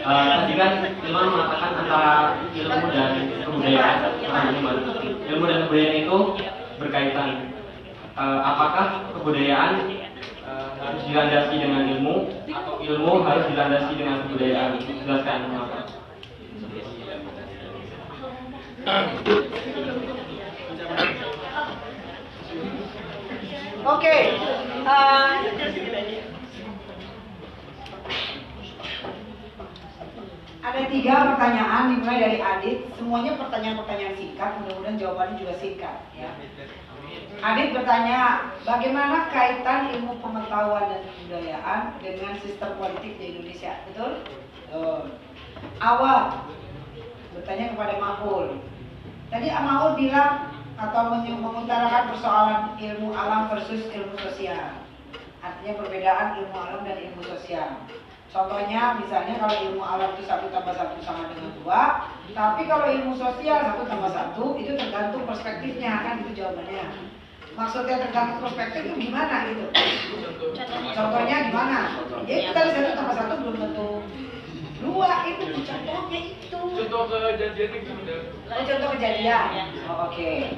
Eh, 0.00 0.24
tadi 0.30 0.54
kan 0.56 0.72
Ilman 1.04 1.26
mengatakan 1.34 1.70
antara 1.84 2.38
ilmu 2.54 2.86
dan 2.94 3.12
kebudayaan? 3.44 3.96
Nah, 4.30 4.42
ilmu 5.26 5.44
dan 5.44 5.58
kebudayaan 5.66 5.96
itu 6.06 6.18
berkaitan. 6.78 7.28
Eh, 8.14 8.40
apakah 8.46 9.10
kebudayaan 9.16 9.72
eh, 10.46 10.68
harus 10.80 11.02
dilandasi 11.08 11.54
dengan 11.58 11.82
ilmu 11.98 12.30
atau 12.48 12.74
ilmu 12.78 13.12
harus 13.26 13.44
dilandasi 13.50 13.92
dengan 13.98 14.22
kebudayaan? 14.28 14.78
Jelaskan 14.80 15.38
mengapa 15.50 15.80
Oke. 23.80 24.16
eh, 24.82 25.32
ada 30.60 30.80
tiga 30.90 31.14
pertanyaan 31.32 31.94
dimulai 31.94 32.18
dari 32.20 32.38
Adit. 32.42 32.78
Semuanya 32.98 33.38
pertanyaan-pertanyaan 33.38 34.18
singkat. 34.18 34.50
Mudah-mudahan 34.60 34.98
jawabannya 34.98 35.40
juga 35.40 35.54
singkat. 35.62 35.96
Ya. 36.18 36.30
Adit 37.40 37.72
bertanya, 37.72 38.52
bagaimana 38.68 39.30
kaitan 39.32 39.94
ilmu 39.96 40.20
pengetahuan 40.20 40.90
dan 40.90 41.00
kebudayaan 41.06 41.80
dengan 42.04 42.34
sistem 42.42 42.76
politik 42.76 43.16
di 43.16 43.24
Indonesia? 43.32 43.80
Betul? 43.88 44.26
Betul. 44.68 45.00
Awal 45.80 46.44
bertanya 47.32 47.72
kepada 47.72 47.94
Mahul. 47.96 48.60
Tadi 49.30 49.46
Mahul 49.48 49.94
bilang 49.96 50.49
atau 50.80 51.12
mengutarakan 51.12 52.04
persoalan 52.08 52.60
ilmu 52.80 53.12
alam 53.12 53.52
versus 53.52 53.84
ilmu 53.92 54.16
sosial. 54.16 54.80
Artinya 55.44 55.76
perbedaan 55.76 56.40
ilmu 56.40 56.56
alam 56.56 56.80
dan 56.88 56.96
ilmu 56.96 57.20
sosial. 57.20 57.84
Contohnya 58.30 58.96
misalnya 58.96 59.42
kalau 59.42 59.56
ilmu 59.68 59.82
alam 59.82 60.14
itu 60.16 60.24
satu 60.24 60.48
tambah 60.48 60.72
satu 60.72 60.96
sama 61.04 61.28
dengan 61.34 61.50
dua, 61.60 62.08
tapi 62.32 62.64
kalau 62.64 62.86
ilmu 62.88 63.12
sosial 63.18 63.58
satu 63.60 63.82
tambah 63.84 64.12
satu 64.14 64.56
itu 64.56 64.72
tergantung 64.78 65.28
perspektifnya 65.28 65.92
kan 66.00 66.24
itu 66.24 66.40
jawabannya. 66.40 67.12
Maksudnya 67.58 67.96
tergantung 68.00 68.40
perspektif 68.40 68.86
itu 68.88 69.10
gimana 69.10 69.50
gitu? 69.52 69.66
Contohnya 70.96 71.36
gimana? 71.50 71.78
Ya 72.24 72.36
itu 72.40 72.50
tadi 72.56 72.70
satu 72.72 72.90
tambah 72.96 73.16
satu 73.18 73.34
belum 73.42 73.56
tentu 73.58 73.88
dua 74.80 75.10
itu 75.28 75.44
contohnya 75.60 76.18
itu. 76.18 76.58
Contoh 76.88 77.02
kejadian 77.08 77.70
itu 77.76 77.90
udah. 77.92 78.20
Oh, 78.48 78.62
contoh 78.64 78.88
kejadian. 78.96 79.44
Oh, 79.86 80.08
Oke. 80.08 80.56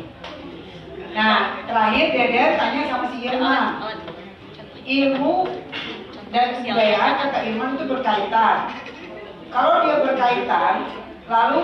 Nah, 1.13 1.61
terakhir 1.69 2.07
Dede 2.15 2.45
tanya 2.57 2.83
sama 2.89 3.07
si 3.13 3.19
Irman. 3.27 3.65
Ilmu 4.83 5.35
dan 6.33 6.47
kebudayaan 6.59 7.13
kata 7.21 7.39
Irman 7.45 7.77
itu 7.77 7.85
berkaitan. 7.87 8.57
Kalau 9.53 9.85
dia 9.85 10.01
berkaitan, 10.01 10.75
lalu 11.29 11.61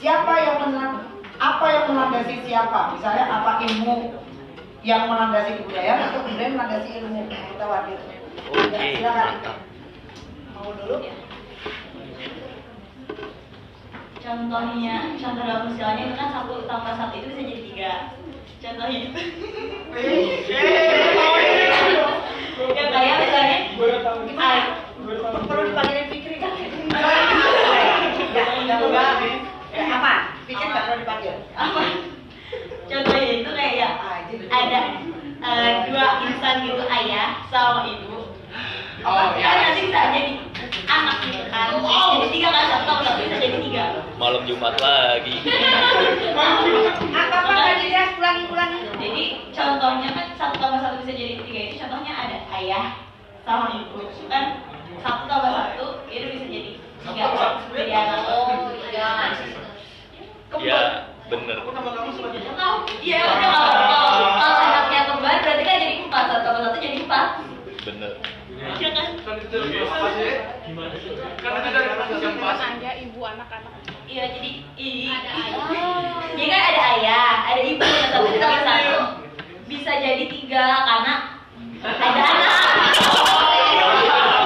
siapa 0.00 0.32
yang 0.40 0.56
menan- 0.64 1.04
apa 1.36 1.66
yang 1.68 1.84
melandasi 1.92 2.40
siapa? 2.48 2.96
Misalnya 2.96 3.28
apa 3.28 3.60
ilmu 3.60 4.16
yang 4.80 5.04
melandasi 5.04 5.60
kebudayaan 5.60 6.08
atau 6.08 6.24
kemudian 6.24 6.56
melandasi 6.56 6.90
ilmu 7.04 7.28
pengetahuan 7.28 7.84
itu? 7.92 8.04
Oke, 8.48 8.86
Silakan. 8.96 9.28
mantap. 9.36 9.56
Mau 10.56 10.72
dulu? 10.80 10.96
Contohnya, 14.20 15.16
contoh 15.16 15.42
dalam 15.48 15.72
sosialnya 15.72 16.12
itu 16.12 16.14
kan 16.20 16.28
satu 16.28 16.68
tambah 16.68 16.92
satu 16.92 17.16
itu 17.16 17.32
bisa 17.32 17.40
jadi 17.40 17.62
tiga. 17.72 17.92
Contohnya 18.60 18.98
itu. 19.08 19.20
ya 22.60 22.84
kayak 22.92 23.16
misalnya 23.24 23.58
Gimana? 24.28 24.60
Perlu 25.48 25.62
dipanggilin 25.72 26.06
Fikri 26.12 26.36
kan? 26.36 26.52
Enggak, 26.52 27.02
enggak 28.60 28.78
enggak. 28.84 29.08
Ya, 29.72 29.84
apa? 29.88 30.12
Fikri 30.44 30.64
enggak 30.68 30.84
perlu 30.84 31.00
dipanggil. 31.00 31.34
apa? 31.56 31.82
Contohnya 32.92 33.32
itu 33.40 33.50
kayak 33.56 33.92
ada 34.52 34.80
eh, 35.40 35.70
dua 35.88 36.06
insan 36.28 36.54
gitu 36.68 36.82
ayah 36.84 37.40
sama 37.48 37.88
ibu. 37.88 38.36
Oh, 39.00 39.16
kan 39.16 39.40
ya. 39.40 39.48
nanti 39.72 39.88
bisa 39.88 40.00
jadi 40.12 40.32
anak 40.84 41.16
gitu 41.24 41.40
kan. 41.48 41.72
Jadi 41.80 42.26
tiga 42.36 42.48
kan 42.52 42.64
satu 42.68 43.00
satu 43.00 43.20
bisa 43.24 43.36
jadi 43.40 43.58
tiga. 43.64 43.84
Malam 44.20 44.44
Jumat 44.44 44.76
lagi. 44.76 45.40
Apa 47.16 47.36
apa 47.40 47.52
tadi 47.56 47.88
dia 47.88 48.12
ulangi 48.20 48.44
ulangi. 48.52 48.78
Jadi 49.00 49.24
contohnya 49.56 50.08
kan 50.12 50.26
satu 50.36 50.56
tambah 50.60 50.80
satu 50.84 51.00
bisa 51.00 51.12
jadi 51.16 51.34
tiga 51.40 51.60
itu 51.64 51.74
contohnya 51.80 52.12
ada 52.12 52.38
ayah 52.60 52.84
sama 53.48 53.72
ibu 53.72 54.04
kan 54.28 54.60
satu 55.00 55.22
tambah 55.24 55.48
satu 55.48 56.04
itu 56.12 56.26
bisa 56.36 56.46
jadi 56.52 56.70
tiga 56.76 57.24
jadi 57.72 57.92
anak. 57.96 58.20
Oh 58.28 58.52
ya. 58.92 59.08
Ya, 60.60 60.80
bener. 61.32 61.56
Iya 63.00 63.20
udah 63.24 63.52
kalau 64.36 64.60
anaknya 64.60 65.00
kembar 65.08 65.36
berarti 65.40 65.62
kan 65.64 65.76
jadi 65.80 65.94
empat 66.04 66.24
satu 66.28 66.42
tambah 66.44 66.60
satu 66.68 66.76
jadi 66.84 66.96
empat. 67.00 67.26
Bener. 67.88 68.12
Iya 68.60 68.88
kan? 68.92 69.08
Kan 69.24 69.36
itu 69.40 69.56
dari 69.56 69.88
pas 69.88 70.14
ya? 70.20 70.34
Gimana 70.68 70.92
sih? 71.00 71.16
Kan 71.16 71.52
itu 71.56 71.68
dari 71.72 71.88
yang 72.20 72.36
pas. 72.36 72.60
Anda 72.60 72.90
ibu 73.00 73.20
anak-anak. 73.24 73.72
Iya 74.04 74.24
jadi 74.36 74.50
i 74.76 75.08
ada 75.08 75.30
ayah. 75.32 75.64
Jadi 76.36 76.44
kan 76.44 76.62
ada 76.68 76.82
ayah, 77.00 77.32
ada 77.48 77.60
ibu 77.64 77.80
yang 77.80 78.10
satu 78.12 78.28
satu 78.36 78.96
bisa 79.64 79.92
jadi 79.96 80.24
tiga 80.28 80.64
karena 80.84 81.14
ada 81.88 82.20
anak. 82.20 82.52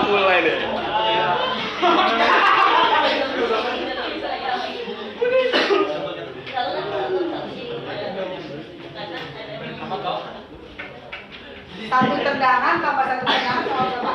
Mulai 0.06 0.38
deh. 0.46 0.58
Satu 11.94 12.18
tendangan 12.26 12.82
tambah 12.82 13.06
satu 13.06 13.22
tendangan 13.22 13.62
sama 13.70 13.86
berapa? 13.86 14.14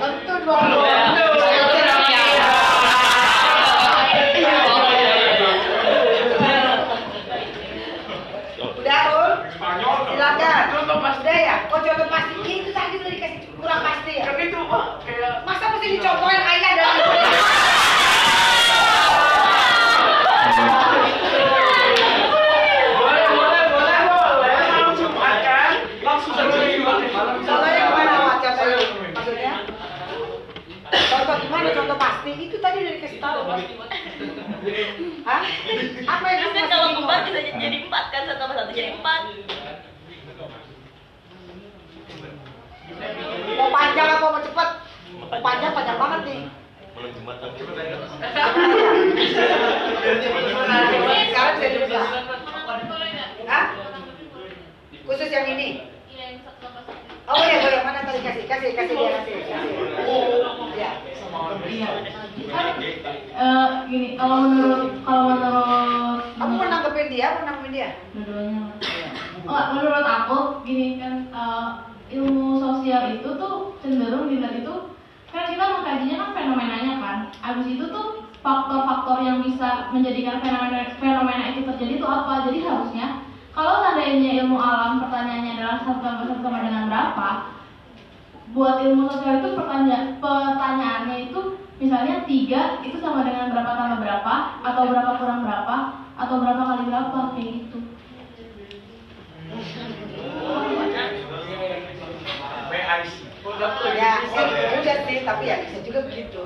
Tentu 0.00 0.34
dua 0.40 0.56
pasti. 11.02 11.22
Udah 11.22 11.36
ya? 11.36 11.56
Oh, 11.68 11.80
contoh 11.84 12.06
pasti. 12.08 12.40
Itu 12.40 12.70
tadi 12.72 12.94
udah 12.98 13.10
dikasih 13.12 13.40
kurang 13.60 13.80
pasti 13.84 14.12
ya? 14.16 14.24
Kan 14.26 14.40
itu 14.40 14.58
Pak, 14.64 14.84
kayak 15.04 15.32
Masa 15.44 15.64
mesti 15.76 15.86
dicontohin 16.00 16.40
ayah 16.40 16.72
dan 16.72 16.88
ibu? 16.96 17.12
boleh 23.02 23.26
boleh 23.32 23.64
boleh 23.72 23.98
boleh 24.06 24.58
malam 24.68 24.92
Jumat 24.94 25.36
kan 25.42 25.72
langsung 26.02 26.34
dari 26.36 26.76
Jumat 26.78 26.96
Contohnya 27.42 27.82
gimana, 27.88 28.12
Pak? 28.18 28.36
Contohnya? 28.42 28.78
Maksudnya? 29.14 29.54
Contoh 30.92 31.36
gimana? 31.40 31.68
Contoh 31.72 31.96
pasti? 31.98 32.30
Itu 32.36 32.56
tadi 32.60 32.76
udah 32.84 32.91
dikasih 33.02 33.18
tahu. 33.18 33.42
Hah? 35.26 35.42
Apa 36.06 36.26
yang 36.30 36.38
Terus 36.38 36.54
kamu 36.54 36.54
kan 36.54 36.70
kalau 36.70 36.94
bingung? 36.94 37.10
bisa 37.10 37.42
jadi 37.58 37.76
empat 37.82 38.04
kan 38.14 38.22
satu 38.30 38.38
tambah 38.38 38.54
satu 38.54 38.70
jadi 38.70 38.94
empat. 38.94 39.22
Mau 43.58 43.74
panjang 43.74 44.06
apa 44.06 44.22
mau 44.30 44.38
cepet? 44.38 44.68
Mau 45.18 45.42
panjang 45.42 45.74
panjang 45.74 45.98
banget 45.98 46.20
nih. 46.30 46.46
Malam 46.94 47.10
Jumat 47.18 47.42
lagi. 47.42 47.58
Sekarang 51.26 51.54
bisa 51.58 51.66
dibuka. 51.74 52.06
Hah? 53.50 53.64
Khusus 55.02 55.34
yang 55.34 55.50
ini? 55.50 55.90
Oh 57.22 57.38
iya 57.38 57.64
boleh 57.64 57.80
mana 57.86 58.02
tadi 58.06 58.20
kasih 58.22 58.44
kasih 58.44 58.70
kasih 58.76 58.94
dia 58.94 59.10
kasih 59.18 59.34
kasih. 59.46 59.72
Ya. 60.76 61.11
Iya. 61.64 61.88
Eh, 63.32 63.68
gini, 63.88 64.08
kalau 64.20 64.36
menurut 64.52 65.00
kalau 65.02 65.22
menurut 65.32 66.20
Kamu 66.36 66.52
mau 66.58 66.66
nanggepin 66.68 67.08
dia? 67.08 67.28
Mau 67.40 67.44
nanggepin 67.48 67.72
dia? 67.72 67.88
dua-duanya. 68.12 68.62
Oh, 69.48 69.62
menurut 69.74 70.06
aku 70.06 70.38
gini 70.68 71.00
kan 71.00 71.14
eh, 71.32 71.68
ilmu 72.12 72.60
sosial 72.60 73.16
itu 73.16 73.28
tuh 73.40 73.74
cenderung 73.80 74.28
dilihat 74.28 74.60
itu 74.60 74.74
kan 75.32 75.48
kita 75.48 75.64
mengkajinya 75.64 76.16
kan 76.20 76.30
fenomenanya 76.36 76.94
kan. 77.00 77.16
Abis 77.40 77.66
itu 77.72 77.84
tuh 77.88 78.28
faktor-faktor 78.44 79.24
yang 79.24 79.40
bisa 79.40 79.88
menjadikan 79.94 80.42
fenomena 80.44 80.92
fenomena 81.00 81.44
itu 81.56 81.64
terjadi 81.64 81.92
itu 81.96 82.06
apa? 82.06 82.44
Jadi 82.50 82.58
harusnya 82.60 83.06
kalau 83.56 83.80
seandainya 83.84 84.44
ilmu 84.44 84.56
alam 84.60 85.00
pertanyaannya 85.00 85.56
adalah 85.56 85.76
satu 85.84 86.00
tambah 86.00 86.24
satu 86.28 86.40
sama 86.40 86.64
dengan 86.64 86.88
berapa, 86.88 87.28
buat 88.52 88.84
ilmu 88.84 89.08
sosial 89.08 89.40
itu 89.40 89.56
pertanyaan 89.56 90.20
pertanyaannya 90.20 91.16
itu 91.32 91.40
misalnya 91.80 92.28
tiga 92.28 92.84
itu 92.84 93.00
sama 93.00 93.24
dengan 93.24 93.48
berapa 93.48 93.72
tambah 93.72 93.98
berapa 94.04 94.34
atau 94.60 94.82
berapa 94.92 95.10
kurang 95.16 95.40
berapa 95.42 95.76
atau 96.20 96.34
berapa 96.38 96.62
kali 96.62 96.82
berapa 96.92 97.18
kayak 97.32 97.52
gitu. 97.64 97.78
Ya, 103.92 104.12
ya 104.32 104.76
udah 104.80 104.96
sih, 105.04 105.18
tapi 105.26 105.44
ya 105.44 105.56
bisa 105.66 105.78
juga 105.84 106.00
begitu. 106.08 106.40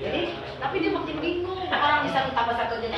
Jadi, 0.00 0.22
tapi 0.58 0.76
dia 0.80 0.92
makin 0.96 1.16
bingung. 1.20 1.60
Orang 1.70 2.02
bisa 2.08 2.32
tambah 2.34 2.56
satu 2.56 2.74
aja. 2.82 2.88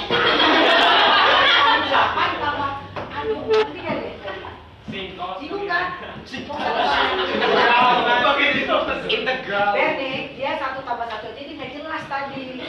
Delapan 1.83 2.31
tambah, 2.41 2.71
aduh, 2.97 3.41
nanti 3.53 3.81
kan 3.85 3.97
deh. 4.01 4.12
Bingung 4.93 5.65
kan? 5.65 5.87
Integral. 9.09 9.73
Benik, 9.73 10.25
dia 10.37 10.53
satu 10.61 10.85
tambah 10.85 11.09
satu 11.09 11.33
aja 11.33 11.41
ini 11.41 11.53
nggak 11.57 11.73
jelas 11.73 12.03
tadi. 12.07 12.61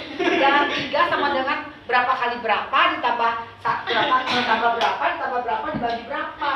Tiga 0.72 1.02
sama 1.12 1.36
dengan 1.36 1.68
berapa 1.84 2.14
kali 2.16 2.40
berapa 2.40 2.80
ditambah 2.96 3.32
sa- 3.60 3.84
berapa 3.84 4.16
ditambah 4.24 4.72
berapa 4.80 5.04
ditambah 5.04 5.40
berapa 5.44 5.66
dibagi 5.76 6.04
berapa. 6.08 6.52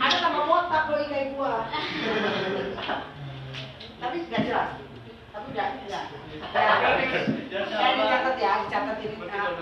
Ada 0.00 0.16
tambah 0.20 0.42
botak 0.48 0.84
loh 0.88 0.98
ini 1.04 1.36
gua. 1.36 1.68
Tapi 4.00 4.16
nggak 4.24 4.42
jelas. 4.48 4.83
Ya, 5.52 5.66
dicatat 8.00 8.36
ya, 8.40 8.52
dicatat 8.64 8.96
ini. 9.04 9.16
Nah, 9.28 9.52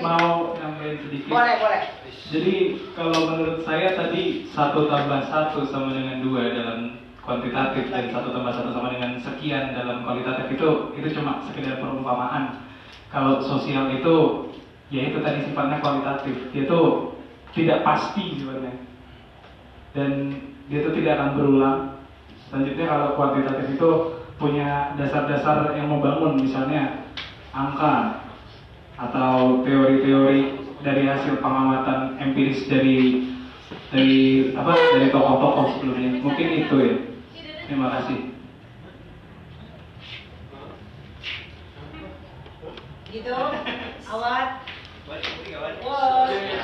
mau 0.00 0.56
nambahin 0.56 0.96
sedikit. 1.04 1.28
Boleh, 1.28 1.54
boleh. 1.60 1.82
Jadi 2.28 2.56
kalau 2.96 3.18
menurut 3.28 3.64
saya 3.64 3.96
tadi 3.96 4.48
satu 4.52 4.88
tambah 4.88 5.20
satu 5.28 5.64
sama 5.68 5.92
dengan 5.92 6.24
dua 6.24 6.48
dalam 6.52 7.00
kuantitatif 7.24 7.92
dan 7.92 8.08
satu 8.12 8.32
tambah 8.32 8.52
satu 8.56 8.72
sama 8.72 8.92
dengan 8.92 9.20
sekian 9.20 9.76
dalam 9.76 10.04
kualitatif 10.04 10.56
itu 10.56 10.68
itu 10.96 11.08
cuma 11.20 11.44
sekedar 11.48 11.80
perumpamaan. 11.80 12.64
Kalau 13.08 13.40
sosial 13.44 13.92
itu 13.96 14.48
ya 14.92 15.12
itu 15.12 15.20
tadi 15.24 15.44
sifatnya 15.44 15.80
kualitatif, 15.80 16.36
dia 16.52 16.64
itu 16.68 16.80
tidak 17.56 17.80
pasti 17.84 18.36
sebenarnya 18.40 18.76
dan 19.96 20.36
dia 20.68 20.78
itu 20.84 20.90
tidak 21.00 21.16
akan 21.16 21.30
berulang. 21.36 21.78
Selanjutnya 22.48 22.86
kalau 22.88 23.08
kuantitatif 23.16 23.66
itu 23.76 23.90
punya 24.38 24.94
dasar-dasar 24.94 25.74
yang 25.74 25.90
membangun 25.90 26.38
misalnya 26.38 27.10
angka 27.50 28.22
atau 28.94 29.62
teori-teori 29.66 30.62
dari 30.82 31.02
hasil 31.10 31.42
pengamatan 31.42 32.22
empiris 32.22 32.70
dari 32.70 33.26
dari 33.90 34.18
apa 34.54 34.72
dari 34.94 35.10
tokoh-tokoh 35.10 35.76
sebelumnya. 35.76 36.22
Mungkin 36.22 36.48
itu 36.64 36.76
ya. 36.78 36.96
Terima 37.66 37.92
kasih. 37.98 38.18
Gitu, 43.10 43.34
awat. 44.08 44.62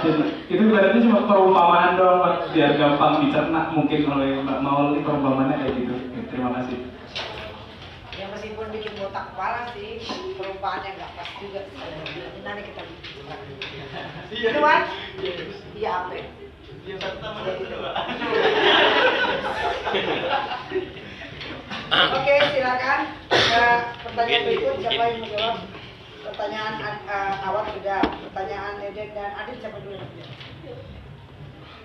Dan 0.04 0.16
itu 0.52 0.62
berarti 0.68 1.00
cuma 1.00 1.24
perumpamaan 1.24 1.96
doang 1.96 2.20
Pak, 2.20 2.52
biar 2.52 2.76
gampang 2.76 3.24
dicerna 3.24 3.72
mungkin 3.72 4.04
oleh 4.04 4.44
Mbak 4.44 4.60
Maul 4.60 4.92
ini 4.92 5.00
perumpamaannya 5.00 5.56
kayak 5.64 5.74
gitu. 5.80 5.94
Terima 6.28 6.52
kasih 6.60 6.94
meskipun 8.34 8.66
bikin 8.74 8.92
botak 8.98 9.30
kepala 9.30 9.70
sih, 9.72 10.02
perumpamaan 10.34 10.82
yang 10.82 10.94
nggak 10.98 11.12
pas 11.14 11.30
juga. 11.38 11.60
Nanti 12.42 12.62
kita 12.66 12.82
bikin. 12.82 13.12
Iya. 14.34 14.48
Itu 14.50 14.60
kan? 14.60 14.80
Iya 15.78 15.90
apa? 16.02 16.14
Iya, 16.84 16.96
pertama 17.00 17.38
dan 17.46 17.56
kedua. 17.62 17.90
Oke, 21.94 22.34
silakan. 22.52 23.00
Eh, 23.30 23.78
pertanyaan 24.02 24.42
berikut 24.50 24.74
siapa 24.82 25.02
yang 25.08 25.18
menjawab? 25.22 25.56
Pertanyaan 26.24 26.74
uh, 27.06 27.34
awal 27.46 27.64
sudah. 27.70 28.02
Pertanyaan 28.34 28.82
Deden 28.82 29.14
dan 29.14 29.30
Adit 29.38 29.56
siapa 29.62 29.78
dulu? 29.78 30.02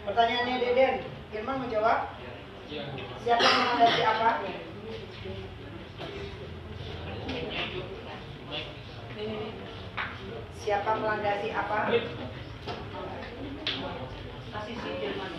Pertanyaannya 0.09 0.55
Deden, 0.63 0.93
Irman 1.35 1.61
menjawab. 1.61 2.09
Siapa 3.21 3.43
menghadapi 3.45 4.01
apa? 4.03 4.29
Siapa 10.59 10.91
melandasi 11.01 11.49
apa? 11.49 11.89
Kasih 14.49 14.75
si 14.81 14.91
Irman. 15.01 15.31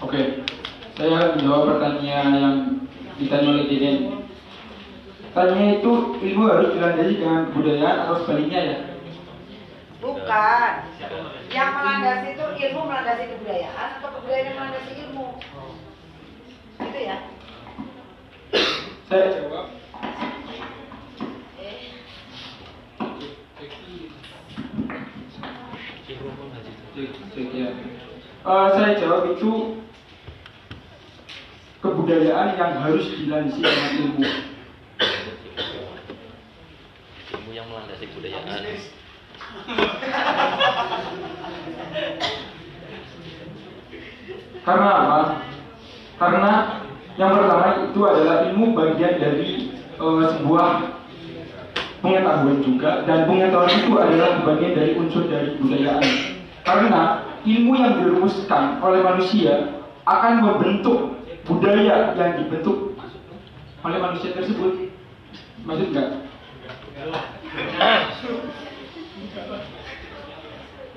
Oke, 0.00 0.20
saya 0.96 1.12
akan 1.20 1.30
menjawab 1.36 1.64
pertanyaan 1.76 2.28
yang 2.32 2.56
ditanya 3.20 3.48
oleh 3.52 3.66
Deden. 3.68 3.96
Tanya 5.30 5.78
itu 5.78 5.92
ilmu 6.18 6.42
harus 6.48 6.72
dilandasi 6.74 7.20
dengan 7.20 7.52
kebudayaan 7.52 7.96
atau 8.02 8.16
sebaliknya 8.24 8.60
ya? 8.64 8.76
Bukan. 10.00 10.72
Yang 11.52 11.70
melandasi 11.76 12.28
itu 12.34 12.46
ilmu 12.50 12.80
melandasi 12.88 13.24
kebudayaan 13.36 13.88
atau 14.00 14.08
kebudayaan 14.16 14.48
yang 14.48 14.56
melandasi 14.56 14.92
ilmu. 15.06 15.28
Ya. 17.00 17.16
Saya 19.08 19.32
jawab. 19.32 19.72
Ya. 27.56 27.72
Eh, 28.40 28.68
saya 28.76 28.92
jawab 29.00 29.32
itu 29.32 29.80
kebudayaan 31.80 32.60
yang 32.60 32.84
harus 32.84 33.08
dilandasi 33.16 33.64
dengan 33.64 33.90
ilmu. 33.96 34.20
ilmu 37.32 37.50
yang 37.56 37.64
melandasi 37.72 38.04
kebudayaan 38.12 38.76
Karena 44.68 44.90
apa? 44.92 45.20
Karena 46.20 46.52
yang 47.20 47.36
pertama 47.36 47.84
itu 47.84 48.00
adalah 48.00 48.48
ilmu 48.48 48.72
bagian 48.72 49.20
dari 49.20 49.76
eh, 49.76 50.24
sebuah 50.32 50.68
pengetahuan 52.00 52.64
juga 52.64 53.04
dan 53.04 53.28
pengetahuan 53.28 53.68
itu 53.76 53.92
adalah 53.92 54.40
bagian 54.40 54.72
dari 54.72 54.92
unsur 54.96 55.28
dari 55.28 55.52
kebudayaan. 55.60 56.04
Karena 56.64 57.28
ilmu 57.44 57.76
yang 57.76 58.00
dirumuskan 58.00 58.80
oleh 58.80 59.04
manusia 59.04 59.84
akan 60.08 60.32
membentuk 60.40 61.20
budaya 61.44 62.16
yang 62.16 62.40
dibentuk 62.40 62.96
oleh 63.84 63.98
manusia 64.00 64.32
tersebut. 64.32 64.88
Maksud 65.68 65.92
enggak? 65.92 66.24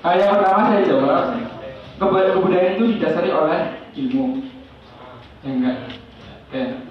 Nah, 0.04 0.14
yang 0.16 0.36
pertama 0.40 0.72
saya 0.72 0.82
jawab 0.88 1.36
kebudayaan 2.00 2.76
itu 2.80 2.84
didasari 2.96 3.28
oleh 3.28 3.60
ilmu 3.92 4.40
Ya 5.44 5.52
enggak 5.52 6.03
Oke 6.54 6.86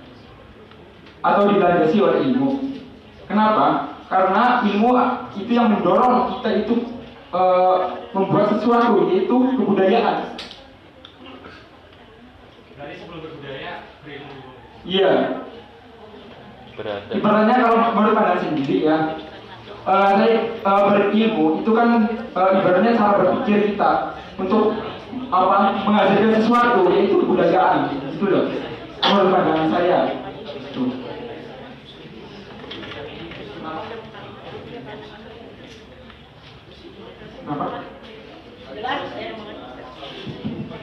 Atau 1.23 1.55
dilandasi 1.55 2.03
oleh 2.03 2.19
ilmu. 2.27 2.83
Kenapa? 3.31 3.95
Karena 4.11 4.59
ilmu 4.59 4.91
itu 5.39 5.51
yang 5.55 5.71
mendorong 5.71 6.35
kita 6.35 6.67
itu 6.67 6.83
eh, 7.31 7.77
Membuat 8.11 8.51
sesuatu 8.51 9.07
Yaitu 9.07 9.31
kebudayaan. 9.55 10.35
Dari 12.75 12.93
sebelum 12.99 13.23
berbudaya, 13.23 13.87
berilmu. 14.03 14.35
Iya. 14.83 15.11
Berada 16.75 17.11
Ibaratnya 17.15 17.55
kalau 17.63 17.77
menurut 17.95 18.13
pandangan 18.19 18.43
sendiri 18.43 18.77
ya 18.83 18.97
eh, 19.87 20.09
saya 20.19 20.37
eh, 20.59 20.81
berilmu 20.91 21.63
itu 21.63 21.71
kan 21.71 22.03
eh, 22.11 22.49
ibaratnya 22.59 22.99
cara 22.99 23.15
berpikir 23.15 23.71
kita 23.71 24.19
untuk 24.35 24.75
apa 25.31 25.87
menghasilkan 25.87 26.35
sesuatu 26.35 26.91
yaitu 26.91 27.15
kebudayaan. 27.23 27.95
Gitu 28.11 28.27
loh 28.27 28.72
menurut 29.03 29.29
pandangan 29.35 29.67
saya. 29.69 29.99
Apa? 37.43 37.67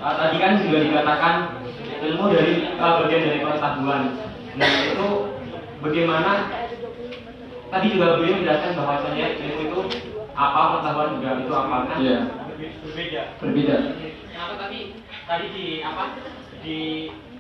Ah, 0.01 0.15
tadi 0.17 0.37
kan 0.41 0.53
juga 0.65 0.79
dikatakan 0.81 1.35
ilmu 2.01 2.25
dari 2.33 2.53
ah, 2.77 3.05
bagian 3.05 3.25
dari 3.25 3.39
pengetahuan. 3.41 4.03
Nah 4.57 4.71
itu 4.93 5.09
bagaimana? 5.81 6.33
Tadi 7.71 7.87
juga 7.95 8.19
beliau 8.19 8.43
menjelaskan 8.43 8.75
bahwasanya 8.75 9.27
ilmu 9.41 9.61
itu 9.63 9.81
apa 10.35 10.61
pengetahuan 10.77 11.09
juga 11.21 11.29
itu 11.41 11.53
apa 11.53 11.77
kan? 11.89 11.99
Iya. 12.01 12.19
Berbeda. 12.85 13.23
Berbeda. 13.41 13.77
Tadi 14.61 14.81
tadi 15.29 15.47
di 15.53 15.67
apa? 15.81 16.05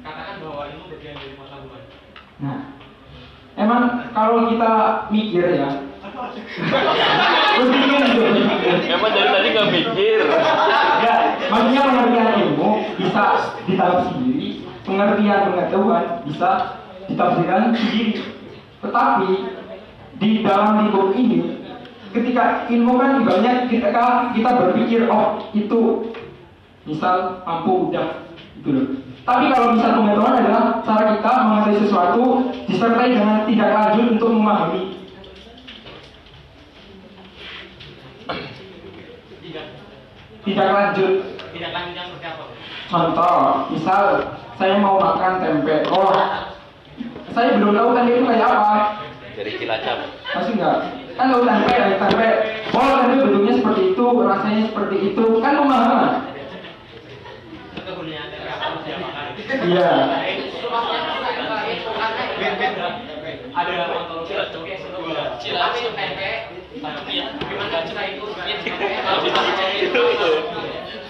Dikatakan 0.00 0.40
bahwa 0.40 0.64
ilmu 0.64 0.84
bagian 0.88 1.12
dari 1.12 1.36
pengetahuan. 1.36 1.82
Nah, 2.40 2.58
emang 3.60 3.82
kalau 4.16 4.48
kita 4.48 4.72
mikir 5.12 5.44
ya, 5.60 5.68
gitu. 7.60 8.22
Emang 8.96 9.12
dari 9.12 9.28
tadi 9.28 9.48
nggak 9.52 9.68
mikir. 9.68 10.18
Ya, 11.04 11.14
maksudnya 11.52 11.82
pengertian 11.84 12.28
ilmu 12.48 12.70
bisa 12.96 13.24
ditafsiri, 13.68 14.64
pengertian 14.88 15.40
pengetahuan 15.52 16.04
bisa 16.24 16.50
ditafsirkan 17.04 17.76
sendiri. 17.76 18.24
Tetapi 18.80 19.30
di 20.16 20.30
dalam 20.40 20.88
lingkup 20.88 21.12
ini, 21.12 21.60
ketika 22.16 22.64
ilmu 22.72 22.96
kan 22.96 23.20
ibaratnya 23.20 23.68
ketika 23.68 24.32
kita 24.32 24.50
berpikir 24.64 25.12
oh 25.12 25.44
itu 25.52 26.08
misal 26.88 27.44
lampu 27.44 27.92
udah 27.92 28.24
gitu 28.56 28.70
loh. 28.72 28.88
Tapi 29.20 29.44
kalau 29.52 29.76
misal 29.76 29.90
pengetahuan 30.00 30.40
adalah 30.40 30.64
cara 30.82 31.04
kita 31.14 31.32
mengerti 31.44 31.72
sesuatu 31.84 32.24
disertai 32.66 33.08
dengan 33.12 33.44
tindak 33.44 33.70
lanjut 33.70 34.06
untuk 34.16 34.30
memahami. 34.32 34.82
Tidak 40.40 40.68
lanjut 40.72 41.12
Tidak 41.52 41.70
lanjut 41.70 41.92
yang 41.92 42.08
seperti 42.08 42.26
apa? 42.32 42.44
Contoh, 42.90 43.38
misal 43.70 44.02
saya 44.56 44.74
mau 44.80 44.96
makan 44.98 45.32
tempe. 45.38 45.84
Oh, 45.92 46.10
saya 47.30 47.60
belum 47.60 47.76
tahu 47.76 47.88
tempe 47.92 48.10
itu 48.18 48.24
kayak 48.26 48.48
apa. 48.48 48.72
Dari 49.36 49.50
Cilacap. 49.60 49.98
Masih 50.34 50.52
enggak? 50.58 50.76
Kan 51.14 51.30
tahu 51.30 51.42
tempe, 51.44 51.76
tempe. 52.00 52.28
Oh, 52.72 52.92
tempe 53.04 53.14
bentuknya 53.20 53.52
seperti 53.60 53.82
itu, 53.94 54.06
rasanya 54.26 54.62
seperti 54.72 54.96
itu. 55.12 55.24
Kan 55.38 55.52
pemahaman. 55.60 56.12
Itu 57.76 57.80
kegunaan 57.84 58.26
dari 58.32 58.48
apa 58.48 58.64
yang 58.64 58.74
dia 58.74 58.74
makan. 58.74 58.88
Iya. 59.00 59.90
Ada 63.50 63.70
Cilacap 65.40 65.90
tempe. 65.96 66.30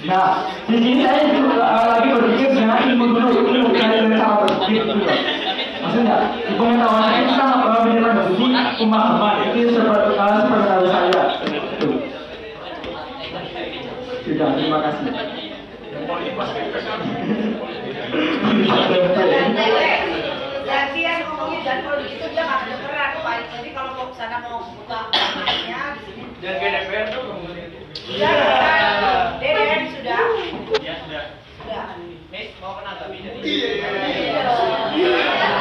Nah, 0.00 0.48
di 0.64 0.76
sini 0.80 1.04
saya 1.04 1.28
juga 1.28 1.60
uh, 1.60 1.86
lagi 1.92 2.08
berpikir 2.16 2.48
dengan 2.56 2.80
ilmu 2.88 3.04
dulu, 3.12 3.44
ilmu 3.44 3.68
berpikir 3.76 4.82
dulu. 4.88 5.04
Maksudnya, 5.84 6.16
di 6.48 6.52
pengetahuan 6.56 7.04
itu 7.12 7.28
kita 7.28 7.44
uh, 7.44 7.80
menindaklanjuti 7.84 8.46
pemahaman 8.80 9.36
itu 9.52 9.76
seperti 9.76 10.12
uh, 10.16 10.40
seperti 10.40 10.88
saya. 10.88 11.22
Sudah, 14.24 14.48
terima 14.56 14.78
kasih. 14.88 15.12
Gantian 20.66 21.19
ngomongnya 21.31 21.61
dan 21.62 21.78
kalau 21.87 22.03
begitu 22.03 22.27
dia 22.35 22.43
nggak 22.43 22.59
kedengeran 22.66 23.11
Pak. 23.23 23.37
Jadi 23.55 23.70
kalau 23.70 23.91
mau 23.95 24.11
sana 24.19 24.43
mau 24.43 24.66
buka 24.66 24.99
mic-nya 25.15 25.95
di 25.95 26.01
sini. 26.11 26.24
Dan 26.43 26.55
GDPR 26.59 27.07
tuh 27.15 27.23
ngomongin. 27.31 27.70
Sudah. 29.95 30.27
Ya 30.82 30.95
sudah. 31.07 31.24
Sudah. 31.62 31.85
Miss 32.31 32.51
mau 32.59 32.82
dari 32.82 33.19
Iya. 33.47 33.70
Iya 34.91 35.15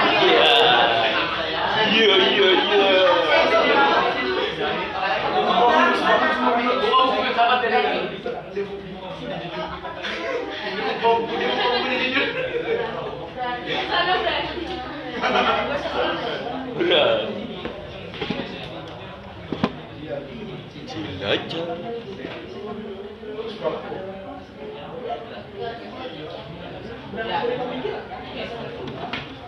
iya 0.10 0.26
iya. 0.26 0.60
Berat. 13.70 14.18
Cilacap. 20.90 21.70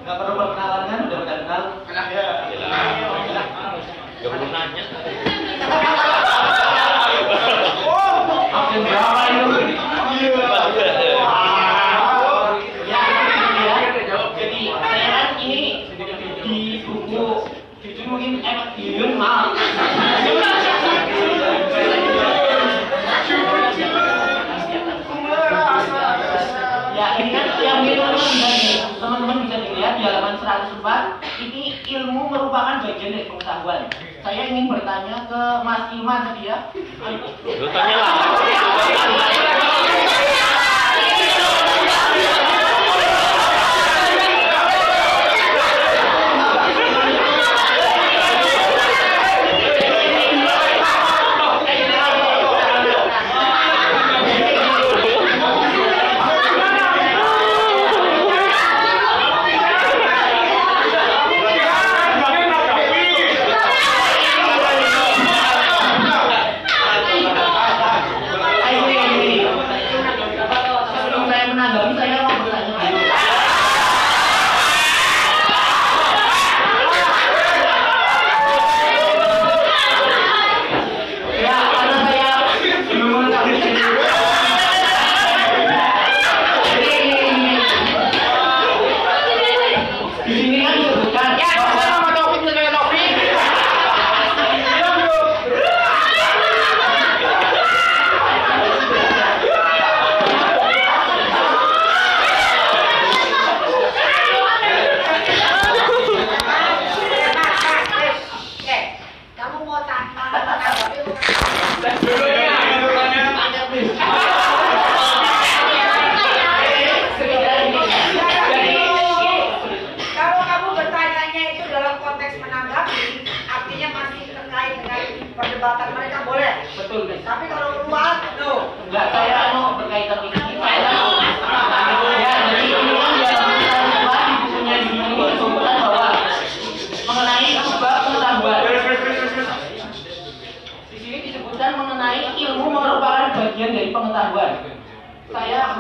Gak 0.02 0.18
perlu 0.18 0.34
perkenalan 0.38 0.82
kan, 0.86 1.00
udah 1.10 1.22
kenal. 1.26 1.64
Gak 4.22 4.30
perlu 4.30 4.48
nanya. 4.54 5.01
Ya 26.92 27.08
ini 27.22 27.30
kan 27.30 27.46
yang 27.62 27.86
teman-teman 27.86 28.18
bisa 28.18 28.48
di- 28.50 28.82
teman-teman 28.98 29.38
bisa 29.46 29.56
dilihat 29.62 29.94
di 29.98 30.04
halaman 30.10 30.36
104 30.42 31.22
ini 31.38 31.64
ilmu 31.86 32.34
merupakan 32.34 32.82
bagian 32.82 33.14
dari 33.14 33.26
pengetahuan. 33.30 33.82
Saya 34.22 34.42
ingin 34.50 34.66
bertanya 34.74 35.30
ke 35.30 35.42
Mas 35.62 35.94
Iman 35.94 36.34
tadi 36.34 36.50
ya. 36.50 36.58
Lu 37.46 37.68
tanya 37.70 37.96
lah. 38.02 38.18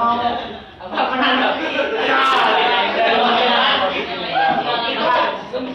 Saya 0.01 0.17
mau 0.81 0.97
apa 0.97 1.13
menanggapi? 1.13 1.65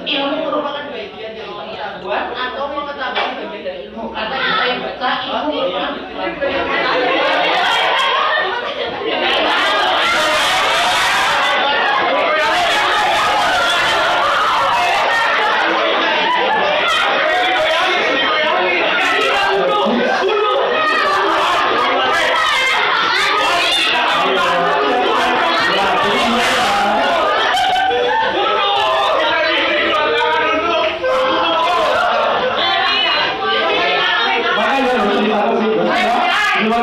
Ilmu 0.07 0.37
merupakan 0.43 0.85
bagian 0.91 1.31
dari 1.39 1.47
pengetahuan 1.47 2.25
atau 2.35 2.65
pengetahuan 2.75 3.31
bagian 3.39 3.63
dari 3.63 3.81
ilmu. 3.87 4.11
Kata 4.11 4.35
yang 4.35 4.55
saya 4.59 4.75
baca 4.83 5.11
ilmu 5.31 5.55
merupakan 5.55 5.95
bagian 5.95 6.35
dari 6.43 6.59
pengetahuan. 6.67 8.27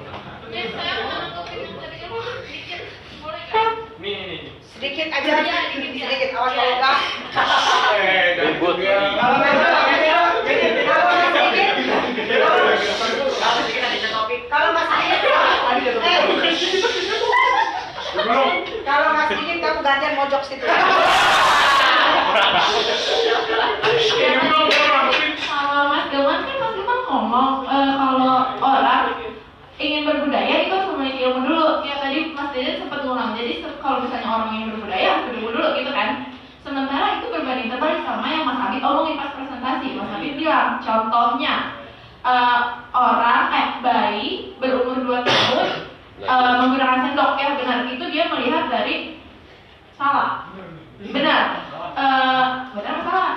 sedikit 4.77 5.07
aja, 5.09 5.31
sedikit 5.73 6.29
awas 6.37 6.53
kalau 6.53 6.73
enggak. 6.77 6.97
Ribut. 8.37 8.75
Kalau 8.77 9.35
kalau 14.47 14.69
Mas 14.73 14.87
Dikit, 14.89 15.21
eh, 15.97 16.19
kalau 18.85 19.09
Mas 19.13 19.29
Dikit 19.29 19.57
kamu 19.59 19.79
gantian 19.81 20.13
mojok 20.15 20.41
situ. 20.45 20.65
Kalau 25.47 25.83
Mas 25.91 26.05
Gawan 26.09 26.39
kan 26.41 26.55
Mas 26.57 26.73
Gawan 26.75 26.99
ngomong 27.07 27.53
eh, 27.67 27.91
kalau 27.93 28.31
orang 28.59 29.05
ingin 29.77 30.09
berbudaya 30.09 30.55
itu 30.65 30.73
harus 30.73 30.89
memiliki 30.97 31.21
ilmu 31.27 31.39
dulu. 31.45 31.67
Ya 31.85 31.95
tadi 32.01 32.33
Mas 32.33 32.49
Dede 32.55 32.81
sempat 32.81 33.05
ngulang. 33.05 33.37
Jadi 33.37 33.61
se- 33.61 33.77
kalau 33.77 34.01
misalnya 34.01 34.27
orang 34.27 34.49
ingin 34.55 34.67
berbudaya 34.73 35.05
harus 35.13 35.23
berilmu 35.29 35.49
dulu 35.53 35.67
gitu 35.77 35.91
kan. 35.93 36.09
Sementara 36.65 37.21
itu 37.21 37.25
berbanding 37.31 37.69
terbalik 37.71 38.01
sama 38.03 38.27
yang 38.27 38.43
Mas 38.43 38.59
Habib 38.59 38.81
omongin 38.83 39.15
pas 39.15 39.31
presentasi. 39.37 39.87
Mas 39.95 40.09
Habib 40.67 40.83
bilang 40.83 40.83
contohnya 40.83 41.55
eh, 42.27 42.59
orang 42.91 43.43
eh 43.55 43.67
bayi 43.79 44.27
berumur 44.59 45.23
2 45.23 45.23
tahun 45.23 45.67
eh, 46.27 46.53
menggunakan 46.59 46.99
sendok 47.07 47.31
ya 47.39 47.55
benar 47.55 47.87
itu 47.87 48.05
dia 48.11 48.27
melihat 48.27 48.67
dari 48.67 48.95
salah 49.95 50.51
benar 50.99 51.63
Eh, 51.97 52.45
benar 52.77 52.93
atau 53.01 53.09
salah 53.09 53.33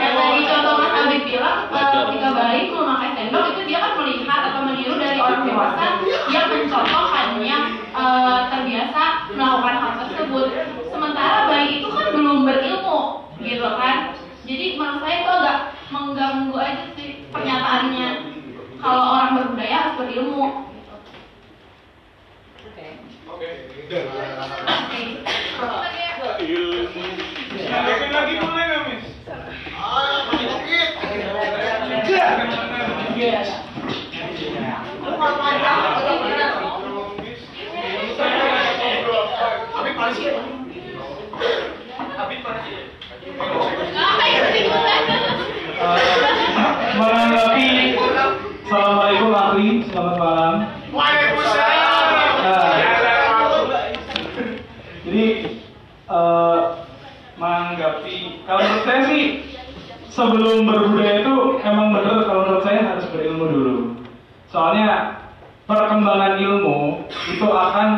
Yang 0.00 0.12
tadi 0.16 0.40
contoh 0.48 0.74
Mas 0.80 0.96
Abid 0.96 1.22
bilang, 1.28 1.68
eh, 1.68 1.84
ketika 1.92 2.28
bayi 2.32 2.72
memakai 2.72 3.10
sendok 3.16 3.44
itu 3.52 3.60
dia 3.68 3.78
kan 3.84 3.92
melihat 4.00 4.40
atau 4.48 4.60
meniru 4.64 4.96
dari 4.96 5.20
orang 5.20 5.44
dewasa 5.44 5.86
yang 6.32 6.46
mencontoh 6.48 7.04
hanya 7.12 7.58
eh, 7.92 8.38
terbiasa 8.48 9.04
melakukan 9.34 9.76
hal 9.80 9.92
tersebut. 10.06 10.46
Sementara 10.88 11.48
bayi 11.50 11.80
itu 11.82 11.88
kan 11.90 12.06
belum 12.14 12.38
berilmu, 12.46 13.00
gitu 13.40 13.68
kan? 13.78 14.14
Jadi 14.44 14.66
menurut 14.78 15.00
saya 15.04 15.16
itu 15.22 15.30
agak 15.30 15.58
mengganggu 15.90 16.56
aja 16.58 16.84
sih 16.96 17.08
pernyataannya. 17.30 18.08
Kalau 18.80 19.04
orang 19.12 19.30
berbudaya 19.36 19.76
harus 19.76 19.96
berilmu. 20.00 20.44
lagi 28.10 28.34
mulai 28.40 28.64
nggak, 28.66 28.82
Miss? 28.88 29.06
menanggapi 47.00 47.68
Assalamualaikum 48.70 49.34
Akri, 49.34 49.68
selamat 49.90 50.16
malam. 50.20 50.54
Nah, 52.40 52.70
jadi 55.02 55.26
eh, 56.06 56.58
menanggapi 57.34 58.46
kalau 58.46 58.60
menurut 58.62 58.84
saya 58.86 59.00
sih 59.10 59.24
sebelum 60.06 60.70
berbudaya 60.70 61.26
itu 61.26 61.34
emang 61.66 61.98
benar 61.98 62.30
kalau 62.30 62.46
menurut 62.46 62.62
saya 62.62 62.94
harus 62.94 63.10
berilmu 63.10 63.44
dulu. 63.50 63.76
Soalnya 64.54 65.18
perkembangan 66.30 66.38
ilmu 66.38 66.78
itu 67.34 67.46
akan 67.46 67.88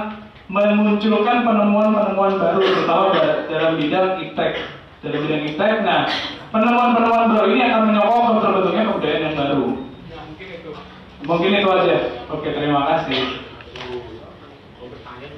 memunculkan 0.48 1.44
penemuan-penemuan 1.44 2.32
baru 2.40 2.60
terutama 2.60 3.04
da- 3.12 3.44
dalam 3.48 3.72
bidang 3.76 4.20
iptek 4.24 4.52
dalam 5.04 5.20
bidang 5.24 5.42
iptek. 5.52 5.84
Nah, 5.84 6.08
penemuan-penemuan 6.48 7.28
baru 7.36 7.46
ini 7.52 7.62
akan 7.68 7.82
menyokong 7.92 8.40
terbentuknya 8.40 8.88
kebudayaan 8.88 9.24
yang 9.28 9.36
baru. 9.36 9.64
Mungkin 11.22 11.50
itu 11.54 11.68
aja. 11.70 11.96
Oke, 12.32 12.48
terima 12.50 12.82
kasih. 12.88 13.20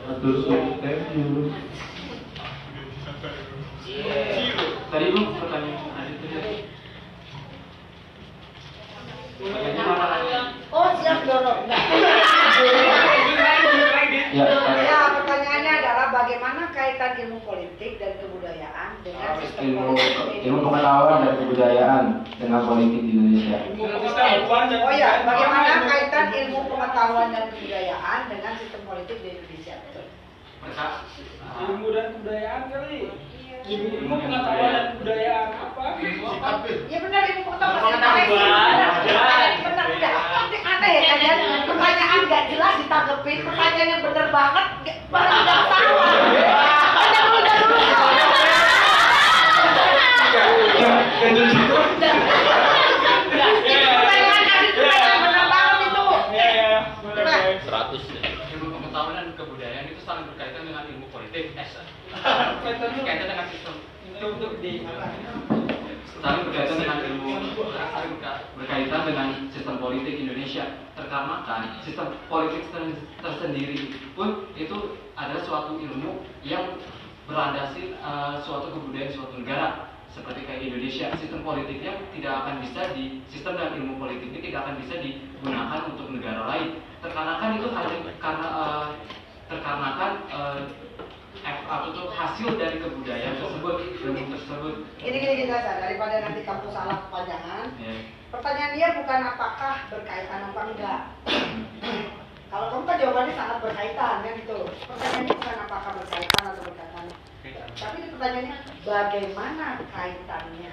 Thank 0.05 1.16
you. 1.16 1.51
Tadi 4.89 5.07
lu 5.11 5.23
pertanyaan. 5.37 5.85
Pertanyaannya 9.35 9.85
mana? 9.85 10.41
Oh, 10.73 10.89
siap 11.03 11.19
dorong. 11.29 11.69
Ya, 12.55 14.47
Ya, 14.82 14.98
pertanyaannya 15.14 15.72
adalah 15.78 16.06
bagaimana 16.10 16.70
kaitan 16.70 17.18
ilmu 17.18 17.39
politik 17.43 17.98
dan 17.98 18.14
kebudayaan 18.18 19.02
dengan 19.02 19.31
sistem 19.43 19.74
ilmu 19.74 19.94
politik 19.94 20.43
ilmu 20.43 20.60
pengetahuan 20.62 21.18
dan 21.22 21.35
kebudayaan 21.39 22.05
dengan 22.39 22.60
politik 22.62 23.01
di 23.02 23.10
Indonesia. 23.14 23.59
Oh 24.82 24.93
ya, 24.94 25.10
bagaimana 25.22 25.86
kaitan 25.86 26.26
ilmu 26.31 26.60
pengetahuan 26.66 27.28
dan 27.31 27.44
kebudayaan 27.51 28.20
dengan 28.31 28.52
sistem 28.59 28.82
politik 28.86 29.18
di 29.18 29.28
Indonesia? 29.35 29.74
Ilmu 31.55 31.86
dan 31.90 32.06
kebudayaan 32.14 32.62
kali. 32.70 33.01
Ilmu 33.64 34.14
pengetahuan 34.18 34.70
dan 34.70 34.85
kebudayaan 34.94 35.48
apa? 35.59 35.85
Ya 36.86 36.98
benar 37.02 37.22
ilmu 37.22 37.43
pengetahuan. 37.51 37.82
Pengetahuan. 37.82 39.44
Ya 40.95 41.03
kalian. 41.11 41.66
Pertanyaan 41.66 42.21
nggak 42.31 42.45
jelas 42.55 42.75
ditanggepin. 42.79 43.43
Pertanyaan 43.43 43.89
yang 43.99 44.03
benar 44.07 44.31
banget. 44.31 44.66
Malah 45.11 45.39
nggak 45.43 45.61
salah. 45.66 46.07
Tanya 46.95 47.21
dulu, 47.27 47.39
dulu. 47.43 47.75
Pertanyaan 53.35 54.45
Adit 54.55 54.75
benar, 54.79 55.19
benar 55.19 55.47
banget 55.51 55.79
itu. 55.83 56.07
Benar. 57.03 57.39
100 57.59 58.15
ya. 58.15 58.23
Ilmu 58.55 58.66
pengetahuan 58.79 59.15
dan 59.19 59.27
kebudayaan 59.35 59.91
itu 59.91 59.99
saling 60.07 60.31
berkaitan 60.31 60.62
dengan 60.62 60.87
ilmu 60.95 61.11
politik. 61.11 61.59
Eh, 61.59 61.69
berkaitan 62.71 63.27
dengan 63.27 63.47
sistem 63.51 63.75
Untuk 64.23 64.62
di 64.62 64.87
saling 66.24 66.48
berkaitan 66.48 66.80
dengan 66.80 66.98
ilmu 67.05 67.32
berkaitan 68.56 69.02
dengan 69.05 69.28
sistem 69.52 69.76
politik 69.76 70.16
Indonesia 70.24 70.64
terkarenakan 70.96 71.84
sistem 71.84 72.16
politik 72.32 72.64
ter- 72.72 72.96
tersendiri 73.20 73.92
pun 74.16 74.48
itu 74.56 74.96
adalah 75.20 75.44
suatu 75.44 75.76
ilmu 75.76 76.24
yang 76.40 76.80
berlandasi 77.28 77.92
eh, 77.92 78.34
suatu 78.40 78.72
kebudayaan 78.72 79.12
suatu 79.12 79.36
negara. 79.36 79.92
Seperti 80.14 80.46
kayak 80.46 80.62
Indonesia 80.70 81.10
sistem 81.18 81.42
politiknya 81.42 81.98
tidak 82.14 82.32
akan 82.46 82.62
bisa 82.62 82.94
di 82.94 83.18
sistem 83.26 83.59
dan 83.59 83.74
ilmu 83.74 83.98
politik 83.98 84.30
ini 84.30 84.40
tidak 84.46 84.64
akan 84.64 84.74
bisa 84.78 84.94
digunakan 85.02 85.80
untuk 85.90 86.06
negara 86.14 86.40
lain. 86.55 86.78
Terkarenakan 87.02 87.51
itu 87.59 87.68
hanya 87.68 87.96
karena 88.22 88.48
eh, 88.48 88.86
terkarenakan 89.52 90.12
eh, 90.32 90.59
F- 90.72 91.03
apa 91.45 91.93
tuh 91.93 92.09
hasil 92.09 92.57
dari 92.57 92.81
kebudayaan 92.81 93.37
tersebut 93.37 93.77
ilmu 94.01 94.23
tersebut 94.33 94.75
Gini 94.97 95.16
gini 95.21 95.35
gini 95.45 95.51
saja 95.53 95.77
daripada 95.77 96.25
nanti 96.25 96.41
kamu 96.41 96.73
salah 96.73 97.05
kepanjangan. 97.05 97.66
ya. 97.77 97.95
Pertanyaan 98.33 98.73
dia 98.73 98.89
bukan 98.97 99.21
apakah 99.23 99.75
berkaitan 99.93 100.41
apa 100.49 100.61
enggak. 100.65 101.01
Kalau 102.51 102.66
kamu 102.71 102.85
kan 102.87 102.97
jawabannya 102.97 103.35
sangat 103.35 103.59
berkaitan 103.61 104.16
kan 104.25 104.33
gitu. 104.41 104.59
Pertanyaannya 104.89 105.25
bukan 105.29 105.57
apakah 105.69 105.91
berkaitan 106.01 106.43
atau 106.49 106.62
berkaitan. 106.65 107.05
Tapi 107.75 107.97
ini 108.01 108.09
pertanyaannya 108.16 108.57
bagaimana 108.83 109.66
kaitannya 109.93 110.73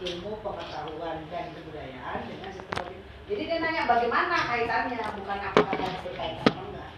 ilmu 0.00 0.32
pengetahuan 0.40 1.18
dan 1.28 1.46
kebudayaan 1.52 2.18
dengan 2.24 2.50
sistem 2.56 2.74
politik. 2.80 3.04
Jadi 3.28 3.42
dia 3.46 3.58
nanya 3.60 3.82
bagaimana 3.84 4.36
kaitannya, 4.48 4.98
bukan 5.20 5.38
apakah 5.44 5.76
berkaitan 6.02 6.46
atau 6.48 6.62
enggak. 6.64 6.90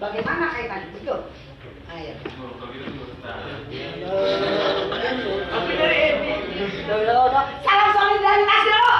Bagaimana 0.00 0.44
kaitannya, 0.50 0.88
betul? 0.96 1.20
Ayo. 1.94 2.14
Salam 7.64 7.88
solidaritas 7.94 8.60
dulu. 8.64 8.94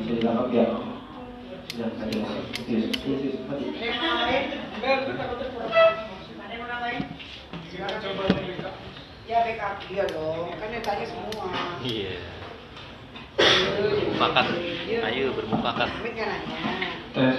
Bisa 0.00 0.12
ditangkap 0.16 0.48
ya? 0.48 0.64
Tadi. 1.76 2.16
Ya 9.90 10.06
dong, 10.06 10.54
kan 10.54 10.70
tanya 10.80 11.06
semua. 11.06 11.50
Iya. 11.82 12.14
Bermufakat. 13.36 14.46
Ayo 14.86 15.34
bermufakat. 15.34 15.88
Kan 15.90 16.12
kan. 16.14 16.40
Eh, 17.10 17.34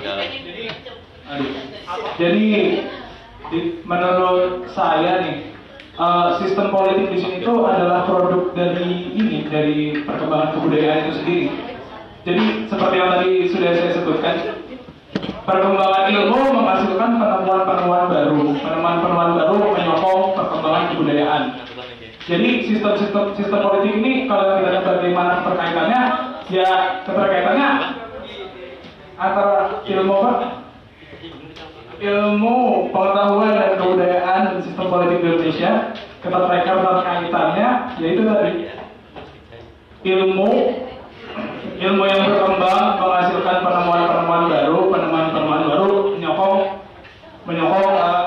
Ya. 0.00 0.14
Jadi 2.16 2.46
di- 3.50 3.72
menurut 3.82 4.70
saya 4.70 5.20
nih 5.26 5.49
eh, 6.00 6.28
sistem 6.40 6.72
politik 6.72 7.06
di 7.12 7.18
sini 7.20 7.36
itu 7.44 7.54
adalah 7.60 8.08
produk 8.08 8.56
dari 8.56 9.12
ini 9.12 9.44
dari 9.52 10.00
perkembangan 10.02 10.56
kebudayaan 10.56 11.00
itu 11.04 11.12
sendiri. 11.20 11.46
Jadi 12.20 12.44
seperti 12.68 12.94
yang 13.00 13.10
tadi 13.16 13.30
sudah 13.48 13.70
saya 13.72 13.92
sebutkan, 13.96 14.36
perkembangan 15.48 16.04
ilmu 16.12 16.40
menghasilkan 16.52 17.10
penemuan-penemuan 17.16 18.04
baru, 18.12 18.40
penemuan-penemuan 18.60 19.30
baru 19.40 19.54
menyokong 19.72 20.22
perkembangan 20.36 20.84
kebudayaan. 20.92 21.42
Jadi 22.28 22.48
sistem-sistem 22.68 23.24
sistem 23.34 23.60
politik 23.64 23.92
ini 23.96 24.28
kalau 24.28 24.60
kita 24.60 24.68
lihat 24.68 24.84
bagaimana 24.84 25.32
keterkaitannya, 25.40 26.02
ya 26.52 26.70
keterkaitannya 27.08 27.68
antara 29.16 29.80
ilmu? 29.88 30.20
Ilmu, 32.00 32.88
pengetahuan 32.96 33.60
dan 33.60 33.76
kebudayaan 33.76 34.40
dan 34.48 34.58
sistem 34.64 34.88
politik 34.88 35.20
di 35.20 35.26
Indonesia 35.36 35.92
keterkaitan 36.24 36.80
keterkaitannya 36.80 37.68
yaitu 38.00 38.22
tadi 38.24 38.52
ilmu 40.08 40.52
ilmu 41.80 42.02
yang 42.08 42.20
berkembang 42.24 43.04
menghasilkan 43.04 43.56
penemuan-penemuan 43.64 44.44
baru, 44.48 44.80
penemuan-penemuan 44.88 45.62
baru 45.68 45.88
menyokong 46.16 46.60
menyokong 47.44 47.92
eh, 47.92 48.24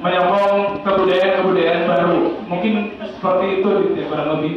menyokong 0.00 0.52
kebudayaan-kebudayaan 0.84 1.84
baru. 1.88 2.20
Mungkin 2.48 2.72
seperti 3.20 3.44
itu 3.60 3.68
gitu 3.68 3.96
ya 4.00 4.04
kurang 4.08 4.28
lebih. 4.40 4.54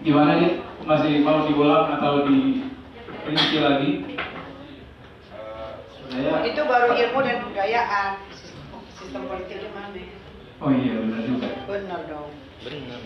Gimana 0.00 0.40
nih? 0.40 0.52
Masih 0.82 1.20
mau 1.24 1.44
diulang 1.44 1.96
atau 1.96 2.24
diperinci 2.24 3.56
lagi? 3.60 3.90
Saya 6.12 6.44
Itu 6.44 6.60
baru 6.68 6.92
ilmu 6.92 7.24
dan 7.24 7.40
kebudayaan. 7.40 8.20
Sistem, 8.36 8.84
sistem 9.00 9.22
politiknya 9.32 9.72
mana? 9.72 10.04
Oh 10.60 10.68
iya 10.68 11.00
benar 11.00 11.20
juga. 11.24 11.48
Benar 11.64 12.00
dong. 12.04 12.28
Benar. 12.60 12.98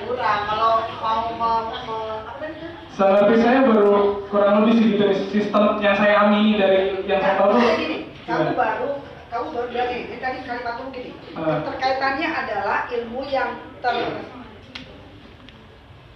Kurang 0.00 0.40
kalau 0.48 0.72
mau 1.04 1.22
mau, 1.36 1.60
mau 1.84 2.04
apa 2.24 2.44
itu? 2.48 2.66
Seperti 2.96 3.36
saya 3.44 3.68
baru 3.68 4.24
kurang 4.32 4.64
lebih 4.64 4.80
segitu 4.80 5.04
nih, 5.04 5.20
sistem 5.28 5.64
yang 5.84 5.96
saya 6.00 6.24
amini 6.24 6.56
dari 6.56 7.04
yang 7.04 7.20
saya 7.20 7.36
tahu 7.36 7.52
Maksudnya 7.52 7.76
gini, 7.84 7.98
kamu 8.24 8.52
baru 8.56 8.90
kamu 9.28 9.46
baru 9.52 9.66
bilang 9.68 9.88
ini, 9.92 10.02
ini 10.08 10.16
tadi 10.24 10.38
kalimat 10.48 10.80
kamu 10.80 10.88
gini. 10.88 11.10
Ah. 11.36 11.60
Keterkaitannya 11.60 12.28
adalah 12.32 12.78
ilmu 12.88 13.20
yang 13.28 13.60
ter 13.84 13.94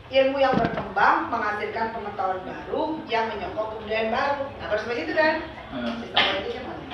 ilmu 0.08 0.36
yang 0.40 0.56
berkembang 0.56 1.28
menghasilkan 1.28 1.92
pengetahuan 1.92 2.40
baru 2.40 2.82
yang 3.12 3.28
menyokong 3.28 3.68
kebudayaan 3.76 4.08
baru. 4.08 4.44
Nah, 4.56 4.66
baru 4.72 4.80
sampai 4.80 4.98
situ 5.04 5.12
kan? 5.12 5.34
Ah. 5.68 5.94
Sistem 6.00 6.22
politiknya 6.24 6.62
mana? 6.64 6.84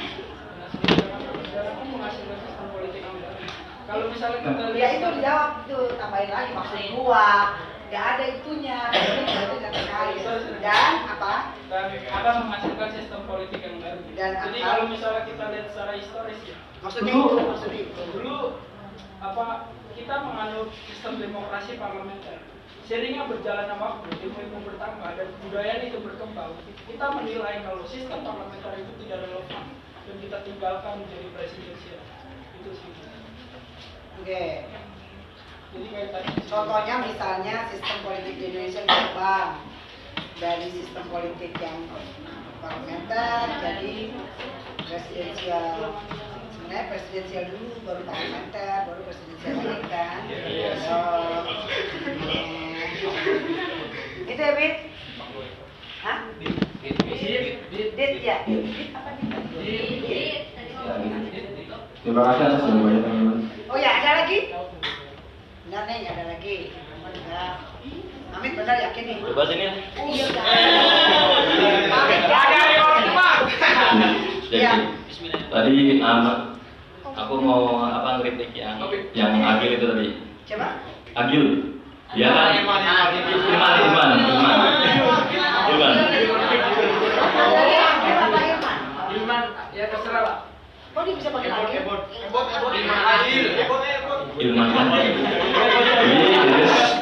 menghasilkan 1.95 2.39
sistem 2.43 2.67
politik 2.75 3.01
yang 3.07 3.17
baru. 3.23 3.45
Kalau 3.85 4.05
misalnya 4.11 4.39
kita 4.43 4.51
Ya 4.51 4.71
lihat 4.75 4.93
itu 4.99 5.09
dijawab 5.23 5.51
tuh, 5.71 5.87
tambahin 5.95 6.31
lagi 6.35 6.51
maksud 6.59 6.81
gua. 6.99 7.31
Gak 7.93 8.05
ada 8.19 8.25
itunya, 8.27 8.79
itu 8.91 9.23
berarti 9.23 9.57
gak 9.63 9.73
terkait. 9.79 10.17
Dan 10.59 10.93
apa? 11.07 11.35
dan 11.71 11.85
akan 12.11 12.35
menghasilkan 12.49 12.91
sistem 12.91 13.21
politik 13.31 13.61
yang 13.63 13.79
baru. 13.79 13.99
Dan 14.19 14.31
Jadi 14.43 14.59
apa? 14.59 14.67
kalau 14.67 14.85
misalnya 14.91 15.23
kita 15.31 15.45
lihat 15.55 15.67
secara 15.71 15.93
historis 15.95 16.41
ya, 16.43 16.57
Maksudnya 16.83 17.13
dulu, 17.15 17.29
itu, 17.31 17.47
maksudnya 17.47 17.81
itu. 17.87 18.03
dulu 18.11 18.39
apa 19.23 19.45
kita 19.95 20.15
menganut 20.27 20.69
sistem 20.91 21.13
demokrasi 21.23 21.79
parlementer. 21.79 22.54
Seiringnya 22.85 23.25
berjalannya 23.25 23.81
waktu, 23.81 24.29
ilmu-ilmu 24.29 24.61
bertambah 24.69 25.17
dan 25.17 25.29
budaya 25.41 25.89
itu 25.89 26.05
berkembang, 26.05 26.53
kita 26.85 27.07
menilai 27.17 27.65
kalau 27.65 27.81
sistem 27.89 28.21
parlementer 28.21 28.77
itu 28.77 28.93
tidak 29.01 29.25
relevan 29.25 29.65
dan 30.05 30.17
kita 30.21 30.39
tinggalkan 30.45 31.01
menjadi 31.01 31.29
presidensial. 31.33 32.05
Itu 32.61 32.71
sih. 32.77 32.93
Oke. 34.21 34.69
Jadi 35.75 35.87
kayak 35.91 36.11
tadi 36.13 36.31
Contohnya 36.45 36.95
misalnya 37.09 37.57
sistem 37.73 37.99
politik 38.05 38.35
di 38.37 38.45
Indonesia 38.53 38.83
berubah 38.85 39.49
dari 40.37 40.67
sistem 40.77 41.05
politik 41.09 41.53
yang 41.57 41.79
parlementer 42.61 43.45
jadi 43.65 43.95
presidensial. 44.85 45.99
Sebenarnya 46.53 46.85
presidensial 46.93 47.45
dulu, 47.49 47.81
baru 47.89 48.03
parlementer, 48.05 48.77
baru 48.93 49.01
presidensial 49.09 49.57
lagi 49.57 49.89
kan. 49.89 50.21
Oh. 50.93 52.74
Itu 54.25 54.41
ya, 54.41 54.53
Bit? 54.57 54.75
Hah? 56.05 56.19
Dit 56.85 58.13
ya? 58.25 58.37
Dit 58.49 58.91
apa 58.93 59.11
dit? 59.21 60.43
Terima 62.05 62.21
kasih 62.29 62.43
atas 62.45 62.61
jawabannya 62.69 63.01
teman-teman. 63.01 63.39
Oh 63.73 63.77
ya, 63.81 63.91
ada 64.01 64.11
lagi? 64.25 64.53
Benar 65.65 65.83
nih, 65.89 66.05
ada 66.05 66.25
lagi. 66.37 66.57
Ya. 67.25 67.45
Amit 68.35 68.53
benar 68.59 68.77
yakin 68.91 69.05
nih? 69.09 69.17
Coba 69.25 69.43
sini 69.49 69.65
ya. 69.65 69.73
Iya, 70.05 70.27
Jadi 74.51 74.61
Iya. 74.61 74.73
tadi 75.49 75.75
um, 76.03 76.25
aku 77.15 77.35
mau 77.41 77.79
apa 77.81 78.21
ngeritik 78.21 78.51
yang 78.53 78.77
yang 79.15 79.33
Agil 79.41 79.79
itu 79.79 79.87
tadi. 79.87 80.09
Coba. 80.51 80.67
Agil. 81.15 81.45
Dia 82.15 82.31
kan 82.31 82.55
Ilman, 82.63 82.79
Ilman, 82.79 83.75
Ilman. 83.83 84.11
Ilman. 85.67 85.95
Ilman, 89.15 89.43
ya 89.75 89.85
terserah 89.91 90.23
lah. 90.23 90.37
Oh 90.95 91.03
dia 91.03 91.19
bisa 91.19 91.35
pakai 91.35 91.51
lagi? 91.51 91.75
Adil. 91.75 93.43
Ebot. 93.59 93.83
Ilman 94.39 94.69
kan. 94.71 94.87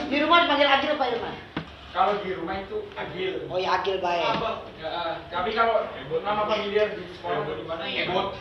Di 0.08 0.16
rumah 0.16 0.38
dipanggil 0.48 0.68
Agil 0.72 0.90
apa 0.96 1.04
Ilman? 1.12 1.34
Kalau 1.92 2.12
di 2.24 2.32
rumah 2.32 2.56
itu 2.56 2.88
Agil. 2.96 3.44
Oh 3.52 3.60
ya 3.60 3.84
Agil 3.84 4.00
baik. 4.00 4.24
Ya, 4.80 4.88
eh, 4.88 5.14
tapi 5.28 5.52
kalau 5.52 5.84
nama 6.24 6.48
familiar 6.48 6.88
di 6.96 7.04
sekolah 7.20 7.52
di 7.52 7.64
mana? 7.68 7.84
Ebot. 7.84 8.32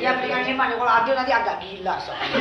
Ya 0.00 0.12
pilihan 0.20 0.44
Ilman, 0.52 0.76
kalau 0.76 0.92
Agil 0.92 1.14
nanti 1.16 1.32
agak 1.32 1.56
gila 1.64 1.94
soalnya. 2.00 2.36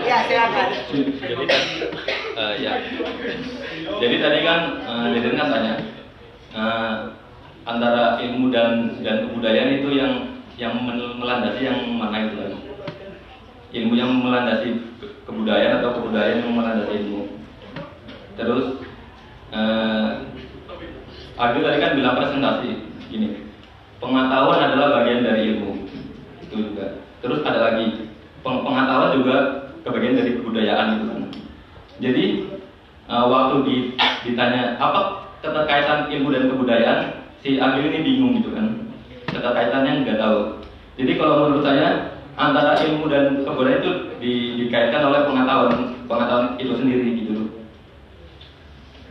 Ya 0.00 0.26
silakan. 0.26 0.68
Jadi 0.90 1.44
tadi 1.46 1.68
eh, 2.34 2.52
ya. 2.58 2.72
Jadi 4.00 4.16
tadi 4.18 4.38
kan 4.42 4.60
uh, 4.82 5.06
Deden 5.12 5.38
kan 5.38 5.48
tanya 5.52 5.74
eh, 6.56 6.94
antara 7.68 8.18
ilmu 8.18 8.50
dan 8.50 8.98
dan 9.04 9.28
kebudayaan 9.28 9.78
itu 9.84 9.88
yang 9.94 10.12
yang 10.56 10.74
melandasi 11.20 11.60
yang 11.62 11.78
mana 11.94 12.26
itu 12.26 12.36
kan? 12.40 12.52
Ilmu 13.70 13.94
yang 13.94 14.10
melandasi 14.18 14.68
ke- 14.98 15.14
kebudayaan 15.28 15.78
atau 15.78 15.90
kebudayaan 16.00 16.42
yang 16.42 16.52
melandasi 16.56 16.92
ilmu. 17.06 17.22
Terus 18.34 18.66
eh 19.50 20.08
Agil 21.38 21.62
tadi 21.62 21.78
kan 21.78 21.96
bilang 21.98 22.14
presentasi 22.18 22.70
gini. 23.10 23.46
Pengetahuan 24.00 24.60
adalah 24.64 25.02
bagian 25.02 25.26
dari 25.26 25.54
ilmu. 25.54 25.86
Itu 26.42 26.54
juga. 26.72 27.04
Terus 27.20 27.44
ada 27.44 27.60
lagi 27.72 28.10
peng- 28.40 28.64
pengetahuan 28.64 29.12
juga 29.20 29.36
kebagian 29.84 30.16
dari 30.16 30.30
kebudayaan 30.40 30.86
gitu 30.96 31.04
kan. 31.12 31.22
Jadi 32.00 32.24
eh, 33.10 33.24
waktu 33.28 33.54
di, 33.68 33.76
ditanya 34.24 34.80
apa 34.80 35.28
keterkaitan 35.44 36.08
ilmu 36.08 36.28
dan 36.32 36.48
kebudayaan, 36.48 37.00
si 37.44 37.60
Agil 37.60 37.92
ini 37.92 38.00
bingung 38.00 38.32
gitu 38.40 38.56
kan. 38.56 38.66
Keterkaitannya 39.28 40.04
nggak 40.04 40.20
tahu. 40.20 40.38
Jadi 40.96 41.12
kalau 41.16 41.48
menurut 41.48 41.64
saya 41.64 42.16
antara 42.40 42.72
ilmu 42.80 43.04
dan 43.12 43.44
kebudayaan 43.44 43.84
itu 43.84 43.92
di, 44.20 44.32
dikaitkan 44.64 45.04
oleh 45.04 45.28
pengetahuan 45.28 45.72
pengetahuan 46.08 46.56
itu 46.56 46.72
sendiri 46.76 47.08
gitu. 47.20 47.34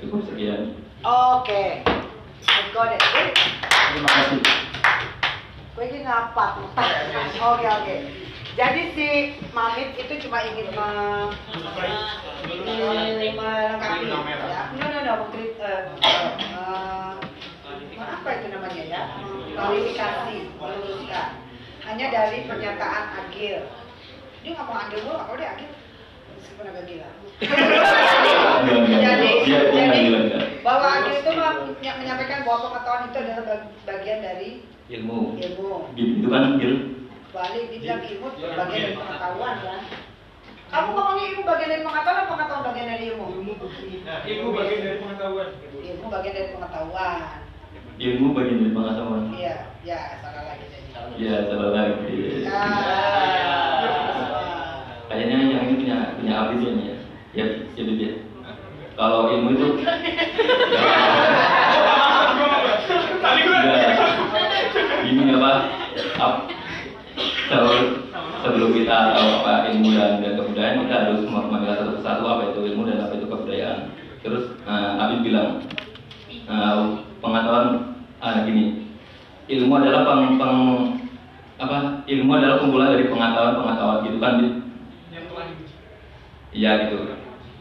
Cukup 0.01 0.25
sekian. 0.29 0.73
Oke. 1.05 1.83
Got 2.47 2.95
it. 2.95 3.01
Terima 3.91 4.09
kasih. 4.09 4.41
Gue 5.75 5.85
ini 5.89 5.99
ngapak. 6.03 6.51
Oke 7.39 7.67
oke. 7.67 7.95
Jadi 8.59 8.81
si 8.91 9.07
Mamit 9.55 9.95
itu 9.95 10.13
cuma 10.27 10.43
ingin 10.43 10.67
me, 10.75 10.89
me- 12.67 13.33
melengkapi 13.35 14.05
ya. 14.51 14.63
No 14.75 14.85
no 14.91 14.99
no, 14.99 15.13
eh, 15.31 15.55
eh, 15.55 15.83
eh, 16.43 17.11
apa 17.99 18.29
itu 18.35 18.47
namanya 18.51 18.83
ya? 18.83 19.01
Klarifikasi, 19.55 20.37
meluruskan. 20.59 21.29
Hanya 21.87 22.05
dari 22.11 22.43
pernyataan 22.43 23.05
Agil. 23.23 23.63
Dia 24.43 24.51
ngomong 24.59 24.77
Agil 24.87 24.99
mulu, 25.07 25.19
kalau 25.23 25.39
dia 25.39 25.55
Agil 25.55 25.69
agak 26.59 26.83
gila. 26.85 27.09
jadi, 27.39 29.29
Dia 29.43 29.59
dia 29.69 29.83
nggak 29.85 29.95
jadi 29.95 30.09
nggak. 30.27 30.43
bahwa 30.61 30.87
Agil 30.91 31.13
itu 31.15 31.31
menyampaikan 31.95 32.39
bahwa 32.43 32.59
pengetahuan 32.67 33.03
itu 33.05 33.17
adalah 33.17 33.43
bag- 33.43 33.71
bagian 33.85 34.19
dari 34.19 34.49
Ilmu. 34.89 35.37
ilmu. 35.37 35.71
Gitu 35.93 36.13
itu 36.17 36.27
kan 36.27 36.57
Gil. 36.57 36.75
Balik 37.29 37.63
dibilang 37.69 38.01
ilmu 38.01 38.27
bagian 38.33 38.81
dari 38.81 38.95
pengetahuan 38.95 39.55
kan. 39.61 39.81
Kamu 40.69 40.89
ngomongnya 40.91 41.25
ilmu 41.29 41.41
bagian 41.43 41.69
dari 41.69 41.81
pengetahuan 41.81 42.17
atau 42.19 42.29
pengetahuan 42.29 42.65
bagian 42.65 42.87
dari 42.87 43.03
ilmu? 43.09 43.25
Nah, 44.03 44.17
ilmu 44.21 44.47
bagian 44.51 44.79
dari 44.81 44.97
pengetahuan. 44.97 45.47
Ilmu 45.79 46.05
bagian 46.09 46.33
dari 46.33 46.49
pengetahuan. 46.51 47.17
Ilmu 47.99 48.27
bagian 48.31 48.57
dari 48.59 48.73
pengetahuan. 48.73 49.21
Iya, 49.31 49.55
ya 49.81 49.99
salah 50.19 50.43
lagi 50.45 50.65
jadi. 50.67 50.87
Ya, 51.19 51.35
salah 51.47 51.69
lagi. 51.71 51.93
Ini 52.09 53.48
punya 56.47 56.69
punya 56.71 56.79
abis 56.79 56.95
ya 57.35 57.43
ya. 57.43 57.45
Ya, 57.75 57.83
Bib, 57.85 57.99
ya. 57.99 58.11
Kalau 58.95 59.31
ilmu 59.31 59.49
itu 59.55 59.67
gini 65.05 65.31
apa? 65.35 65.51
Ap- 66.19 66.45
Kalau 67.49 67.73
sebelum 68.45 68.71
kita 68.77 69.17
tahu 69.17 69.27
apa 69.41 69.73
ilmu 69.73 69.89
dan, 69.97 70.21
dan 70.21 70.37
kebudayaan 70.37 70.85
kita 70.85 70.95
harus 70.95 71.19
mengambil 71.25 71.73
satu 71.75 71.91
persatu 71.99 72.23
apa 72.29 72.41
itu 72.53 72.59
ilmu 72.71 72.81
dan 72.87 73.03
apa 73.03 73.13
itu 73.17 73.25
kebudayaan. 73.25 73.79
Terus 74.21 74.43
uh, 74.69 75.01
Abid 75.01 75.25
bilang 75.25 75.65
uh, 76.45 76.77
pengetahuan 77.19 77.97
uh, 78.21 78.37
gini, 78.45 78.85
ilmu 79.49 79.73
adalah 79.81 80.01
peng, 80.05 80.37
peng- 80.37 80.91
apa? 81.59 82.05
Ilmu 82.07 82.31
adalah 82.31 82.57
kumpulan 82.63 82.93
dari 82.95 83.09
pengetahuan-pengetahuan 83.11 83.97
gitu 84.07 84.17
kan? 84.21 84.31
Bid? 84.39 84.53
Yang 85.11 85.25
telah 85.33 85.43
diuji. 85.49 85.75
Iya 86.49 86.71
gitu. 86.89 86.97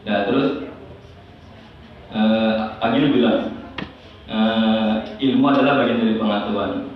Nah 0.07 0.17
terus 0.25 0.47
uh, 2.09 2.53
Agil 2.81 3.13
bilang 3.13 3.53
eh, 4.29 4.93
ilmu 5.19 5.45
adalah 5.49 5.83
bagian 5.83 6.01
dari 6.01 6.15
pengetahuan. 6.17 6.89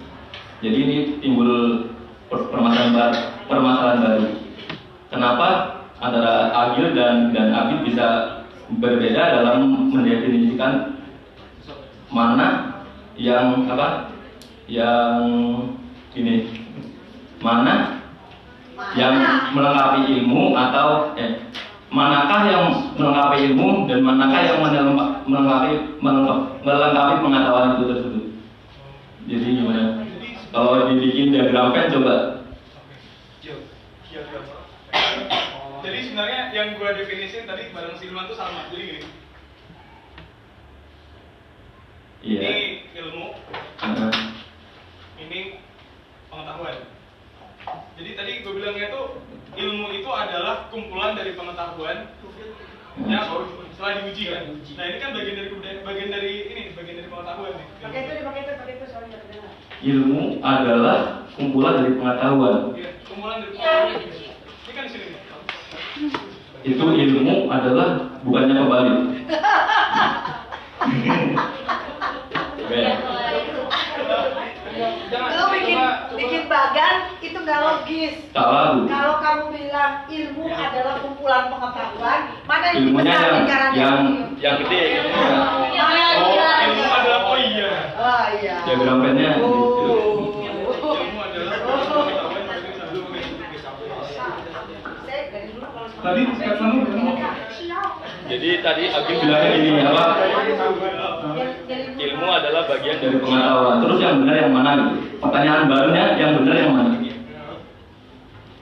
Jadi 0.63 0.77
ini 0.79 0.97
timbul 1.19 1.83
per- 2.31 2.47
permasalahan 2.49 2.93
baru, 2.95 3.19
permasalahan 3.51 3.99
baru. 3.99 4.25
Kenapa 5.11 5.47
antara 6.01 6.33
Agil 6.55 6.95
dan 6.97 7.35
dan 7.35 7.51
Abid 7.53 7.85
bisa 7.85 8.07
berbeda 8.79 9.41
dalam 9.41 9.91
mendefinisikan 9.91 10.97
mana 12.09 12.81
yang 13.19 13.69
apa 13.69 14.09
yang 14.69 15.29
ini 16.17 16.49
mana 17.41 18.01
yang 18.97 19.13
melengkapi 19.53 20.21
ilmu 20.21 20.53
atau 20.53 21.13
eh, 21.17 21.43
manakah 21.93 22.41
yang 22.49 22.65
melengkapi 22.97 23.53
ilmu 23.53 23.85
dan 23.85 24.01
manakah 24.01 24.41
yang 24.41 24.57
melengkapi 25.29 25.71
melengkap- 26.01 26.65
melengkapi 26.65 27.13
pengetahuan 27.21 27.77
itu 27.77 27.83
tersebut. 27.85 28.25
Jadi 29.29 29.47
gimana? 29.61 29.85
Kalau 30.49 30.89
dibikin 30.89 31.29
diagram 31.31 31.69
pen 31.69 31.93
coba. 31.93 32.15
Jadi 35.83 35.99
sebenarnya 36.07 36.41
yang 36.55 36.79
gue 36.79 36.89
definisin 36.95 37.43
tadi 37.43 37.69
bareng 37.69 37.99
Silman 37.99 38.25
tuh 38.25 38.37
sama. 38.39 38.71
Jadi 38.71 38.83
gini, 38.87 39.01
Iya. 42.23 42.39
ini 42.39 42.63
ilmu, 42.95 43.35
ini 45.19 45.59
pengetahuan. 46.31 46.77
Jadi 47.99 48.09
tadi 48.15 48.31
gue 48.41 48.53
bilangnya 48.55 48.95
tuh 48.95 49.19
ilmu 49.53 49.87
itu 49.93 50.09
adalah 50.09 50.67
kumpulan 50.73 51.13
dari 51.13 51.37
pengetahuan 51.37 52.09
yang 53.09 53.25
setelah 53.73 54.05
diuji 54.05 54.29
kan. 54.29 54.43
Nah 54.77 54.85
ini 54.85 54.97
kan 55.01 55.09
bagian 55.17 55.35
dari 55.37 55.49
bagian 55.81 56.09
dari 56.13 56.31
ini, 56.53 56.61
bagian 56.77 56.95
dari 57.01 57.09
pengetahuan 57.09 57.51
nih. 57.57 57.67
Pakai 57.81 57.99
itu, 58.05 58.21
pakai 58.21 58.41
itu, 58.45 58.53
pakai 58.53 58.73
itu 58.77 58.85
soalnya. 58.89 59.17
Ilmu 59.83 60.39
adalah 60.39 61.27
kumpulan 61.35 61.73
dari 61.81 61.91
pengetahuan. 61.97 62.71
Iya, 62.77 62.91
kumpulan 63.09 63.37
dari 63.41 63.51
pengetahuan. 63.57 63.97
Ini 64.63 64.71
kan 64.71 64.83
di 64.85 64.91
sini. 64.93 65.17
Itu 66.63 66.85
ilmu 66.85 67.51
adalah 67.51 67.87
bukannya 68.23 68.53
kebalik. 68.55 68.97
Beda. 72.69 72.93
Lu 74.73 75.43
bikin 75.53 75.77
bikin 76.17 76.43
baga 76.49 76.87
nggak 77.43 77.59
logis. 77.59 78.13
Kalau 78.33 79.15
kamu 79.19 79.43
bilang 79.51 80.07
ilmu 80.07 80.45
adalah 80.49 80.95
kumpulan 81.03 81.43
pengetahuan, 81.51 82.19
mana 82.47 82.65
yang 82.71 82.77
Ilmunya 82.87 83.11
besar 83.11 83.19
yang 83.21 83.35
lingkarannya? 83.43 83.77
yang 83.83 83.99
yang 84.39 84.55
gede 84.63 84.83
yang 84.95 85.07
Oh, 86.23 86.39
ilmu 86.63 86.87
adalah 86.87 87.21
oh 87.27 87.37
iya. 87.37 87.71
Oh 87.99 88.25
iya. 88.39 88.55
Diagram 88.63 88.97
pennya. 89.03 89.31
Ilmu 89.37 91.19
adalah 91.19 91.57
pengetahuan 91.59 92.43
dari 92.47 92.71
satu 92.73 92.99
Saya 95.03 95.21
dari 95.29 95.47
dulu 95.51 95.67
kalau 95.67 95.89
Tadi 96.03 96.21
katamu 96.39 96.79
Jadi 98.23 98.49
tadi 98.63 98.83
Agim 98.87 99.17
bilangnya 99.19 99.51
ini 99.59 99.69
apa? 99.83 100.05
Ilmu 101.93 102.27
adalah 102.27 102.67
bagian 102.67 102.97
dari 102.99 103.17
pengetahuan. 103.17 103.75
Terus 103.81 103.97
yang 104.01 104.15
benar 104.21 104.35
yang 104.35 104.51
mana 104.51 104.69
gitu? 104.75 104.95
Pertanyaan 105.23 105.61
barunya 105.71 106.03
yang 106.19 106.31
benar 106.43 106.55
yang 106.55 106.71
mana? 106.75 106.91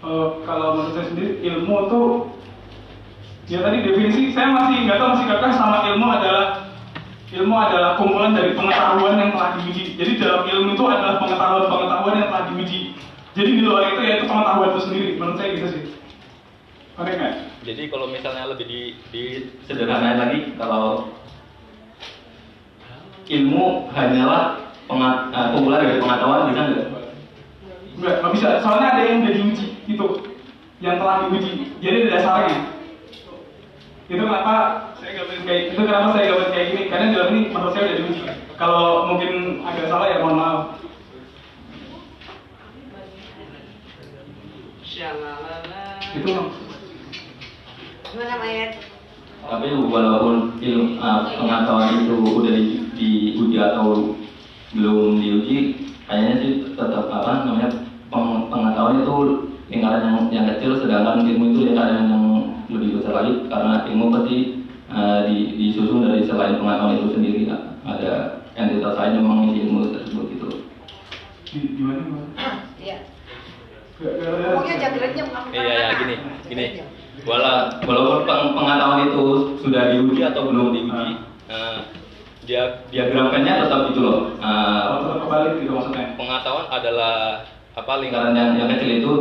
Eh, 0.02 0.28
kalau 0.50 0.68
menurut 0.74 0.98
saya 0.98 1.06
sendiri 1.14 1.46
ilmu 1.46 1.76
itu 1.86 2.02
ya 3.54 3.62
tadi 3.62 3.86
definisi 3.86 4.34
saya 4.34 4.50
masih 4.50 4.90
nggak 4.90 4.98
tahu 4.98 5.10
masih 5.14 5.28
kekeh 5.30 5.52
sama 5.54 5.78
ilmu 5.94 6.08
adalah 6.10 6.46
ilmu 7.32 7.56
adalah 7.56 7.92
kumpulan 8.02 8.34
dari 8.34 8.58
pengetahuan 8.58 9.22
yang 9.22 9.32
telah 9.38 9.62
diuji. 9.62 9.94
Jadi 10.02 10.12
dalam 10.18 10.42
ilmu 10.50 10.74
itu 10.74 10.84
adalah 10.90 11.22
pengetahuan-pengetahuan 11.22 12.16
yang 12.18 12.30
telah 12.34 12.44
diuji. 12.50 12.80
Jadi 13.38 13.50
di 13.56 13.62
luar 13.62 13.94
itu 13.94 14.02
yaitu 14.02 14.26
pengetahuan 14.26 14.68
itu 14.74 14.82
sendiri. 14.90 15.10
Menurut 15.22 15.38
saya 15.38 15.50
gitu 15.54 15.68
sih. 15.70 15.84
Oke 16.98 17.12
nggak? 17.16 17.34
Jadi 17.62 17.84
kalau 17.94 18.06
misalnya 18.10 18.44
lebih 18.50 18.66
di, 18.66 18.82
di 19.14 19.24
sederhanain 19.70 20.18
lagi, 20.18 20.58
kalau 20.58 21.14
ilmu 23.32 23.88
hanyalah 23.96 24.60
pengat, 24.92 25.16
eh, 25.32 25.48
kumpulan 25.56 25.80
dari 25.80 26.04
pengetahuan 26.04 26.52
bisa 26.52 26.62
nggak? 26.68 26.88
Nggak, 28.02 28.16
nggak 28.20 28.32
bisa. 28.36 28.48
Soalnya 28.60 28.88
ada 28.92 29.02
yang 29.08 29.24
udah 29.24 29.34
diuji 29.34 29.68
itu, 29.88 30.06
yang 30.84 30.96
telah 31.00 31.16
diuji. 31.28 31.52
Jadi 31.80 31.96
ada 31.96 32.10
dasarnya. 32.20 32.60
Itu 34.12 34.20
kenapa 34.28 34.56
kayak 35.00 35.72
itu 35.72 35.80
kenapa 35.80 36.08
saya 36.12 36.28
gambar 36.36 36.50
kayak 36.52 36.68
gini? 36.76 36.82
Karena 36.92 37.16
dalam 37.16 37.30
ini 37.32 37.42
menurut 37.48 37.72
saya 37.72 37.84
udah 37.88 37.98
diuji. 38.04 38.22
Kalau 38.60 38.88
mungkin 39.08 39.32
agak 39.64 39.88
salah 39.88 40.08
ya 40.12 40.18
mohon 40.20 40.38
maaf. 40.38 40.62
Itu 46.12 46.32
Gimana 48.12 48.36
Mayet? 48.44 48.91
Tapi 49.42 49.68
walaupun 49.74 50.62
ilmu 50.62 50.86
eh, 51.02 51.20
pengetahuan 51.36 52.06
itu 52.06 52.16
udah 52.22 52.54
di, 52.54 52.64
diuji 52.94 53.58
atau 53.58 54.16
belum 54.72 55.20
diuji, 55.20 55.58
kayaknya 56.08 56.34
sih 56.40 56.52
tetap 56.78 57.10
apa 57.12 57.44
namanya 57.44 57.70
peng- 58.08 58.48
pengetahuan 58.48 59.02
itu 59.02 59.16
lingkaran 59.68 60.02
yang, 60.04 60.18
yang 60.32 60.46
kecil, 60.56 60.80
sedangkan 60.80 61.26
ilmu 61.26 61.52
itu 61.52 61.60
lingkaran 61.72 62.08
yang 62.08 62.24
lebih 62.72 63.02
besar 63.02 63.24
lagi 63.24 63.34
karena 63.50 63.74
ilmu 63.90 64.06
pasti 64.14 64.38
eh, 64.88 65.20
di, 65.28 65.38
disusun 65.58 66.06
dari 66.06 66.24
selain 66.24 66.62
pengetahuan 66.62 66.98
itu 67.02 67.08
sendiri 67.18 67.42
ada 67.82 68.12
entitas 68.56 68.94
lain 68.96 69.18
yang 69.20 69.26
mengisi 69.26 69.60
ilmu 69.68 69.80
tersebut. 69.90 70.26
Di- 71.52 71.72
gimana? 71.76 72.32
Iya. 72.80 72.98
Pokoknya 74.02 74.76
mengambil 75.28 75.52
Iya 75.54 75.74
ya 75.76 75.88
gini, 76.00 76.16
gini. 76.48 76.66
Wala, 77.22 77.78
walaupun 77.84 78.26
peng- 78.26 78.54
pengetahuan 78.56 79.06
itu 79.06 79.24
sudah 79.60 79.94
diuji 79.94 80.22
atau 80.24 80.50
belum 80.50 80.74
diuji, 80.74 81.22
eh, 81.52 81.78
dia 82.42 82.82
diagram 82.90 83.30
pennya 83.30 83.62
tetap 83.62 83.92
gitu 83.92 84.02
loh. 84.02 84.20
Eh, 84.36 84.84
Kalau 84.90 85.22
kebalik 85.22 85.62
gitu 85.62 85.72
maksudnya. 85.72 86.18
pengetahuan 86.18 86.68
adalah 86.68 87.46
apa 87.72 87.94
lingkaran 88.00 88.34
yang, 88.34 88.50
yang 88.58 88.70
kecil 88.70 88.90
itu 88.92 89.12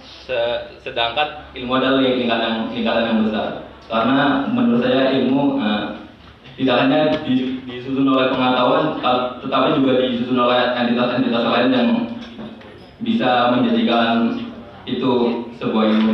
se- 0.00 0.78
sedangkan 0.80 1.52
ilmu 1.52 1.72
adalah 1.74 1.98
ling- 1.98 2.22
lingkaran 2.22 2.70
lingkaran 2.70 3.04
yang 3.04 3.18
besar 3.24 3.48
karena 3.88 4.16
menurut 4.48 4.80
saya 4.80 5.12
ilmu 5.18 5.58
eh, 5.58 5.84
tidak 6.56 6.76
hanya 6.86 6.98
di- 7.24 7.60
disusun 7.66 8.08
oleh 8.08 8.30
pengetahuan 8.30 9.00
ta- 9.00 9.36
tetapi 9.40 9.80
juga 9.80 9.92
disusun 10.00 10.38
oleh 10.38 10.60
entitas-entitas 10.76 11.44
lain 11.44 11.70
yang 11.72 11.88
bisa 13.00 13.52
menjadikan 13.52 14.32
itu 14.84 15.12
sebuah 15.56 15.84
ilmu 15.92 16.12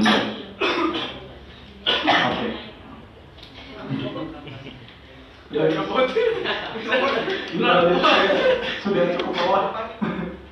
Oke. 1.84 2.48
Ya, 5.54 5.62
ya, 5.70 5.82
Gimana, 7.54 7.80
saya 8.02 8.26
sudah 8.82 9.04
cukup 9.14 9.34
lelah. 9.38 9.64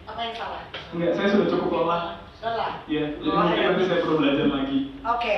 Apa 0.06 0.20
yang 0.22 0.34
salah? 0.38 0.62
Enggak, 0.94 1.12
saya 1.18 1.28
sudah 1.34 1.46
cukup 1.50 1.70
lelah. 1.82 2.02
Lelah. 2.42 2.72
Iya, 2.86 3.04
jadi 3.18 3.34
mungkin 3.34 3.62
nanti 3.66 3.82
saya 3.90 4.02
perlu 4.06 4.16
belajar 4.22 4.46
lagi. 4.46 4.78
Oke. 5.02 5.36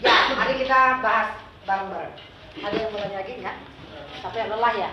Ya, 0.00 0.16
mari 0.36 0.54
kita 0.60 0.80
bahas 1.04 1.28
bareng-bareng. 1.68 2.16
Ada 2.64 2.76
yang 2.80 2.90
mau 2.92 3.00
lagi 3.04 3.32
nggak? 3.44 3.56
Tapi 4.24 4.36
lelah 4.48 4.72
ya? 4.76 4.90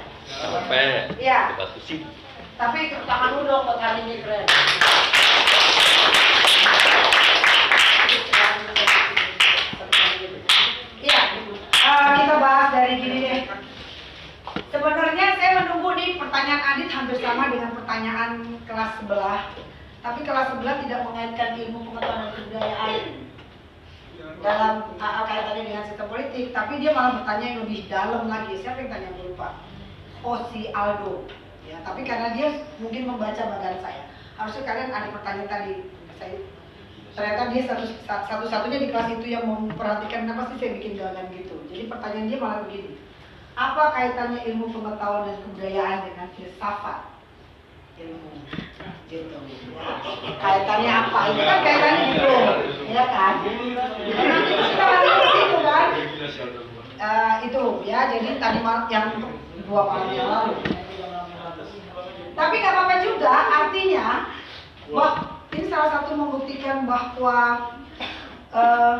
Iya. 1.19 1.39
Tapi 2.53 2.79
tepuk 2.91 3.07
tangan 3.07 3.33
dulu 3.33 3.49
dong 3.49 3.63
buat 3.65 3.79
hari 3.79 4.03
ini 4.07 4.21
keren. 4.21 4.45
Pertanyaan 17.93 18.41
kelas 18.65 18.91
sebelah. 18.97 19.53
Tapi 20.01 20.19
kelas 20.25 20.49
sebelah 20.49 20.81
tidak 20.81 21.05
mengaitkan 21.05 21.49
ilmu 21.61 21.79
pengetahuan 21.85 22.25
dan 22.25 22.31
kebudayaan 22.33 23.01
dalam 24.41 24.73
uh, 24.97 25.23
kaitannya 25.29 25.63
dengan 25.69 25.85
sistem 25.85 26.09
politik, 26.09 26.49
tapi 26.57 26.81
dia 26.81 26.89
malah 26.89 27.21
bertanya 27.21 27.45
yang 27.53 27.59
lebih 27.61 27.85
dalam 27.85 28.25
lagi. 28.25 28.57
Siapa 28.65 28.81
yang 28.81 28.89
tanya 28.89 29.13
lupa? 29.21 29.61
Oh 30.25 30.41
si 30.49 30.73
Aldo. 30.73 31.29
Ya, 31.69 31.85
tapi 31.85 32.01
karena 32.01 32.33
dia 32.33 32.65
mungkin 32.81 33.13
membaca 33.13 33.45
bagan 33.45 33.77
saya, 33.85 34.09
harusnya 34.41 34.63
kalian 34.65 34.89
ada 34.89 35.07
pertanyaan 35.13 35.49
tadi. 35.53 35.73
Saya, 36.17 36.35
ternyata 37.13 37.53
dia 37.53 37.61
satu 37.69 37.85
satu 38.09 38.45
satunya 38.49 38.81
di 38.81 38.89
kelas 38.89 39.21
itu 39.21 39.37
yang 39.37 39.45
memperhatikan 39.45 40.25
kenapa 40.25 40.49
sih 40.49 40.57
saya 40.65 40.81
bikin 40.81 40.97
gagan 40.97 41.29
gitu. 41.29 41.61
Jadi 41.69 41.93
pertanyaan 41.93 42.25
dia 42.25 42.41
malah 42.41 42.59
begini. 42.65 42.97
Apa 43.53 43.93
kaitannya 43.93 44.41
ilmu 44.49 44.73
pengetahuan 44.73 45.29
dan 45.29 45.37
kebudayaan 45.45 45.99
dengan 46.09 46.27
filsafat? 46.33 47.12
Ilmu 47.93 48.29
gitu. 49.11 49.37
Ya. 49.77 50.33
Kaitannya 50.41 50.91
apa? 50.91 51.19
Itu 51.29 51.41
kan 51.45 51.59
kaitannya 51.61 52.03
gitu, 52.17 52.35
ya 52.89 53.05
kan? 53.05 53.33
Ya, 54.09 54.21
nanti 54.25 54.53
kita 54.57 54.85
lari 54.89 55.09
ke 55.13 55.59
kan? 55.61 55.87
Eh, 57.03 57.33
itu 57.51 57.61
ya, 57.85 57.99
jadi 58.09 58.29
tadi 58.41 58.59
mal- 58.65 58.89
yang 58.89 59.13
dua 59.69 59.81
malam 59.85 60.09
yang 60.15 60.29
lalu. 60.29 60.55
Tapi 62.33 62.53
nggak 62.57 62.73
apa-apa 62.73 62.95
juga, 63.05 63.33
artinya, 63.61 64.07
wah 64.89 65.13
ini 65.53 65.69
salah 65.69 65.89
satu 65.93 66.17
membuktikan 66.17 66.89
bahwa 66.89 67.69
eh, 68.53 68.95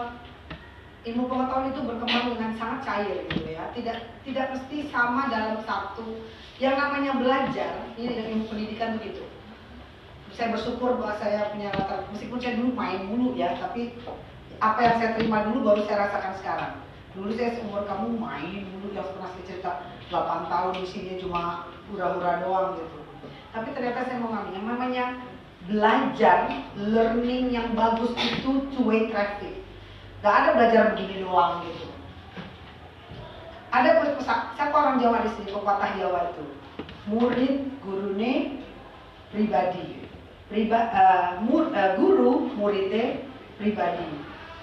ilmu 1.03 1.27
pengetahuan 1.27 1.75
itu 1.75 1.81
berkembang 1.83 2.25
dengan 2.35 2.51
sangat 2.55 2.79
cair 2.87 3.17
gitu 3.27 3.49
ya. 3.51 3.67
Tidak 3.75 3.97
tidak 4.23 4.45
mesti 4.55 4.77
sama 4.87 5.27
dalam 5.27 5.59
satu. 5.67 6.23
Yang 6.61 6.75
namanya 6.79 7.11
belajar 7.19 7.73
ini 7.99 8.07
dengan 8.07 8.25
ilmu 8.31 8.45
pendidikan 8.47 8.95
begitu. 8.99 9.23
Saya 10.33 10.55
bersyukur 10.55 10.97
bahwa 10.97 11.13
saya 11.21 11.53
punya 11.53 11.69
latar 11.75 12.09
meskipun 12.09 12.41
saya 12.41 12.57
dulu 12.57 12.73
main 12.73 13.05
dulu 13.05 13.37
ya, 13.37 13.53
tapi 13.59 13.99
apa 14.57 14.79
yang 14.81 14.95
saya 14.97 15.09
terima 15.19 15.45
dulu 15.45 15.61
baru 15.61 15.81
saya 15.85 16.09
rasakan 16.09 16.33
sekarang. 16.39 16.73
Dulu 17.13 17.29
saya 17.37 17.53
seumur 17.53 17.85
kamu 17.85 18.17
main 18.17 18.65
dulu 18.73 18.89
yang 18.95 19.05
pernah 19.05 19.29
saya 19.29 19.43
cerita 19.45 19.71
8 20.09 20.49
tahun 20.49 20.73
isinya 20.81 21.15
cuma 21.21 21.41
hura-hura 21.91 22.41
doang 22.41 22.79
gitu. 22.81 22.97
Tapi 23.53 23.69
ternyata 23.77 24.09
saya 24.09 24.17
mau 24.17 24.33
ngambil 24.33 24.53
yang 24.57 24.65
namanya 24.65 25.05
belajar, 25.69 26.37
learning 26.75 27.53
yang 27.53 27.71
bagus 27.77 28.11
itu 28.17 28.67
two 28.73 28.83
way 28.83 29.07
traffic. 29.13 29.62
Gak 30.23 30.35
ada 30.39 30.49
belajar 30.55 30.95
begini 30.95 31.27
doang 31.27 31.67
gitu. 31.67 31.91
Ada 33.75 34.15
pesan, 34.15 34.55
siapa 34.55 34.71
orang 34.71 35.03
Jawa 35.03 35.27
di 35.27 35.29
sini 35.35 35.51
pepatah 35.51 35.99
Jawa 35.99 36.31
itu? 36.31 36.45
Murid 37.11 37.53
gurune 37.83 38.63
pribadi. 39.35 40.07
Priba, 40.47 40.79
eh, 40.95 41.27
mur- 41.43 41.75
eh, 41.75 41.99
guru 41.99 42.47
muridnya 42.55 43.19
pribadi. 43.59 44.07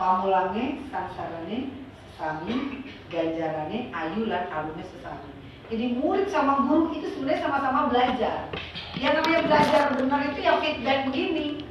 Pamulange 0.00 0.80
sansarane 0.88 1.68
sesami, 2.08 2.88
ganjarane 3.12 3.92
ayu 3.92 4.32
lan 4.32 4.48
alune 4.48 4.84
sesami. 4.96 5.28
Jadi 5.68 6.00
murid 6.00 6.32
sama 6.32 6.64
guru 6.64 6.96
itu 6.96 7.12
sebenarnya 7.12 7.44
sama-sama 7.44 7.92
belajar. 7.92 8.48
Yang 8.96 9.12
namanya 9.20 9.40
belajar 9.44 9.82
benar 9.92 10.20
itu 10.24 10.40
yang 10.40 10.56
feedback 10.64 11.04
begini. 11.04 11.68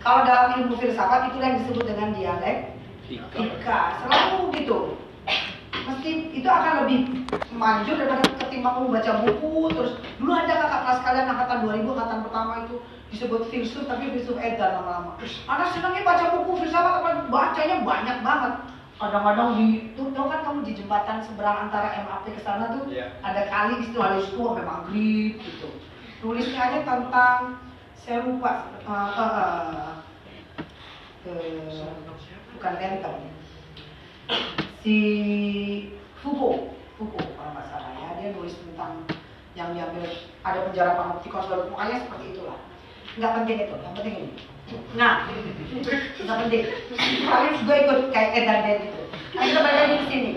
Kalau 0.00 0.24
dalam 0.24 0.56
ilmu 0.56 0.80
filsafat 0.80 1.28
itu 1.28 1.38
yang 1.44 1.60
disebut 1.60 1.84
dengan 1.84 2.16
dialek 2.16 2.79
Ika, 3.18 3.80
selalu 4.04 4.54
gitu. 4.54 4.78
mesti 5.80 6.10
itu 6.30 6.46
akan 6.46 6.84
lebih 6.86 7.26
manjur 7.50 7.98
daripada 7.98 8.22
ketimbang 8.46 8.78
kamu 8.78 8.88
baca 8.94 9.12
buku 9.26 9.54
terus 9.74 9.92
dulu 10.22 10.30
ada 10.30 10.54
kakak 10.54 10.80
kelas 10.86 11.00
kalian 11.02 11.26
angkatan 11.30 11.58
2000 11.66 11.90
angkatan 11.90 12.20
pertama 12.22 12.52
itu 12.62 12.76
disebut 13.10 13.42
filsuf 13.50 13.84
tapi 13.90 14.14
filsuf 14.14 14.38
edan 14.38 14.78
lama-lama. 14.78 15.18
Anak 15.50 15.74
senangnya 15.74 16.06
baca 16.06 16.24
buku 16.38 16.62
filsafat 16.62 16.94
apa? 17.02 17.10
Bacanya 17.26 17.82
banyak 17.82 18.18
banget. 18.22 18.52
Kadang-kadang 19.00 19.48
di 19.58 19.66
tuh 19.96 20.12
tau 20.14 20.28
kan 20.28 20.40
kamu 20.46 20.60
di 20.62 20.72
jembatan 20.76 21.18
seberang 21.24 21.66
antara 21.66 21.88
MAP 22.06 22.24
ke 22.36 22.40
sana 22.44 22.70
tuh 22.76 22.86
Iya. 22.92 23.10
ada 23.24 23.42
kali 23.48 23.80
itu 23.82 23.98
ada 23.98 24.20
itu 24.20 24.36
sampai 24.38 24.62
maghrib 24.62 25.32
gitu. 25.40 25.68
Tulisnya 26.20 26.60
aja 26.60 26.78
tentang 26.84 27.58
saya 27.98 28.18
lupa 28.28 28.68
eh, 28.84 29.10
eh, 29.18 29.32
eh, 31.26 32.09
bukan 32.60 32.76
Bentham 32.76 33.16
si 34.84 34.96
Foucault 36.20 36.76
Foucault 37.00 37.32
kalau 37.32 37.56
nggak 37.56 37.66
salah 37.72 37.88
ya 37.96 38.20
dia 38.20 38.36
nulis 38.36 38.52
tentang 38.52 39.08
yang 39.56 39.72
diambil 39.72 40.04
ada 40.44 40.68
penjara 40.68 40.92
panoptikon 40.92 41.40
pokoknya 41.72 42.04
seperti 42.04 42.36
itulah. 42.36 42.60
Nggak 43.16 43.32
penting 43.40 43.56
itu 43.64 43.74
yang 43.80 43.94
penting 43.96 44.14
ini. 44.20 44.32
Nah 44.92 45.24
nggak 46.20 46.38
penting. 46.44 46.62
Kalian 47.24 47.54
juga 47.64 47.74
ikut 47.80 47.98
kayak 48.12 48.30
Edan 48.36 48.60
Dan 48.60 48.78
gitu 48.84 49.02
nah 49.30 49.42
kita 49.46 49.60
balik 49.64 49.80
lagi 49.80 49.96
ke 49.96 50.06
sini. 50.12 50.30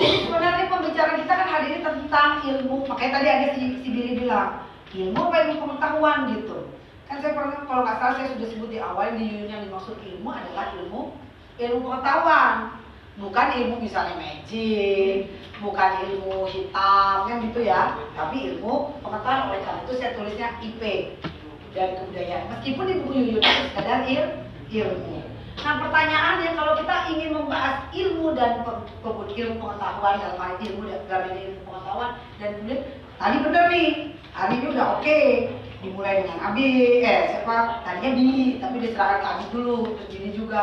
Sebenarnya 0.00 0.72
pembicaraan 0.72 1.20
kita 1.20 1.32
kan 1.36 1.48
hari 1.52 1.66
ini 1.68 1.78
tentang 1.84 2.30
ilmu. 2.48 2.76
Makanya 2.88 3.12
tadi 3.12 3.28
ada 3.28 3.46
si, 3.60 3.62
si 3.84 3.88
Billy 3.92 4.16
bilang 4.24 4.64
ilmu 4.96 5.20
apa 5.20 5.52
ilmu 5.52 5.68
pengetahuan? 5.68 6.32
gitu. 6.32 6.72
Kan 7.12 7.20
saya 7.20 7.36
pernah 7.36 7.60
kalau 7.68 7.84
nggak 7.84 7.98
salah 8.00 8.14
saya 8.16 8.32
sudah 8.32 8.48
sebut 8.48 8.68
di 8.72 8.80
awal 8.80 9.12
di 9.20 9.52
yang 9.52 9.68
dimaksud 9.68 10.00
ilmu 10.00 10.32
adalah 10.32 10.72
ilmu 10.80 11.27
ilmu 11.58 11.78
pengetahuan. 11.84 12.78
Bukan 13.18 13.46
ilmu 13.50 13.82
misalnya 13.82 14.14
magic 14.14 15.26
bukan 15.58 15.90
ilmu 16.06 16.46
hitam 16.46 17.26
kan 17.26 17.36
gitu 17.42 17.60
ya. 17.66 17.98
Tapi 18.14 18.36
ilmu 18.54 18.94
pengetahuan. 19.02 19.50
Oleh 19.50 19.60
karena 19.66 19.80
itu 19.82 19.92
saya 19.98 20.10
tulisnya 20.14 20.48
IP 20.62 20.82
dan 21.74 21.98
kebudayaan. 21.98 22.50
Meskipun 22.54 22.84
di 22.86 22.94
buku 23.02 23.12
Yuyun 23.12 23.42
itu 23.42 23.62
sekadar 23.74 24.00
il, 24.06 24.24
ilmu. 24.70 25.18
Nah 25.58 25.74
pertanyaannya 25.82 26.54
kalau 26.54 26.72
kita 26.78 26.94
ingin 27.10 27.30
membahas 27.34 27.90
ilmu 27.90 28.30
dan 28.38 28.62
ilmu 29.26 29.54
pengetahuan 29.58 30.14
dalam 30.22 30.38
hal 30.38 30.54
ilmu 30.62 30.80
dalam 30.86 31.34
ini 31.34 31.40
ilmu 31.50 31.60
pengetahuan 31.66 32.10
dan 32.38 32.48
kemudian 32.54 32.80
tadi 33.18 33.36
bener 33.42 33.64
nih. 33.74 33.90
Hari 34.38 34.54
ini 34.62 34.66
udah 34.70 34.86
oke. 35.02 35.20
Dimulai 35.78 36.26
dengan 36.26 36.38
Abi 36.42 36.66
eh 37.02 37.20
siapa? 37.30 37.82
Tadinya 37.86 38.10
Bi 38.14 38.58
tapi 38.58 38.76
diserahkan 38.82 39.18
ke 39.18 39.26
Abi 39.30 39.44
dulu 39.54 39.94
terus 39.94 40.10
Bini 40.10 40.30
juga 40.34 40.62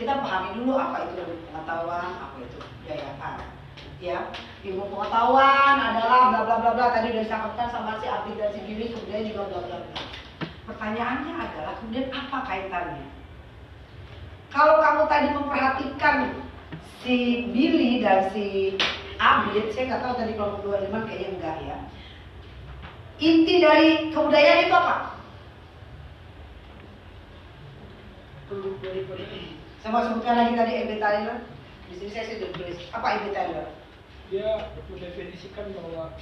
kita 0.00 0.16
pahami 0.16 0.56
dulu 0.56 0.80
apa 0.80 1.04
itu 1.04 1.20
ilmu 1.20 1.36
pengetahuan 1.52 2.08
apa 2.16 2.36
itu 2.40 2.56
kebudayaan 2.56 3.36
ya. 4.00 4.18
Ilmu 4.64 4.88
pengetahuan 4.88 5.76
adalah 5.76 6.32
bla 6.32 6.40
bla 6.48 6.56
bla 6.56 6.70
bla 6.72 6.86
tadi 6.96 7.12
udah 7.12 7.20
disampaikan 7.28 7.68
sama 7.68 8.00
si 8.00 8.08
Abi 8.08 8.32
dan 8.40 8.48
si 8.56 8.64
Billy 8.64 8.96
kemudian 8.96 9.28
juga 9.28 9.52
bla 9.52 9.60
bla 9.60 9.76
bla. 9.84 10.02
Pertanyaannya 10.64 11.34
adalah 11.36 11.72
kemudian 11.76 12.08
apa 12.16 12.38
kaitannya? 12.48 13.06
Kalau 14.48 14.80
kamu 14.80 15.02
tadi 15.04 15.28
memperhatikan 15.36 16.16
si 17.04 17.16
Billy 17.52 18.00
dan 18.00 18.32
si 18.32 18.80
Abid 19.20 19.68
saya 19.76 19.84
nggak 19.84 20.00
tahu 20.00 20.14
tadi 20.16 20.32
kelompok 20.32 20.64
dua 20.64 20.80
lima 20.80 21.04
kayaknya 21.04 21.28
enggak 21.36 21.56
ya. 21.68 21.78
Inti 23.20 23.54
dari 23.60 24.08
kebudayaan 24.16 24.64
itu 24.64 24.72
apa 24.72 24.96
saya 29.80 29.96
mau 29.96 30.04
sebutkan 30.04 30.36
lagi 30.36 30.52
tadi 30.60 30.72
Ebbe 30.76 31.00
Taylor 31.00 31.40
di 31.88 31.94
sini 31.96 32.10
saya 32.12 32.24
sudah 32.36 32.52
tulis. 32.52 32.78
Apa 32.92 33.06
Ebbe 33.16 33.32
Taylor 33.32 33.66
dia 34.28 34.50
mendefinisikan 34.92 35.72
bahwa 35.72 36.12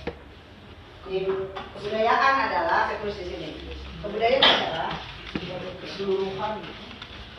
kebudayaan 1.74 2.35
adalah 2.48 2.86
saya 2.86 3.02
tulis 3.02 3.18
di 3.18 3.26
sini. 3.26 3.51
Kebudayaan 4.06 4.47
adalah 4.47 4.90
keseluruhan. 5.82 6.55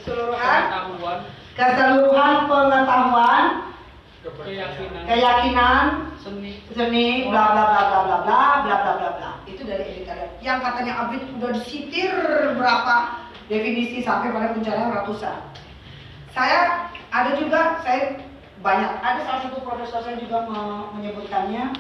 keseluruhan 0.03 0.61
pengetahuan. 0.67 1.19
keseluruhan 1.55 2.37
pengetahuan 2.51 3.45
keyakinan. 4.43 5.03
keyakinan 5.07 5.85
seni. 6.19 6.59
seni 6.75 7.31
bla 7.31 7.55
bla 7.55 7.63
bla 7.63 7.81
bla 7.87 7.99
bla 8.03 8.17
bla 8.27 8.41
bla 8.67 8.75
bla 8.75 8.91
bla 8.99 9.09
bla. 9.15 9.31
Itu 9.47 9.63
dari 9.63 10.03
Taylor 10.03 10.35
yang 10.43 10.59
katanya 10.59 11.07
Abid 11.07 11.23
udah 11.39 11.55
disitir 11.55 12.11
berapa 12.59 13.23
definisi 13.47 14.03
sampai 14.03 14.35
pada 14.35 14.51
pencarian 14.51 14.91
ratusan 14.91 15.39
saya 16.35 16.89
ada 17.09 17.31
juga 17.37 17.81
saya 17.81 18.21
banyak 18.59 18.91
ada 19.01 19.19
salah 19.23 19.41
satu 19.47 19.63
profesor 19.63 20.03
saya 20.03 20.19
juga 20.19 20.45
me- 20.45 20.89
menyebutkannya. 20.99 21.73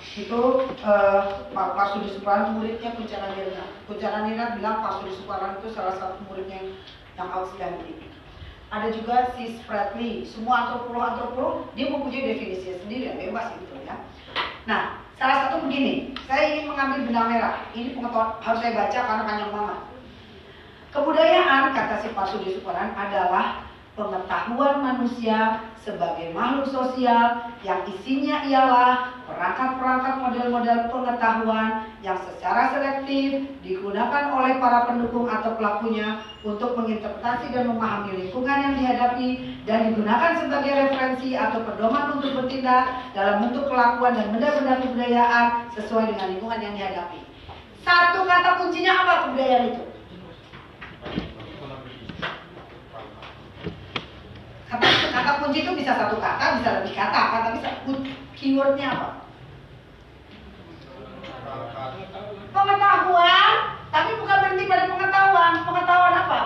Itu 0.00 0.64
eh, 0.80 1.22
Pak 1.52 1.86
Sudi 1.92 2.08
Suparan 2.16 2.56
muridnya 2.56 2.96
Kuncana 2.96 3.36
Nirna. 3.36 3.64
Kuncana 3.84 4.24
Nirna 4.24 4.56
bilang 4.56 4.80
Pak 4.80 5.00
Sudi 5.00 5.12
Suparan 5.12 5.60
itu 5.60 5.68
salah 5.76 5.92
satu 6.00 6.24
muridnya 6.24 6.72
yang, 7.20 7.28
outstanding. 7.28 8.00
Ada 8.72 8.96
juga 8.96 9.34
si 9.36 9.60
Spratly 9.60 10.24
semua 10.24 10.64
antropolog 10.64 11.04
antropolog 11.04 11.54
dia 11.76 11.90
mempunyai 11.90 12.32
definisi 12.32 12.80
sendiri 12.80 13.12
bebas 13.18 13.52
itu 13.60 13.76
ya. 13.84 13.98
Nah 14.64 15.04
salah 15.20 15.36
satu 15.46 15.68
begini 15.68 16.16
saya 16.24 16.48
ingin 16.48 16.72
mengambil 16.72 17.04
benang 17.04 17.28
merah. 17.28 17.54
Ini 17.76 17.92
pengetahuan 17.92 18.40
harus 18.40 18.60
saya 18.64 18.72
baca 18.72 18.98
karena 19.04 19.22
panjang 19.28 19.52
banget. 19.52 19.78
Kebudayaan, 20.90 21.70
kata 21.70 22.02
si 22.02 22.08
Pak 22.10 22.26
Sudi 22.34 22.58
Suparan, 22.58 22.90
adalah 22.98 23.62
pengetahuan 23.98 24.80
manusia 24.80 25.66
sebagai 25.80 26.30
makhluk 26.30 26.70
sosial 26.70 27.50
yang 27.66 27.82
isinya 27.88 28.46
ialah 28.46 29.16
perangkat-perangkat 29.26 30.14
model-model 30.20 30.78
pengetahuan 30.92 31.90
yang 32.04 32.18
secara 32.20 32.70
selektif 32.70 33.50
digunakan 33.64 34.30
oleh 34.36 34.60
para 34.62 34.88
pendukung 34.88 35.26
atau 35.26 35.56
pelakunya 35.58 36.22
untuk 36.46 36.78
menginterpretasi 36.78 37.52
dan 37.52 37.68
memahami 37.68 38.26
lingkungan 38.26 38.58
yang 38.62 38.74
dihadapi 38.78 39.28
dan 39.66 39.92
digunakan 39.92 40.32
sebagai 40.38 40.72
referensi 40.86 41.34
atau 41.34 41.60
pedoman 41.64 42.20
untuk 42.20 42.30
bertindak 42.40 43.12
dalam 43.12 43.44
bentuk 43.44 43.66
kelakuan 43.68 44.14
dan 44.14 44.26
benda-benda 44.32 44.74
kebudayaan 44.80 45.46
sesuai 45.74 46.14
dengan 46.14 46.26
lingkungan 46.36 46.60
yang 46.62 46.74
dihadapi. 46.78 47.20
Satu 47.80 48.28
kata 48.28 48.60
kuncinya 48.60 48.92
apa 48.92 49.12
kebudayaan 49.26 49.64
itu? 49.72 49.82
Kata, 54.70 54.86
kata 54.86 55.30
kunci 55.42 55.66
itu 55.66 55.74
bisa 55.74 55.98
satu 55.98 56.22
kata, 56.22 56.62
bisa 56.62 56.78
lebih 56.78 56.94
kata, 56.94 57.20
kata 57.34 57.48
bisa 57.58 57.68
keywordnya 58.38 58.94
apa? 58.94 59.08
Pengetahuan, 62.54 63.52
tapi 63.90 64.10
bukan 64.22 64.36
berhenti 64.46 64.70
pada 64.70 64.86
pengetahuan. 64.86 65.52
Pengetahuan 65.66 66.14
apa? 66.14 66.40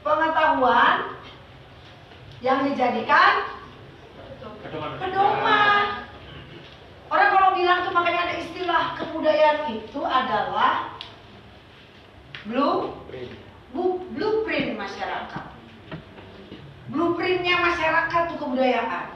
Pengetahuan 0.00 0.96
yang 2.40 2.64
dijadikan 2.64 3.32
pedoman. 4.96 5.84
Orang 7.12 7.30
kalau 7.36 7.50
bilang 7.52 7.84
tuh 7.84 7.92
makanya 7.92 8.32
ada 8.32 8.34
istilah 8.40 8.96
kebudayaan 8.96 9.76
itu 9.76 10.00
adalah 10.00 10.96
blue 12.48 12.96
blueprint 13.74 14.74
masyarakat. 14.74 15.44
Blueprintnya 16.90 17.56
masyarakat 17.62 18.22
tuh 18.34 18.38
kebudayaan. 18.38 19.14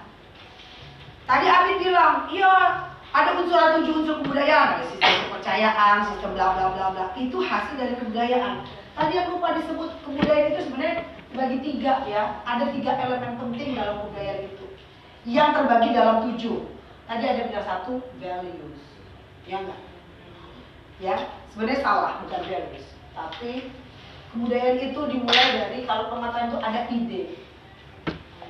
Tadi 1.24 1.46
Abi 1.48 1.72
bilang, 1.82 2.28
iya 2.30 2.52
ada 3.14 3.30
unsur 3.38 3.56
ada 3.56 3.80
tujuh 3.82 3.94
unsur 4.04 4.16
kebudayaan, 4.22 4.78
ada 4.78 4.84
sistem 4.90 5.12
kepercayaan, 5.26 5.96
sistem 6.12 6.30
bla 6.38 6.54
bla 6.54 6.66
bla 6.70 6.86
bla. 6.94 7.06
Itu 7.18 7.42
hasil 7.42 7.74
dari 7.74 7.94
kebudayaan. 7.98 8.62
Tadi 8.94 9.12
yang 9.18 9.34
lupa 9.34 9.58
disebut 9.58 9.90
kebudayaan 10.06 10.54
itu 10.54 10.60
sebenarnya 10.70 10.96
bagi 11.34 11.58
tiga 11.62 12.06
ya. 12.06 12.38
Ada 12.46 12.70
tiga 12.70 12.92
elemen 12.94 13.40
penting 13.40 13.74
dalam 13.74 14.06
kebudayaan 14.06 14.40
itu. 14.54 14.66
Yang 15.26 15.48
terbagi 15.58 15.90
dalam 15.96 16.16
tujuh. 16.30 16.58
Tadi 17.04 17.24
ada 17.28 17.42
bilang 17.52 17.66
satu 17.68 18.00
values, 18.16 18.80
ya 19.44 19.60
enggak? 19.60 19.80
Ya, 21.02 21.16
sebenarnya 21.52 21.84
salah 21.84 22.12
bukan 22.24 22.40
values, 22.48 22.86
tapi 23.12 23.68
kebudayaan 24.34 24.82
itu 24.82 25.00
dimulai 25.06 25.48
dari 25.54 25.78
kalau 25.86 26.10
pengetahuan 26.10 26.50
itu 26.50 26.58
ada 26.58 26.80
ide. 26.90 27.22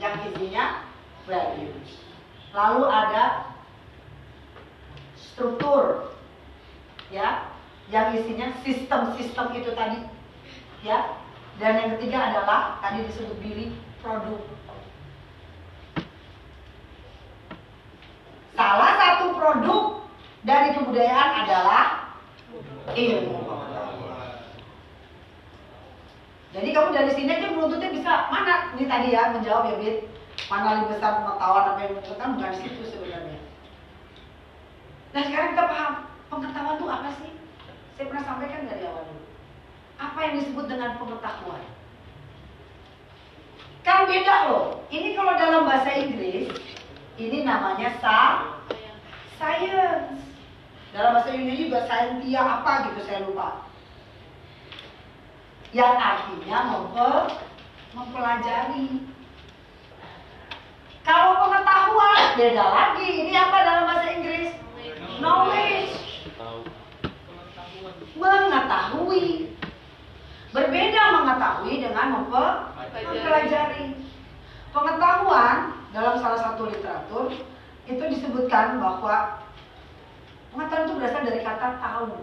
Yang 0.00 0.14
isinya 0.32 0.64
values. 1.28 1.90
Lalu 2.56 2.82
ada 2.88 3.24
struktur 5.20 6.08
ya. 7.12 7.52
Yang 7.92 8.24
isinya 8.24 8.48
sistem-sistem 8.64 9.46
itu 9.60 9.70
tadi 9.76 10.00
ya. 10.80 11.20
Dan 11.60 11.78
yang 11.78 11.90
ketiga 12.00 12.32
adalah 12.32 12.80
tadi 12.80 13.04
disebut 13.04 13.36
Billy 13.44 13.76
produk. 14.00 14.40
Salah 18.56 18.92
satu 18.96 19.36
produk 19.36 19.82
dari 20.48 20.72
kebudayaan 20.78 21.30
adalah 21.44 21.84
ilmu 22.94 23.63
Jadi 26.54 26.70
kamu 26.70 26.94
dari 26.94 27.10
sini 27.18 27.30
aja 27.34 27.50
menuntutnya 27.50 27.90
bisa 27.90 28.30
mana 28.30 28.70
ini 28.78 28.86
tadi 28.86 29.10
ya 29.10 29.34
menjawab 29.34 29.74
ya 29.74 29.76
Bit. 29.82 29.96
Mana 30.46 30.78
lebih 30.78 30.94
besar 30.94 31.18
pengetahuan 31.18 31.66
apa 31.74 31.80
yang 31.82 31.94
kan 32.14 32.30
bukan 32.38 32.52
di 32.54 32.58
situ 32.62 32.82
sebenarnya. 32.94 33.38
Nah 35.10 35.22
sekarang 35.26 35.50
kita 35.50 35.64
paham 35.66 35.92
pengetahuan 36.30 36.76
itu 36.78 36.86
apa 36.86 37.08
sih? 37.18 37.30
Saya 37.98 38.06
pernah 38.06 38.24
sampaikan 38.26 38.70
dari 38.70 38.86
awal 38.86 39.02
dulu. 39.02 39.24
Apa 39.98 40.18
yang 40.22 40.34
disebut 40.38 40.64
dengan 40.70 40.94
pengetahuan? 40.94 41.64
Kan 43.82 44.06
beda 44.06 44.34
loh. 44.50 44.66
Ini 44.94 45.18
kalau 45.18 45.34
dalam 45.34 45.66
bahasa 45.66 45.90
Inggris, 45.90 46.54
ini 47.18 47.38
namanya 47.42 47.98
sa 47.98 48.18
science. 49.42 50.22
Dalam 50.94 51.18
bahasa 51.18 51.34
Indonesia 51.34 51.66
juga 51.66 51.78
scientia 51.90 52.42
apa 52.46 52.72
gitu 52.90 53.00
saya 53.02 53.26
lupa. 53.26 53.63
Yang 55.74 55.94
artinya 55.98 56.58
memper, 56.70 57.34
mempelajari. 57.98 59.10
Kalau 61.02 61.42
pengetahuan 61.42 62.38
beda 62.38 62.64
lagi. 62.70 63.08
Ini 63.26 63.34
apa 63.34 63.56
dalam 63.66 63.84
bahasa 63.90 64.06
Inggris? 64.14 64.54
Knowledge. 65.18 65.94
Mengetahui. 68.14 69.50
Berbeda 70.54 71.02
mengetahui 71.18 71.74
dengan 71.82 72.06
memper, 72.22 72.70
mempelajari. 72.94 73.98
Pengetahuan 74.70 75.74
dalam 75.90 76.14
salah 76.22 76.38
satu 76.38 76.70
literatur 76.70 77.34
itu 77.90 78.04
disebutkan 78.14 78.78
bahwa 78.78 79.42
pengetahuan 80.54 80.86
itu 80.86 80.94
berasal 81.02 81.26
dari 81.26 81.42
kata 81.42 81.82
tahu. 81.82 82.14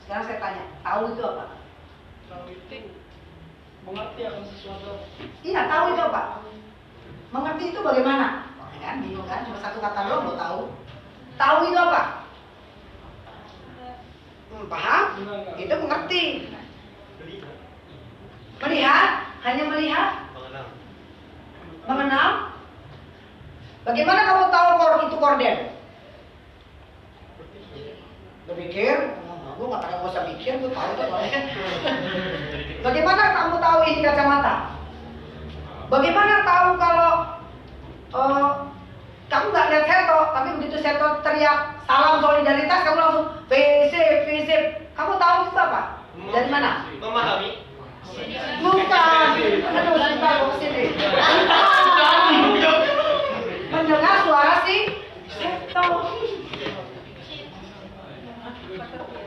Sekarang 0.00 0.24
saya 0.24 0.40
tanya, 0.40 0.64
tahu 0.80 1.12
itu 1.12 1.20
apa? 1.28 1.57
Mengerti 3.88 4.20
akan 4.28 4.44
sesuatu 4.44 5.00
Iya, 5.40 5.60
tahu 5.64 5.84
itu 5.96 6.02
apa? 6.04 6.22
Mengerti 7.32 7.64
itu 7.72 7.80
bagaimana? 7.80 8.44
Kan, 8.78 9.02
bingung 9.02 9.26
kan? 9.26 9.42
Cuma 9.48 9.58
satu 9.58 9.82
kata 9.82 10.06
doang 10.06 10.28
lo 10.28 10.34
tahu. 10.38 10.60
Tahu 11.34 11.56
itu 11.66 11.78
apa? 11.78 12.02
Hmm, 14.48 14.64
paham? 14.70 15.04
Itu 15.56 15.74
mengerti. 15.82 16.22
Melihat? 18.58 19.10
Hanya 19.42 19.62
melihat? 19.70 20.08
Mengenal? 21.88 22.30
Bagaimana 23.88 24.20
kamu 24.28 24.44
tahu 24.52 24.68
kor 24.76 24.92
itu 25.08 25.16
korden? 25.16 25.56
Berpikir? 28.48 28.96
Gue 29.58 29.66
gak 29.66 29.82
pernah 29.82 30.06
usah 30.06 30.22
mikir, 30.30 30.62
gue 30.62 30.70
tahu 30.70 30.90
soalnya. 30.94 31.40
Bagaimana 32.86 33.22
kamu 33.34 33.56
tahu 33.58 33.78
ini 33.90 34.06
kacamata? 34.06 34.54
Bagaimana 35.90 36.46
tahu 36.46 36.68
kalau 36.78 37.12
eh, 38.14 38.50
kamu 39.26 39.46
nggak 39.50 39.68
lihat 39.74 39.84
Seto, 39.90 40.18
tapi 40.30 40.48
begitu 40.62 40.78
Seto 40.78 41.08
teriak 41.26 41.74
salam 41.90 42.22
solidaritas, 42.22 42.86
kamu 42.86 42.98
langsung 43.02 43.26
visip, 43.50 44.30
visip. 44.30 44.62
Kamu 44.94 45.18
tahu 45.18 45.50
itu 45.50 45.58
apa? 45.58 46.06
Dari 46.30 46.48
mana? 46.54 46.86
Memahami. 47.02 47.50
Bukan. 48.62 49.28
Aduh, 49.74 49.94
sebentar, 49.98 50.32
gue 50.38 50.50
ke 50.54 50.56
sini. 50.62 50.84
Mendengar 53.74 54.14
suara 54.22 54.54
si 54.62 54.76
Seto. 55.34 55.84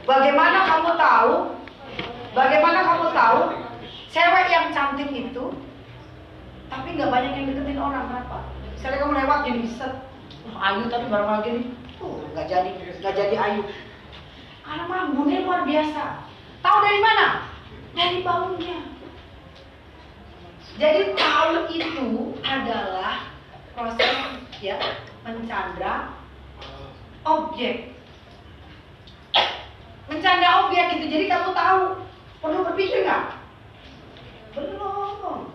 Bagaimana 0.06 0.60
kamu 0.65 0.91
tahu? 0.98 1.34
Bagaimana 2.32 2.80
kamu 2.82 3.06
tahu 3.11 3.40
cewek 4.11 4.48
yang 4.52 4.72
cantik 4.72 5.11
itu 5.11 5.45
tapi 6.72 6.95
nggak 6.95 7.11
banyak 7.11 7.32
yang 7.36 7.45
deketin 7.52 7.80
orang 7.84 8.07
kenapa? 8.07 8.48
Misalnya 8.72 8.98
kamu 9.03 9.14
lewat 9.19 9.40
gini 9.44 9.68
set, 9.68 9.94
"Wah, 10.48 10.72
ayu 10.72 10.88
tapi 10.88 11.06
baru 11.11 11.28
lagi 11.28 11.49
nih, 11.60 11.68
tuh 11.99 12.23
nggak 12.32 12.48
jadi 12.48 12.72
nggak 13.03 13.15
jadi 13.19 13.36
ayu. 13.36 13.61
Karena 14.64 14.84
mambunnya 14.88 15.44
luar 15.44 15.68
biasa. 15.68 16.23
Tahu 16.64 16.78
dari 16.80 16.99
mana? 17.03 17.28
Dari 17.91 18.18
baunya. 18.23 18.80
Jadi 20.80 21.02
tahu 21.19 21.68
itu 21.76 22.07
adalah 22.40 23.28
proses 23.76 24.40
ya 24.64 24.80
mencandra 25.28 26.15
objek. 27.28 27.90
Mencanda 30.11 30.67
objek 30.67 30.99
itu. 30.99 31.07
Jadi 31.07 31.25
kamu 31.31 31.55
tahu 31.55 32.03
perlu 32.43 32.67
berpikir 32.67 33.07
nggak? 33.07 33.39
Belum. 34.51 35.47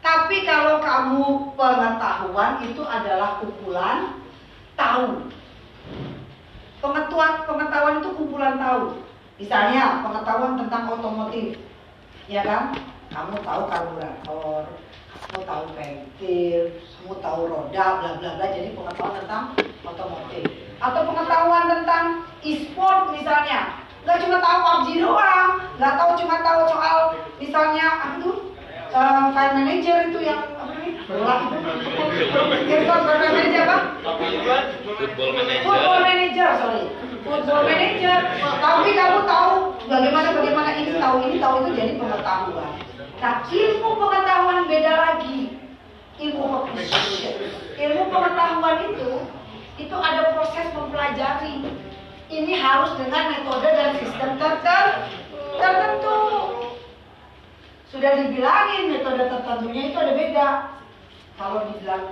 Tapi 0.00 0.36
kalau 0.48 0.80
kamu 0.80 1.24
pengetahuan 1.60 2.64
itu 2.64 2.80
adalah 2.88 3.36
kumpulan 3.44 4.16
tahu. 4.72 5.28
Pengetahuan 6.80 7.44
pengetahuan 7.44 8.00
itu 8.00 8.08
kumpulan 8.16 8.56
tahu. 8.56 8.96
Misalnya 9.36 10.00
pengetahuan 10.00 10.56
tentang 10.56 10.88
otomotif, 10.88 11.60
ya 12.24 12.40
kan? 12.40 12.72
Kamu 13.12 13.36
tahu 13.44 13.62
karburator, 13.68 14.64
kamu 15.24 15.42
tahu 15.48 15.64
pentil, 15.72 16.60
kamu 16.76 17.14
tahu 17.24 17.40
roda, 17.48 17.86
bla 18.00 18.10
bla 18.20 18.30
bla. 18.36 18.46
Jadi 18.52 18.68
pengetahuan 18.76 19.14
tentang 19.24 19.44
otomotif. 19.84 20.44
Atau 20.76 21.00
pengetahuan 21.08 21.64
tentang 21.72 22.04
e-sport 22.44 23.16
misalnya, 23.16 23.80
nggak 24.04 24.20
cuma 24.22 24.36
tahu 24.44 24.56
PUBG 24.60 24.88
doang, 25.00 25.50
nggak 25.80 25.94
tahu 25.96 26.10
cuma 26.20 26.36
tahu 26.44 26.60
soal 26.68 26.98
misalnya 27.40 27.86
apa 27.96 28.16
tuh 28.20 28.36
uh, 28.92 29.32
file 29.32 29.54
manager 29.56 29.96
itu 30.12 30.20
yang 30.20 30.40
apa 30.56 30.62
namanya 30.68 30.92
yang 32.68 32.84
file 32.84 33.32
manager 33.34 33.64
apa? 33.66 33.78
Football 34.96 35.30
manager. 35.34 35.64
Football 35.66 36.00
manager, 36.04 36.48
sorry. 36.60 36.84
Football 37.26 37.62
manager. 37.66 38.18
Tapi 38.38 38.88
kamu 38.94 39.18
tahu 39.26 39.52
bagaimana 39.90 40.28
bagaimana 40.36 40.70
ini 40.78 40.92
tahu 41.00 41.16
ini 41.26 41.36
tahu 41.42 41.54
itu 41.64 41.70
jadi 41.74 41.92
pengetahuan. 41.98 42.85
Nah 43.16 43.48
ilmu 43.48 43.90
pengetahuan 43.96 44.68
beda 44.68 44.92
lagi. 44.92 45.56
Ilmu 46.20 46.44
appreciation. 46.44 47.48
Ilmu 47.76 48.02
pengetahuan 48.12 48.76
itu 48.92 49.10
itu 49.76 49.96
ada 49.96 50.32
proses 50.36 50.66
mempelajari. 50.72 51.64
Ini 52.26 52.52
harus 52.58 52.96
dengan 52.98 53.32
metode 53.32 53.68
dan 53.70 53.90
sistem 54.00 54.30
tertentu. 54.40 55.16
tertentu. 55.56 56.18
Sudah 57.88 58.12
dibilangin 58.20 58.92
metode 58.92 59.24
tertentunya 59.30 59.82
itu 59.92 59.96
ada 59.96 60.12
beda. 60.12 60.48
Kalau 61.36 61.58
dibilang 61.72 62.04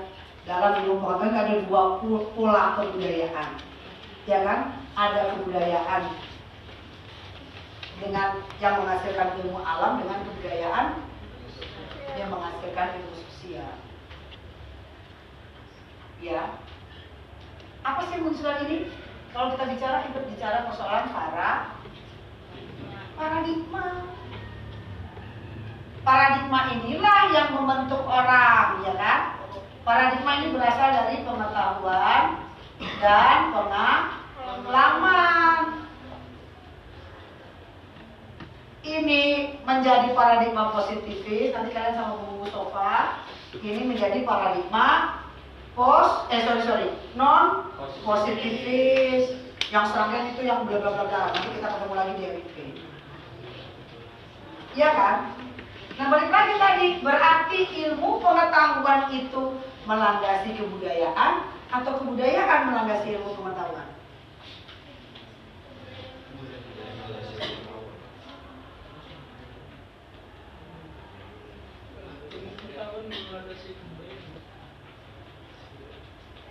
dalam 0.45 0.73
ilmu 0.85 1.01
pengetahuan 1.01 1.33
ada 1.37 1.55
dua 1.69 1.83
pola 2.33 2.65
kebudayaan. 2.81 3.51
Ya 4.25 4.41
kan? 4.41 4.61
Ada 4.97 5.37
kebudayaan 5.37 6.03
dengan 8.03 8.43
yang 8.59 8.83
menghasilkan 8.83 9.39
ilmu 9.43 9.63
alam 9.63 10.03
dengan 10.03 10.27
kebudayaan 10.27 10.87
yang 12.15 12.31
menghasilkan 12.31 12.95
ilmu 12.99 13.15
sosial. 13.15 13.75
Ya. 16.23 16.59
Apa 17.85 18.01
sih 18.09 18.23
munculan 18.23 18.65
ini? 18.67 18.89
Kalau 19.35 19.59
kita 19.59 19.67
bicara, 19.67 20.07
kita 20.09 20.21
bicara 20.31 20.71
persoalan 20.71 21.11
para 21.11 21.75
paradigma. 23.19 23.87
Paradigma 26.05 26.61
inilah 26.77 27.21
yang 27.35 27.49
membentuk 27.57 28.03
orang, 28.07 28.85
ya 28.87 28.95
kan? 28.95 29.21
Paradigma 29.85 30.33
ini 30.41 30.55
berasal 30.55 30.89
dari 30.97 31.27
pengetahuan 31.27 32.23
dan 33.03 33.53
pengalaman. 33.53 35.84
Ini 38.85 39.49
menjadi 39.65 40.13
paradigma 40.13 40.77
positivis. 40.77 41.57
Nanti 41.57 41.73
kalian 41.73 41.97
sama 41.97 42.21
Bu 42.21 42.45
Sofa, 42.53 43.25
ini 43.57 43.81
menjadi 43.89 44.21
paradigma 44.29 45.21
pos, 45.73 46.29
eh 46.29 46.45
sorry 46.45 46.63
sorry, 46.69 46.89
non 47.17 47.73
positivis. 48.05 49.41
Yang 49.73 49.85
serangkaian 49.91 50.37
itu 50.37 50.43
yang 50.45 50.69
bla 50.69 50.77
bla 50.77 50.93
bla. 51.09 51.33
Nanti 51.33 51.49
kita 51.57 51.69
ketemu 51.73 51.95
lagi 51.97 52.13
di 52.13 52.25
MIP. 52.29 52.57
Iya 54.77 54.91
kan? 54.93 55.17
Nah 55.97 56.07
balik 56.13 56.29
lagi 56.29 56.55
tadi, 56.61 56.87
berarti 57.01 57.59
ilmu 57.89 58.21
pengetahuan 58.21 59.09
itu 59.17 59.43
melandasi 59.89 60.61
kebudayaan 60.61 61.33
atau 61.73 61.93
kebudayaan 62.05 62.69
melandasi 62.69 63.17
ilmu 63.17 63.33
pengetahuan? 63.33 63.94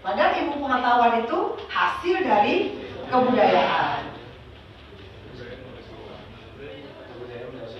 Padahal 0.03 0.35
ilmu 0.35 0.55
pengetahuan 0.59 1.23
itu 1.23 1.39
hasil 1.71 2.15
dari 2.27 2.55
kebudayaan. 3.07 4.01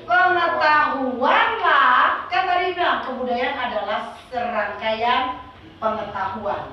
Pengetahuan 0.04 1.50
lah, 1.60 2.28
kan 2.32 2.44
tadi 2.48 2.76
bilang 2.76 3.04
kebudayaan 3.04 3.58
adalah 3.60 4.00
serangkaian 4.32 5.24
pengetahuan 5.84 6.72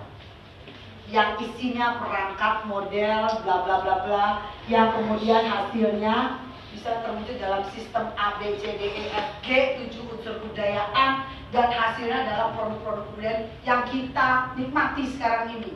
yang 1.11 1.35
isinya 1.43 1.99
perangkat 1.99 2.71
model 2.71 3.27
bla 3.43 3.57
bla 3.67 3.77
bla 3.83 3.97
bla 4.07 4.27
yang 4.71 4.95
kemudian 4.95 5.43
hasilnya 5.43 6.39
bisa 6.71 7.03
terwujud 7.03 7.37
dalam 7.43 7.67
sistem 7.75 8.15
A 8.15 8.39
B 8.39 8.55
C 8.63 8.79
D 8.79 8.83
E 8.95 9.05
F 9.11 9.29
G 9.43 9.49
tujuh 9.83 10.07
unsur 10.15 10.39
budayaan 10.47 11.27
dan 11.51 11.69
hasilnya 11.75 12.27
adalah 12.27 12.55
produk-produk 12.55 13.05
kebudayaan 13.11 13.43
yang 13.67 13.83
kita 13.91 14.55
nikmati 14.55 15.03
sekarang 15.11 15.51
ini. 15.59 15.75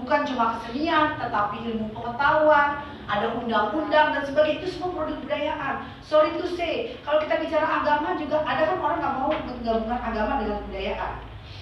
Bukan 0.00 0.24
cuma 0.24 0.56
kesenian 0.58 1.20
tetapi 1.20 1.68
ilmu 1.68 1.92
pengetahuan 1.92 2.80
ada 3.04 3.26
undang-undang 3.36 4.16
dan 4.16 4.24
sebagainya. 4.24 4.64
Itu 4.64 4.68
semua 4.72 4.96
produk 4.96 5.20
kebudayaan. 5.20 5.74
Sorry 6.00 6.32
to 6.40 6.48
say 6.56 6.96
kalau 7.04 7.20
kita 7.20 7.44
bicara 7.44 7.84
agama 7.84 8.16
juga 8.16 8.40
ada 8.40 8.72
kan 8.72 8.78
orang 8.80 8.98
nggak 9.04 9.14
mau 9.20 9.30
menggabungkan 9.36 10.00
agama 10.00 10.32
dengan 10.40 10.56
kebudayaan. 10.64 11.12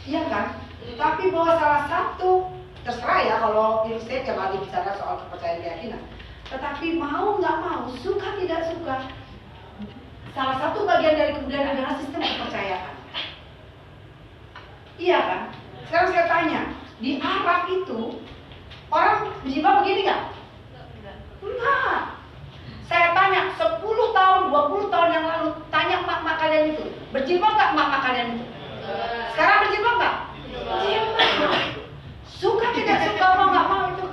Iya 0.07 0.23
kan? 0.31 0.47
Tapi 0.95 1.25
bahwa 1.35 1.53
salah 1.59 1.85
satu 1.91 2.55
terserah 2.87 3.21
ya 3.27 3.35
kalau 3.43 3.85
ini 3.85 3.99
saya 4.01 4.25
tiap 4.25 4.39
hari 4.39 4.57
bicara 4.63 4.95
soal 4.95 5.27
kepercayaan 5.27 5.61
keyakinan. 5.61 6.03
Tetapi 6.47 6.87
mau 7.03 7.35
nggak 7.43 7.57
mau 7.67 7.91
suka 7.99 8.39
tidak 8.39 8.71
suka 8.71 9.11
salah 10.31 10.57
satu 10.63 10.87
bagian 10.87 11.19
dari 11.19 11.35
kebudayaan 11.35 11.75
adalah 11.75 11.99
sistem 11.99 12.23
kepercayaan 12.23 13.00
iya 15.01 15.19
kan? 15.25 15.43
Sekarang 15.89 16.09
saya 16.13 16.27
tanya 16.29 16.61
di 17.01 17.17
Arab 17.19 17.61
itu 17.73 18.21
orang 18.93 19.33
berjibah 19.41 19.81
begini 19.81 20.01
nggak? 20.07 20.23
Enggak. 21.41 22.01
Saya 22.85 23.09
tanya 23.17 23.41
10 23.57 23.81
tahun 23.89 24.41
20 24.53 24.93
tahun 24.93 25.11
yang 25.15 25.25
lalu 25.25 25.49
tanya 25.73 25.97
mak-mak 26.05 26.37
kalian 26.43 26.77
itu 26.77 26.85
berjilbab 27.11 27.57
nggak 27.57 27.73
mak-mak 27.73 28.01
kalian 28.05 28.29
itu? 28.37 28.45
Sekarang 29.33 29.59
berjilbab 29.65 29.95
nggak? 29.97 30.17
Berjilbab 30.69 31.65
suka 32.29 32.67
tidak 32.77 32.99
suka 33.09 33.27
mau 33.41 33.49
nggak 33.49 33.67
mau 33.67 33.85
itu? 33.97 34.07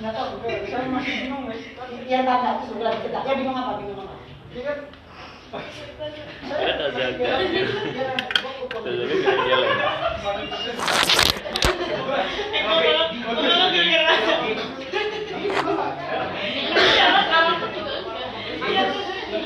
Nggak 0.00 0.12
tahu 0.16 0.26
saya 0.42 0.86
masih 0.88 1.12
bingung 1.28 1.44
ya 2.04 2.20
tanda 2.26 2.60
itu 2.60 2.64
sudah 2.76 2.92
kita 3.00 3.18
ya 3.24 3.32
bingung 3.36 3.56
apa? 3.56 3.72
Bingung 3.80 4.00
apa 4.00 4.14
ada 5.54 6.86
zakat. 6.98 7.40